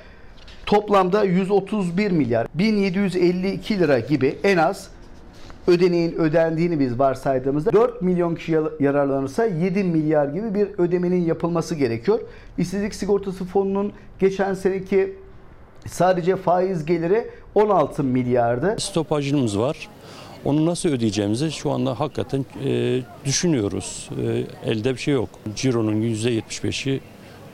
toplamda 0.67 1.25
131 1.25 2.11
milyar 2.11 2.47
1752 2.55 3.79
lira 3.79 3.99
gibi 3.99 4.39
en 4.45 4.57
az 4.57 4.89
ödeneğin 5.67 6.13
ödendiğini 6.13 6.81
biz 6.81 6.99
varsaydığımızda 6.99 7.73
4 7.73 8.03
milyon 8.03 8.35
kişi 8.35 8.59
yararlanırsa 8.81 9.45
7 9.45 9.85
milyar 9.85 10.27
gibi 10.27 10.55
bir 10.55 10.69
ödemenin 10.79 11.25
yapılması 11.25 11.75
gerekiyor. 11.75 12.21
İşsizlik 12.59 12.95
sigortası 12.95 13.45
fonunun 13.45 13.93
geçen 14.19 14.55
seneki 14.55 15.17
sadece 15.87 16.37
faiz 16.37 16.85
geliri 16.85 17.31
16 17.55 18.05
milyardı. 18.05 18.77
Stopajımız 18.79 19.59
var. 19.59 19.89
Onu 20.45 20.67
nasıl 20.67 20.89
ödeyeceğimizi 20.89 21.53
şu 21.53 21.71
anda 21.71 22.01
hakikaten 22.01 22.45
e, 22.65 23.01
düşünüyoruz. 23.25 24.11
E, 24.23 24.71
elde 24.71 24.93
bir 24.93 24.99
şey 24.99 25.15
yok. 25.15 25.29
Ciro'nun 25.57 26.03
%75'i 26.03 27.01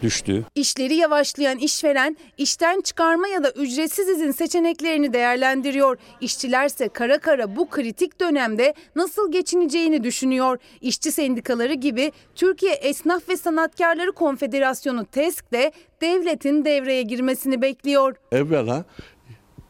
düştü. 0.03 0.45
İşleri 0.55 0.95
yavaşlayan 0.95 1.59
işveren 1.59 2.17
işten 2.39 2.81
çıkarma 2.81 3.29
ya 3.29 3.45
da 3.45 3.51
ücretsiz 3.51 4.09
izin 4.09 4.31
seçeneklerini 4.31 5.13
değerlendiriyor. 5.13 5.99
İşçilerse 6.21 6.89
kara 6.89 7.19
kara 7.19 7.57
bu 7.57 7.69
kritik 7.69 8.21
dönemde 8.21 8.75
nasıl 8.97 9.33
geçineceğini 9.33 10.05
düşünüyor. 10.05 10.59
İşçi 10.81 11.13
sendikaları 11.13 11.75
gibi 11.75 12.13
Türkiye 12.35 12.73
Esnaf 12.73 13.29
ve 13.29 13.37
Sanatkarları 13.37 14.13
Konfederasyonu 14.13 15.07
TESK 15.07 15.53
de 15.53 15.73
devletin 16.01 16.65
devreye 16.65 17.03
girmesini 17.03 17.63
bekliyor. 17.63 18.17
Evvela 18.33 18.85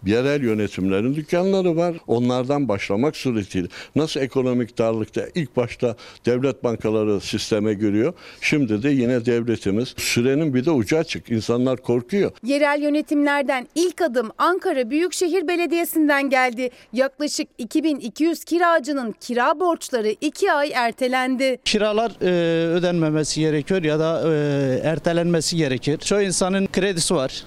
Yerel 0.09 0.43
yönetimlerin 0.43 1.15
dükkanları 1.15 1.77
var. 1.77 1.97
Onlardan 2.07 2.69
başlamak 2.69 3.17
suretiyle 3.17 3.69
nasıl 3.97 4.21
ekonomik 4.21 4.79
darlıkta 4.79 5.23
ilk 5.35 5.57
başta 5.57 5.97
devlet 6.27 6.65
bankaları 6.65 7.21
sisteme 7.21 7.75
giriyor. 7.75 8.13
Şimdi 8.41 8.83
de 8.83 8.91
yine 8.91 9.27
devletimiz 9.27 9.95
sürenin 9.97 10.55
bir 10.55 10.65
de 10.65 10.71
ucu 10.71 10.99
açık. 10.99 11.31
İnsanlar 11.31 11.77
korkuyor. 11.77 12.31
Yerel 12.45 12.83
yönetimlerden 12.83 13.69
ilk 13.75 14.03
adım 14.03 14.31
Ankara 14.39 14.91
Büyükşehir 14.91 15.49
Belediyesi'nden 15.49 16.31
geldi. 16.31 16.71
Yaklaşık 16.93 17.49
2200 17.59 18.45
kiracının 18.45 19.15
kira 19.21 19.61
borçları 19.61 20.15
2 20.21 20.53
ay 20.53 20.73
ertelendi. 20.75 21.59
Kiralar 21.65 22.13
e, 22.23 22.67
ödenmemesi 22.67 23.41
gerekiyor 23.41 23.83
ya 23.83 23.99
da 23.99 24.23
e, 24.27 24.81
ertelenmesi 24.85 25.57
gerekir. 25.57 25.99
Çoğu 25.99 26.23
insanın 26.23 26.67
kredisi 26.67 27.15
var. 27.15 27.45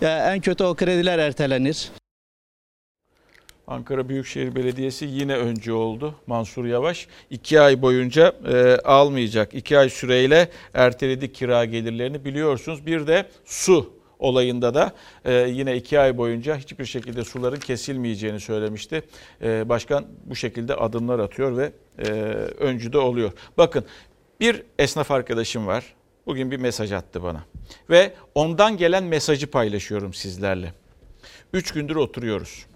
Ya 0.00 0.34
en 0.34 0.40
kötü 0.40 0.64
o 0.64 0.74
krediler 0.74 1.18
ertelenir. 1.18 1.90
Ankara 3.66 4.08
Büyükşehir 4.08 4.54
Belediyesi 4.54 5.04
yine 5.04 5.36
öncü 5.36 5.72
oldu. 5.72 6.14
Mansur 6.26 6.64
Yavaş 6.64 7.08
iki 7.30 7.60
ay 7.60 7.82
boyunca 7.82 8.34
e, 8.52 8.76
almayacak. 8.84 9.54
iki 9.54 9.78
ay 9.78 9.88
süreyle 9.88 10.48
erteledi 10.74 11.32
kira 11.32 11.64
gelirlerini 11.64 12.24
biliyorsunuz. 12.24 12.86
Bir 12.86 13.06
de 13.06 13.26
su 13.44 13.92
olayında 14.18 14.74
da 14.74 14.92
e, 15.24 15.32
yine 15.34 15.76
iki 15.76 16.00
ay 16.00 16.16
boyunca 16.18 16.56
hiçbir 16.56 16.84
şekilde 16.84 17.24
suların 17.24 17.60
kesilmeyeceğini 17.60 18.40
söylemişti. 18.40 19.02
E, 19.42 19.68
başkan 19.68 20.06
bu 20.24 20.36
şekilde 20.36 20.74
adımlar 20.74 21.18
atıyor 21.18 21.56
ve 21.56 21.72
e, 21.98 22.10
öncü 22.58 22.92
de 22.92 22.98
oluyor. 22.98 23.32
Bakın 23.58 23.84
bir 24.40 24.62
esnaf 24.78 25.10
arkadaşım 25.10 25.66
var. 25.66 25.84
Bugün 26.26 26.50
bir 26.50 26.56
mesaj 26.56 26.92
attı 26.92 27.22
bana. 27.22 27.44
Ve 27.90 28.14
ondan 28.34 28.76
gelen 28.76 29.04
mesajı 29.04 29.50
paylaşıyorum 29.50 30.14
sizlerle. 30.14 30.74
Üç 31.52 31.72
gündür 31.72 31.96
oturuyoruz. 31.96 32.66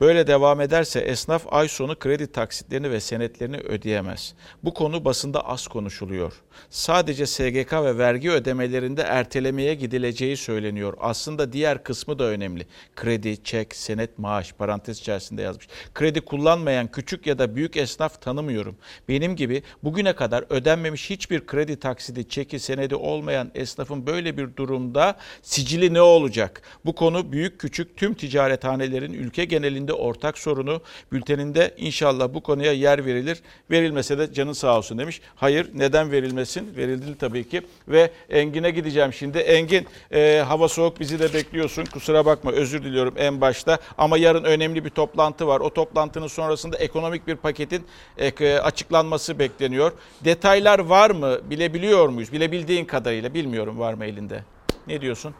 Böyle 0.00 0.26
devam 0.26 0.60
ederse 0.60 1.00
esnaf 1.00 1.46
ay 1.50 1.68
sonu 1.68 1.98
kredi 1.98 2.32
taksitlerini 2.32 2.90
ve 2.90 3.00
senetlerini 3.00 3.56
ödeyemez. 3.56 4.34
Bu 4.62 4.74
konu 4.74 5.04
basında 5.04 5.46
az 5.48 5.68
konuşuluyor. 5.68 6.32
Sadece 6.70 7.26
SGK 7.26 7.72
ve 7.72 7.98
vergi 7.98 8.30
ödemelerinde 8.30 9.02
ertelemeye 9.02 9.74
gidileceği 9.74 10.36
söyleniyor. 10.36 10.94
Aslında 11.00 11.52
diğer 11.52 11.84
kısmı 11.84 12.18
da 12.18 12.24
önemli. 12.24 12.66
Kredi, 12.96 13.44
çek, 13.44 13.76
senet, 13.76 14.18
maaş 14.18 14.52
parantez 14.52 14.98
içerisinde 14.98 15.42
yazmış. 15.42 15.68
Kredi 15.94 16.20
kullanmayan 16.20 16.86
küçük 16.86 17.26
ya 17.26 17.38
da 17.38 17.56
büyük 17.56 17.76
esnaf 17.76 18.22
tanımıyorum. 18.22 18.76
Benim 19.08 19.36
gibi 19.36 19.62
bugüne 19.82 20.12
kadar 20.12 20.44
ödenmemiş 20.50 21.10
hiçbir 21.10 21.46
kredi 21.46 21.80
taksidi, 21.80 22.28
çeki, 22.28 22.58
senedi 22.58 22.94
olmayan 22.94 23.50
esnafın 23.54 24.06
böyle 24.06 24.36
bir 24.36 24.56
durumda 24.56 25.16
sicili 25.42 25.94
ne 25.94 26.00
olacak? 26.00 26.62
Bu 26.84 26.94
konu 26.94 27.32
büyük 27.32 27.60
küçük 27.60 27.96
tüm 27.96 28.14
ticarethanelerin 28.14 29.12
ülke 29.12 29.44
genelinde 29.44 29.92
ortak 29.92 30.38
sorunu. 30.38 30.82
Bülteninde 31.12 31.74
inşallah 31.76 32.34
bu 32.34 32.42
konuya 32.42 32.72
yer 32.72 33.06
verilir. 33.06 33.42
Verilmese 33.70 34.18
de 34.18 34.32
canın 34.32 34.52
sağ 34.52 34.78
olsun 34.78 34.98
demiş. 34.98 35.20
Hayır 35.34 35.70
neden 35.74 36.10
verilmesin? 36.40 36.76
Verildi 36.76 37.18
tabii 37.18 37.48
ki. 37.48 37.62
Ve 37.88 38.10
Engin'e 38.30 38.70
gideceğim 38.70 39.12
şimdi. 39.12 39.38
Engin 39.38 39.86
e, 40.12 40.42
hava 40.46 40.68
soğuk 40.68 41.00
bizi 41.00 41.18
de 41.18 41.34
bekliyorsun. 41.34 41.84
Kusura 41.84 42.26
bakma 42.26 42.52
özür 42.52 42.82
diliyorum 42.84 43.14
en 43.16 43.40
başta. 43.40 43.78
Ama 43.98 44.18
yarın 44.18 44.44
önemli 44.44 44.84
bir 44.84 44.90
toplantı 44.90 45.46
var. 45.46 45.60
O 45.60 45.70
toplantının 45.70 46.26
sonrasında 46.26 46.76
ekonomik 46.78 47.26
bir 47.26 47.36
paketin 47.36 47.86
e, 48.18 48.58
açıklanması 48.58 49.38
bekleniyor. 49.38 49.92
Detaylar 50.24 50.78
var 50.78 51.10
mı? 51.10 51.38
Bilebiliyor 51.50 52.08
muyuz? 52.08 52.32
Bilebildiğin 52.32 52.84
kadarıyla 52.84 53.34
bilmiyorum 53.34 53.78
var 53.78 53.94
mı 53.94 54.04
elinde. 54.04 54.44
Ne 54.86 55.00
diyorsun? 55.00 55.34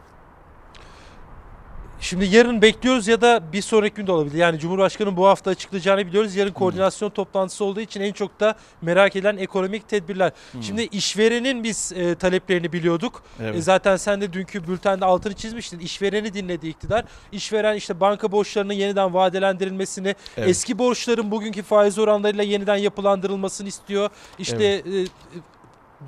Şimdi 2.01 2.25
yarın 2.25 2.61
bekliyoruz 2.61 3.07
ya 3.07 3.21
da 3.21 3.41
bir 3.53 3.61
sonraki 3.61 3.95
gün 3.95 4.07
de 4.07 4.11
olabilir. 4.11 4.37
Yani 4.37 4.59
Cumhurbaşkanı'nın 4.59 5.17
bu 5.17 5.27
hafta 5.27 5.51
açıklayacağını 5.51 6.07
biliyoruz. 6.07 6.35
Yarın 6.35 6.51
koordinasyon 6.51 7.09
toplantısı 7.09 7.65
olduğu 7.65 7.81
için 7.81 8.01
en 8.01 8.13
çok 8.13 8.39
da 8.39 8.55
merak 8.81 9.15
edilen 9.15 9.37
ekonomik 9.37 9.89
tedbirler. 9.89 10.31
Hmm. 10.51 10.63
Şimdi 10.63 10.83
işverenin 10.83 11.63
biz 11.63 11.91
e, 11.95 12.15
taleplerini 12.15 12.73
biliyorduk. 12.73 13.23
Evet. 13.41 13.55
E, 13.55 13.61
zaten 13.61 13.95
sen 13.95 14.21
de 14.21 14.33
dünkü 14.33 14.67
bültende 14.67 15.05
altını 15.05 15.33
çizmiştin. 15.33 15.79
İşvereni 15.79 16.33
dinledi 16.33 16.67
iktidar. 16.67 17.05
İşveren 17.31 17.75
işte 17.75 17.99
banka 17.99 18.31
borçlarının 18.31 18.73
yeniden 18.73 19.13
vadelendirilmesini, 19.13 20.15
Evet. 20.37 20.49
eski 20.49 20.79
borçların 20.79 21.31
bugünkü 21.31 21.63
faiz 21.63 21.99
oranlarıyla 21.99 22.43
yeniden 22.43 22.75
yapılandırılmasını 22.75 23.67
istiyor. 23.67 24.09
İşte 24.39 24.65
e, 24.65 24.81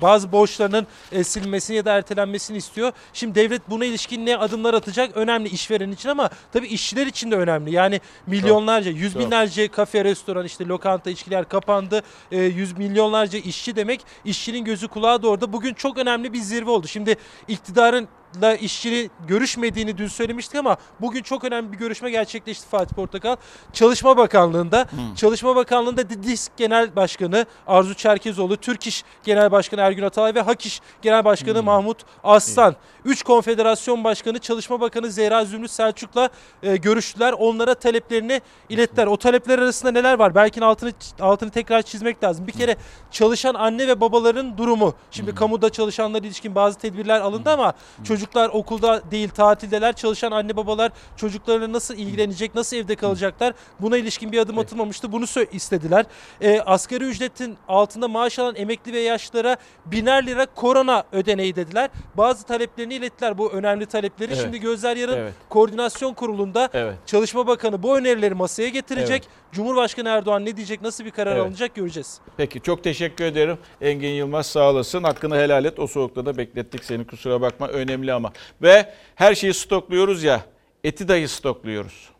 bazı 0.02 0.32
borçlarının 0.32 0.86
e, 1.12 1.24
silinmesini 1.24 1.76
ya 1.76 1.84
da 1.84 1.92
ertelenmesini 1.92 2.56
istiyor. 2.56 2.92
Şimdi 3.12 3.34
devlet 3.34 3.70
buna 3.70 3.84
ilişkin 3.84 4.26
ne 4.26 4.36
adımlar 4.36 4.74
atacak 4.74 5.16
önemli 5.16 5.48
işveren 5.48 5.90
için 5.90 6.08
ama 6.08 6.30
tabii 6.52 6.66
işçiler 6.66 7.06
için 7.06 7.30
de 7.30 7.36
önemli. 7.36 7.72
Yani 7.72 8.00
milyonlarca, 8.26 8.90
yüz 8.90 9.12
Çok. 9.12 9.22
binlerce 9.22 9.68
kafe, 9.68 10.04
restoran, 10.04 10.44
işte 10.44 10.66
lokanta, 10.66 11.10
içkiler 11.10 11.48
kapandı. 11.48 12.02
E, 12.32 12.40
yüz 12.40 12.78
milyonlarca 12.78 13.38
işçi 13.38 13.76
demek. 13.76 14.00
İşçinin 14.24 14.64
gözü 14.64 14.88
kulağı 14.88 15.22
da 15.22 15.28
orada. 15.28 15.52
Bugün 15.52 15.74
çok 15.74 15.98
önemli 15.98 16.32
bir 16.32 16.40
zirve 16.40 16.70
oldu. 16.70 16.86
Şimdi 16.86 17.16
iktidarın 17.48 18.08
la 18.42 18.54
işçinin 18.54 19.10
görüşmediğini 19.28 19.98
dün 19.98 20.08
söylemiştik 20.08 20.54
ama 20.56 20.76
bugün 21.00 21.22
çok 21.22 21.44
önemli 21.44 21.72
bir 21.72 21.78
görüşme 21.78 22.10
gerçekleşti 22.10 22.66
Fatih 22.68 22.94
Portakal. 22.94 23.36
Çalışma 23.72 24.16
Bakanlığı'nda. 24.16 24.86
Çalışma 25.16 25.56
Bakanlığı'nda 25.56 26.08
DİSK 26.22 26.56
Genel 26.56 26.96
Başkanı 26.96 27.46
Arzu 27.66 27.94
Çerkezoğlu, 27.94 28.56
Türk 28.56 28.86
İş 28.86 29.04
Genel 29.24 29.52
Başkanı 29.52 29.80
Ergün 29.80 30.02
Atalay 30.02 30.34
ve 30.34 30.40
Hak 30.40 30.66
İş 30.66 30.80
Genel 31.02 31.24
Başkanı 31.24 31.62
Mahmut 31.62 31.98
Aslan. 32.24 32.76
Üç 33.04 33.22
konfederasyon 33.22 34.04
başkanı 34.04 34.38
Çalışma 34.38 34.80
Bakanı 34.80 35.10
Zehra 35.10 35.44
Zümrüt 35.44 35.70
Selçuk'la 35.70 36.28
e, 36.62 36.76
görüştüler. 36.76 37.32
Onlara 37.32 37.74
taleplerini 37.74 38.40
ilettiler. 38.68 39.06
O 39.06 39.16
talepler 39.16 39.58
arasında 39.58 39.92
neler 39.92 40.18
var? 40.18 40.34
Belki 40.34 40.64
altını 40.64 40.92
altını 41.20 41.50
tekrar 41.50 41.82
çizmek 41.82 42.24
lazım. 42.24 42.46
Bir 42.46 42.52
kere 42.52 42.76
çalışan 43.10 43.54
anne 43.54 43.88
ve 43.88 44.00
babaların 44.00 44.58
durumu. 44.58 44.94
Şimdi 45.10 45.34
kamuda 45.34 45.70
çalışanlara 45.70 46.26
ilişkin 46.26 46.54
bazı 46.54 46.78
tedbirler 46.78 47.20
alındı 47.20 47.50
ama 47.50 47.72
çocuklar 48.24 48.48
okulda 48.48 49.10
değil 49.10 49.28
tatildeler. 49.28 49.92
Çalışan 49.92 50.32
anne 50.32 50.56
babalar 50.56 50.92
çocuklarına 51.16 51.72
nasıl 51.72 51.94
ilgilenecek, 51.94 52.54
nasıl 52.54 52.76
evde 52.76 52.96
kalacaklar? 52.96 53.54
Buna 53.80 53.96
ilişkin 53.96 54.32
bir 54.32 54.38
adım 54.38 54.58
atılmamıştı. 54.58 55.12
Bunu 55.12 55.24
istediler. 55.52 56.06
E, 56.40 56.60
asgari 56.60 57.04
ücretin 57.04 57.56
altında 57.68 58.08
maaş 58.08 58.38
alan 58.38 58.54
emekli 58.56 58.92
ve 58.92 59.00
yaşlılara 59.00 59.56
biner 59.86 60.26
lira 60.26 60.46
korona 60.46 61.04
ödeneği 61.12 61.56
dediler. 61.56 61.90
Bazı 62.14 62.46
taleplerini 62.46 62.94
ilettiler 62.94 63.38
bu 63.38 63.52
önemli 63.52 63.86
talepleri. 63.86 64.32
Evet. 64.32 64.42
Şimdi 64.42 64.60
gözler 64.60 64.96
yarın 64.96 65.16
Evet. 65.16 65.32
koordinasyon 65.48 66.14
kurulunda 66.14 66.68
Evet. 66.72 66.94
Çalışma 67.06 67.46
Bakanı 67.46 67.82
bu 67.82 67.98
önerileri 67.98 68.34
masaya 68.34 68.68
getirecek. 68.68 69.22
Evet. 69.26 69.44
Cumhurbaşkanı 69.52 70.08
Erdoğan 70.08 70.44
ne 70.44 70.56
diyecek, 70.56 70.82
nasıl 70.82 71.04
bir 71.04 71.10
karar 71.10 71.32
Evet. 71.32 71.42
alınacak 71.42 71.74
göreceğiz. 71.74 72.20
Peki 72.36 72.60
çok 72.60 72.84
teşekkür 72.84 73.24
ederim. 73.24 73.58
Engin 73.80 74.08
Yılmaz 74.08 74.46
sağ 74.46 74.70
olasın. 74.70 75.02
Hakkını 75.02 75.36
helal 75.36 75.64
et. 75.64 75.78
O 75.78 75.86
soğukta 75.86 76.26
da 76.26 76.36
beklettik 76.36 76.84
seni 76.84 77.06
kusura 77.06 77.40
bakma. 77.40 77.68
Önemli 77.68 78.12
ama. 78.14 78.32
Ve 78.62 78.92
her 79.14 79.34
şeyi 79.34 79.54
stokluyoruz 79.54 80.22
ya. 80.22 80.40
Eti 80.84 81.08
dahi 81.08 81.28
stokluyoruz. 81.28 82.10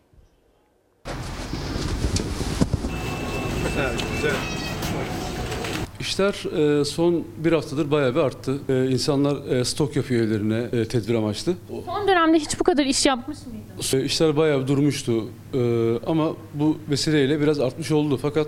İşler 5.99 6.33
e, 6.79 6.85
son 6.85 7.23
bir 7.37 7.51
haftadır 7.51 7.91
bayağı 7.91 8.15
bir 8.15 8.19
arttı. 8.19 8.57
E, 8.69 8.87
İnsanlar 8.91 9.47
e, 9.47 9.65
stok 9.65 9.95
yapıyor 9.95 10.21
evlerine 10.27 10.87
tedbir 10.87 11.15
amaçlı. 11.15 11.53
Son 11.85 12.07
dönemde 12.07 12.39
hiç 12.39 12.59
bu 12.59 12.63
kadar 12.63 12.85
iş 12.85 13.05
yapmış 13.05 13.37
mıydı? 13.45 14.05
İşler 14.05 14.37
bayağı 14.37 14.61
bir 14.61 14.67
durmuştu 14.67 15.23
ama 16.07 16.31
bu 16.53 16.77
vesileyle 16.89 17.41
biraz 17.41 17.59
artmış 17.59 17.91
oldu. 17.91 18.19
Fakat 18.21 18.47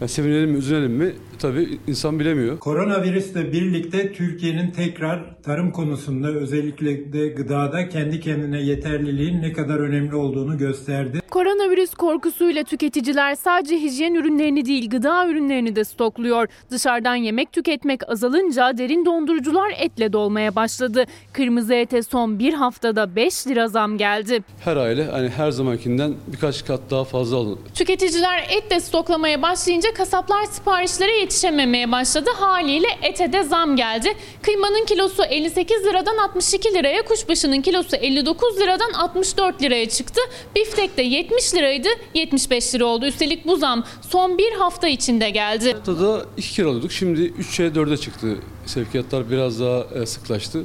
yani 0.00 0.08
sevinelim 0.08 0.50
mi, 0.50 0.58
üzülelim 0.58 0.92
mi 0.92 1.14
tabii 1.40 1.78
insan 1.86 2.20
bilemiyor. 2.20 2.58
Koronavirüsle 2.58 3.52
birlikte 3.52 4.12
Türkiye'nin 4.12 4.70
tekrar 4.70 5.42
tarım 5.42 5.70
konusunda 5.70 6.28
özellikle 6.28 7.12
de 7.12 7.28
gıdada 7.28 7.88
kendi 7.88 8.20
kendine 8.20 8.60
yeterliliğin 8.62 9.42
ne 9.42 9.52
kadar 9.52 9.78
önemli 9.80 10.14
olduğunu 10.14 10.58
gösterdi. 10.58 11.20
Koronavirüs 11.30 11.94
korkusuyla 11.94 12.64
tüketiciler 12.64 13.34
sadece 13.34 13.76
hijyen 13.76 14.14
ürünlerini 14.14 14.64
değil 14.64 14.90
gıda 14.90 15.28
ürünlerini 15.28 15.76
de 15.76 15.84
stokluyor. 15.84 16.48
Dışarıdan 16.70 17.14
yemek 17.14 17.52
tüketmek 17.52 18.10
azalınca 18.10 18.78
derin 18.78 19.04
dondurucular 19.04 19.72
etle 19.78 20.12
dolmaya 20.12 20.54
başladı. 20.54 21.04
Kırmızı 21.32 21.74
ete 21.74 22.02
son 22.02 22.38
bir 22.38 22.54
haftada 22.54 23.16
5 23.16 23.46
lira 23.46 23.68
zam 23.68 23.98
geldi. 23.98 24.42
Her 24.64 24.76
aile 24.76 25.04
hani 25.04 25.28
her 25.28 25.50
zamankinden 25.50 26.14
birkaç 26.32 26.64
kat 26.66 26.80
daha 26.90 27.04
fazla 27.04 27.36
alın. 27.36 27.58
Tüketiciler 27.74 28.46
et 28.50 28.70
de 28.70 28.80
stoklamaya 28.80 29.42
başlayınca 29.42 29.94
kasaplar 29.94 30.44
siparişlere 30.44 31.22
yetişememeye 31.30 31.92
başladı. 31.92 32.30
Haliyle 32.38 32.86
ete 33.02 33.32
de 33.32 33.42
zam 33.42 33.76
geldi. 33.76 34.12
Kıymanın 34.42 34.84
kilosu 34.84 35.22
58 35.22 35.84
liradan 35.84 36.16
62 36.16 36.74
liraya, 36.74 37.04
kuşbaşının 37.04 37.62
kilosu 37.62 37.96
59 37.96 38.60
liradan 38.60 38.92
64 38.92 39.62
liraya 39.62 39.88
çıktı. 39.88 40.20
Biftek 40.56 40.96
de 40.96 41.02
70 41.02 41.54
liraydı, 41.54 41.88
75 42.14 42.74
lira 42.74 42.84
oldu. 42.84 43.06
Üstelik 43.06 43.46
bu 43.46 43.56
zam 43.56 43.84
son 44.10 44.38
bir 44.38 44.52
hafta 44.52 44.88
içinde 44.88 45.30
geldi. 45.30 45.72
Haftada 45.72 46.26
2 46.36 46.52
kere 46.52 46.66
alıyorduk. 46.66 46.92
Şimdi 46.92 47.20
3'e 47.20 47.66
4'e 47.66 47.96
çıktı. 47.96 48.36
Sevkiyatlar 48.66 49.30
biraz 49.30 49.60
daha 49.60 49.86
e, 50.02 50.06
sıklaştı. 50.06 50.62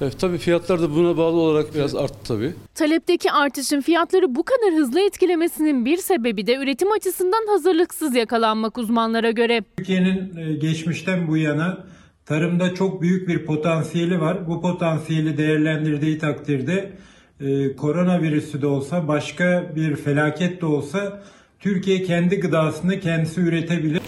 Evet, 0.00 0.20
tabii 0.20 0.38
fiyatlar 0.38 0.82
da 0.82 0.94
buna 0.94 1.16
bağlı 1.16 1.36
olarak 1.36 1.74
biraz 1.74 1.94
arttı 1.94 2.18
tabii. 2.28 2.52
Talepteki 2.74 3.32
artışın 3.32 3.80
fiyatları 3.80 4.34
bu 4.34 4.42
kadar 4.42 4.80
hızlı 4.80 5.00
etkilemesinin 5.06 5.84
bir 5.84 5.96
sebebi 5.96 6.46
de 6.46 6.56
üretim 6.56 6.92
açısından 6.92 7.46
hazırlıksız 7.48 8.14
yakalanmak 8.14 8.78
uzmanlara 8.78 9.30
göre. 9.30 9.62
Türkiye'nin 9.76 10.36
e, 10.36 10.54
geçmişten 10.54 11.28
bu 11.28 11.36
yana 11.36 11.84
tarımda 12.26 12.74
çok 12.74 13.02
büyük 13.02 13.28
bir 13.28 13.46
potansiyeli 13.46 14.20
var. 14.20 14.48
Bu 14.48 14.60
potansiyeli 14.60 15.38
değerlendirdiği 15.38 16.18
takdirde 16.18 16.92
e, 17.40 17.76
koronavirüsü 17.76 18.62
de 18.62 18.66
olsa 18.66 19.08
başka 19.08 19.72
bir 19.76 19.96
felaket 19.96 20.60
de 20.60 20.66
olsa 20.66 21.22
Türkiye 21.60 22.02
kendi 22.02 22.40
gıdasını 22.40 23.00
kendisi 23.00 23.40
üretebilir. 23.40 24.00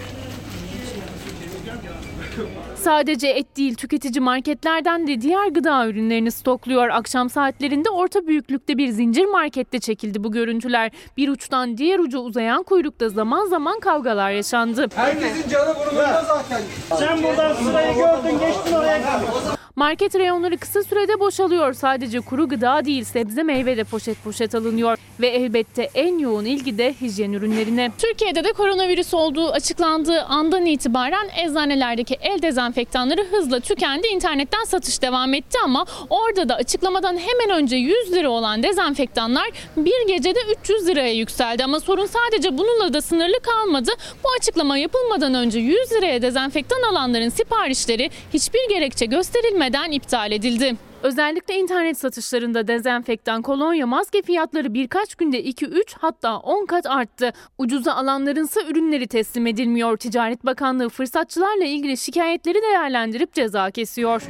Sadece 2.87 3.27
et 3.27 3.57
değil 3.57 3.75
tüketici 3.75 4.21
marketlerden 4.21 5.07
de 5.07 5.21
diğer 5.21 5.47
gıda 5.47 5.87
ürünlerini 5.87 6.31
stokluyor. 6.31 6.89
Akşam 6.89 7.29
saatlerinde 7.29 7.89
orta 7.89 8.27
büyüklükte 8.27 8.77
bir 8.77 8.87
zincir 8.87 9.25
markette 9.25 9.79
çekildi 9.79 10.23
bu 10.23 10.31
görüntüler. 10.31 10.91
Bir 11.17 11.29
uçtan 11.29 11.77
diğer 11.77 11.99
uca 11.99 12.19
uzayan 12.19 12.63
kuyrukta 12.63 13.09
zaman 13.09 13.45
zaman 13.45 13.79
kavgalar 13.79 14.31
yaşandı. 14.31 14.87
Herkesin 14.95 15.49
canı 15.49 15.75
burnunda 15.75 16.23
zaten. 16.27 16.61
Sen 16.99 17.23
buradan 17.23 17.53
sırayı 17.53 17.95
gördün 17.95 18.39
geçtin 18.39 18.73
oraya. 18.73 19.56
Market 19.77 20.15
reyonları 20.15 20.57
kısa 20.57 20.83
sürede 20.83 21.19
boşalıyor. 21.19 21.73
Sadece 21.73 22.19
kuru 22.19 22.49
gıda 22.49 22.85
değil 22.85 23.03
sebze 23.03 23.43
meyve 23.43 23.77
de 23.77 23.83
poşet 23.83 24.23
poşet 24.23 24.55
alınıyor. 24.55 24.97
Ve 25.19 25.27
elbette 25.27 25.89
en 25.95 26.17
yoğun 26.19 26.45
ilgi 26.45 26.77
de 26.77 26.95
hijyen 27.01 27.33
ürünlerine. 27.33 27.91
Türkiye'de 27.97 28.43
de 28.43 28.51
koronavirüs 28.53 29.13
olduğu 29.13 29.51
açıklandığı 29.51 30.21
andan 30.21 30.65
itibaren 30.65 31.29
eczanelerdeki 31.43 32.17
el 32.21 32.41
dezenfektanları 32.41 33.25
hızla 33.31 33.59
tükendi. 33.59 34.07
İnternetten 34.07 34.63
satış 34.63 35.01
devam 35.01 35.33
etti 35.33 35.57
ama 35.63 35.85
orada 36.09 36.49
da 36.49 36.55
açıklamadan 36.55 37.17
hemen 37.17 37.61
önce 37.61 37.75
100 37.75 38.13
lira 38.13 38.29
olan 38.29 38.63
dezenfektanlar 38.63 39.49
bir 39.77 40.07
gecede 40.07 40.39
300 40.61 40.87
liraya 40.87 41.13
yükseldi. 41.13 41.63
Ama 41.63 41.79
sorun 41.79 42.05
sadece 42.05 42.57
bununla 42.57 42.93
da 42.93 43.01
sınırlı 43.01 43.39
kalmadı. 43.39 43.91
Bu 44.23 44.27
açıklama 44.39 44.77
yapılmadan 44.77 45.33
önce 45.33 45.59
100 45.59 45.91
liraya 45.91 46.21
dezenfektan 46.21 46.81
alanların 46.81 47.29
siparişleri 47.29 48.09
hiçbir 48.33 48.69
gerekçe 48.69 49.05
gösterilmeden 49.05 49.66
iptal 49.91 50.31
edildi. 50.31 50.75
Özellikle 51.03 51.55
internet 51.55 51.97
satışlarında 51.97 52.67
dezenfektan, 52.67 53.41
kolonya, 53.41 53.87
maske 53.87 54.21
fiyatları 54.21 54.73
birkaç 54.73 55.15
günde 55.15 55.43
2-3 55.43 55.95
hatta 55.99 56.37
10 56.37 56.65
kat 56.65 56.85
arttı. 56.85 57.33
Ucuza 57.57 57.93
alanlarınsa 57.93 58.61
ürünleri 58.61 59.07
teslim 59.07 59.47
edilmiyor. 59.47 59.97
Ticaret 59.97 60.45
Bakanlığı 60.45 60.89
fırsatçılarla 60.89 61.65
ilgili 61.65 61.97
şikayetleri 61.97 62.61
değerlendirip 62.61 63.33
ceza 63.33 63.71
kesiyor. 63.71 64.23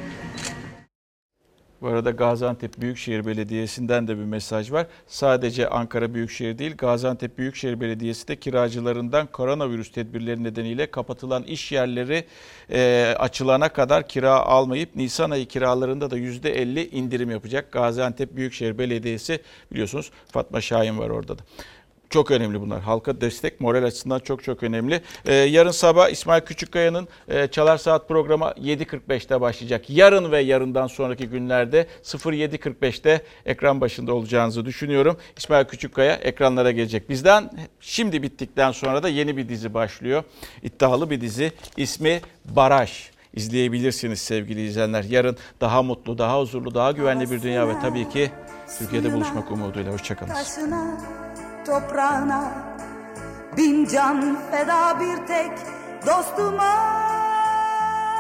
Bu 1.82 1.88
arada 1.88 2.12
Gaziantep 2.12 2.82
Büyükşehir 2.82 3.26
Belediyesi'nden 3.26 4.08
de 4.08 4.18
bir 4.18 4.24
mesaj 4.24 4.72
var. 4.72 4.88
Sadece 5.08 5.70
Ankara 5.70 6.14
Büyükşehir 6.14 6.58
değil, 6.58 6.78
Gaziantep 6.78 7.38
Büyükşehir 7.38 7.82
Belediyesi 7.82 8.28
de 8.28 8.36
kiracılarından 8.36 9.28
koronavirüs 9.28 9.92
tedbirleri 9.92 10.44
nedeniyle 10.44 10.92
kapatılan 10.92 11.44
iş 11.44 11.72
yerleri 11.72 12.26
e, 12.72 13.14
açılana 13.20 13.70
kadar 13.70 14.08
kira 14.08 14.32
almayıp 14.32 14.96
Nisan 14.96 15.32
ayı 15.32 15.46
kiralarında 15.46 16.12
da 16.12 16.18
%50 16.18 16.90
indirim 16.90 17.32
yapacak. 17.32 17.72
Gaziantep 17.72 18.36
Büyükşehir 18.36 18.78
Belediyesi 18.78 19.42
biliyorsunuz 19.72 20.12
Fatma 20.32 20.62
Şahin 20.62 20.98
var 20.98 21.10
orada 21.10 21.38
da. 21.38 21.44
Çok 22.10 22.32
önemli 22.32 22.62
bunlar. 22.62 22.82
Halka 22.82 23.22
destek 23.22 23.62
moral 23.62 23.84
açısından 23.84 24.20
çok 24.20 24.44
çok 24.44 24.64
önemli. 24.64 25.02
Ee, 25.26 25.34
yarın 25.34 25.72
sabah 25.72 26.10
İsmail 26.10 26.42
Küçükkaya'nın 26.42 27.08
e, 27.28 27.48
Çalar 27.48 27.78
Saat 27.78 28.08
programı 28.08 28.46
7.45'te 28.46 29.42
başlayacak. 29.42 29.90
Yarın 29.90 30.32
ve 30.32 30.40
yarından 30.40 30.88
sonraki 30.88 31.28
günlerde 31.28 31.88
07.45'te 32.04 33.22
ekran 33.46 33.82
başında 33.82 34.14
olacağınızı 34.14 34.66
düşünüyorum. 34.66 35.18
İsmail 35.38 35.66
Küçükkaya 35.66 36.14
ekranlara 36.14 36.72
gelecek. 36.72 37.10
Bizden 37.10 37.52
şimdi 37.80 38.24
bittikten 38.24 38.72
sonra 38.72 39.04
da 39.04 39.10
yeni 39.10 39.38
bir 39.38 39.50
dizi 39.50 39.74
başlıyor. 39.74 40.24
İddialı 40.64 41.10
bir 41.10 41.22
dizi. 41.22 41.52
İsmi 41.78 42.22
Baraj 42.46 43.10
izleyebilirsiniz 43.34 44.20
sevgili 44.20 44.66
izleyenler. 44.66 45.04
Yarın 45.04 45.38
daha 45.62 45.84
mutlu, 45.84 46.18
daha 46.18 46.40
huzurlu, 46.40 46.76
daha 46.76 46.92
güvenli 46.92 47.32
bir 47.32 47.42
dünya 47.42 47.68
ve 47.68 47.74
tabii 47.82 48.10
ki 48.10 48.32
Türkiye'de 48.80 49.14
buluşmak 49.14 49.52
umuduyla. 49.52 49.94
Hoşçakalın. 49.94 50.34
Toprağına. 51.68 52.44
Bin 53.58 53.86
can 53.86 54.38
feda 54.52 55.00
bir 55.00 55.28
tek 55.28 55.52
dostuma 56.06 57.27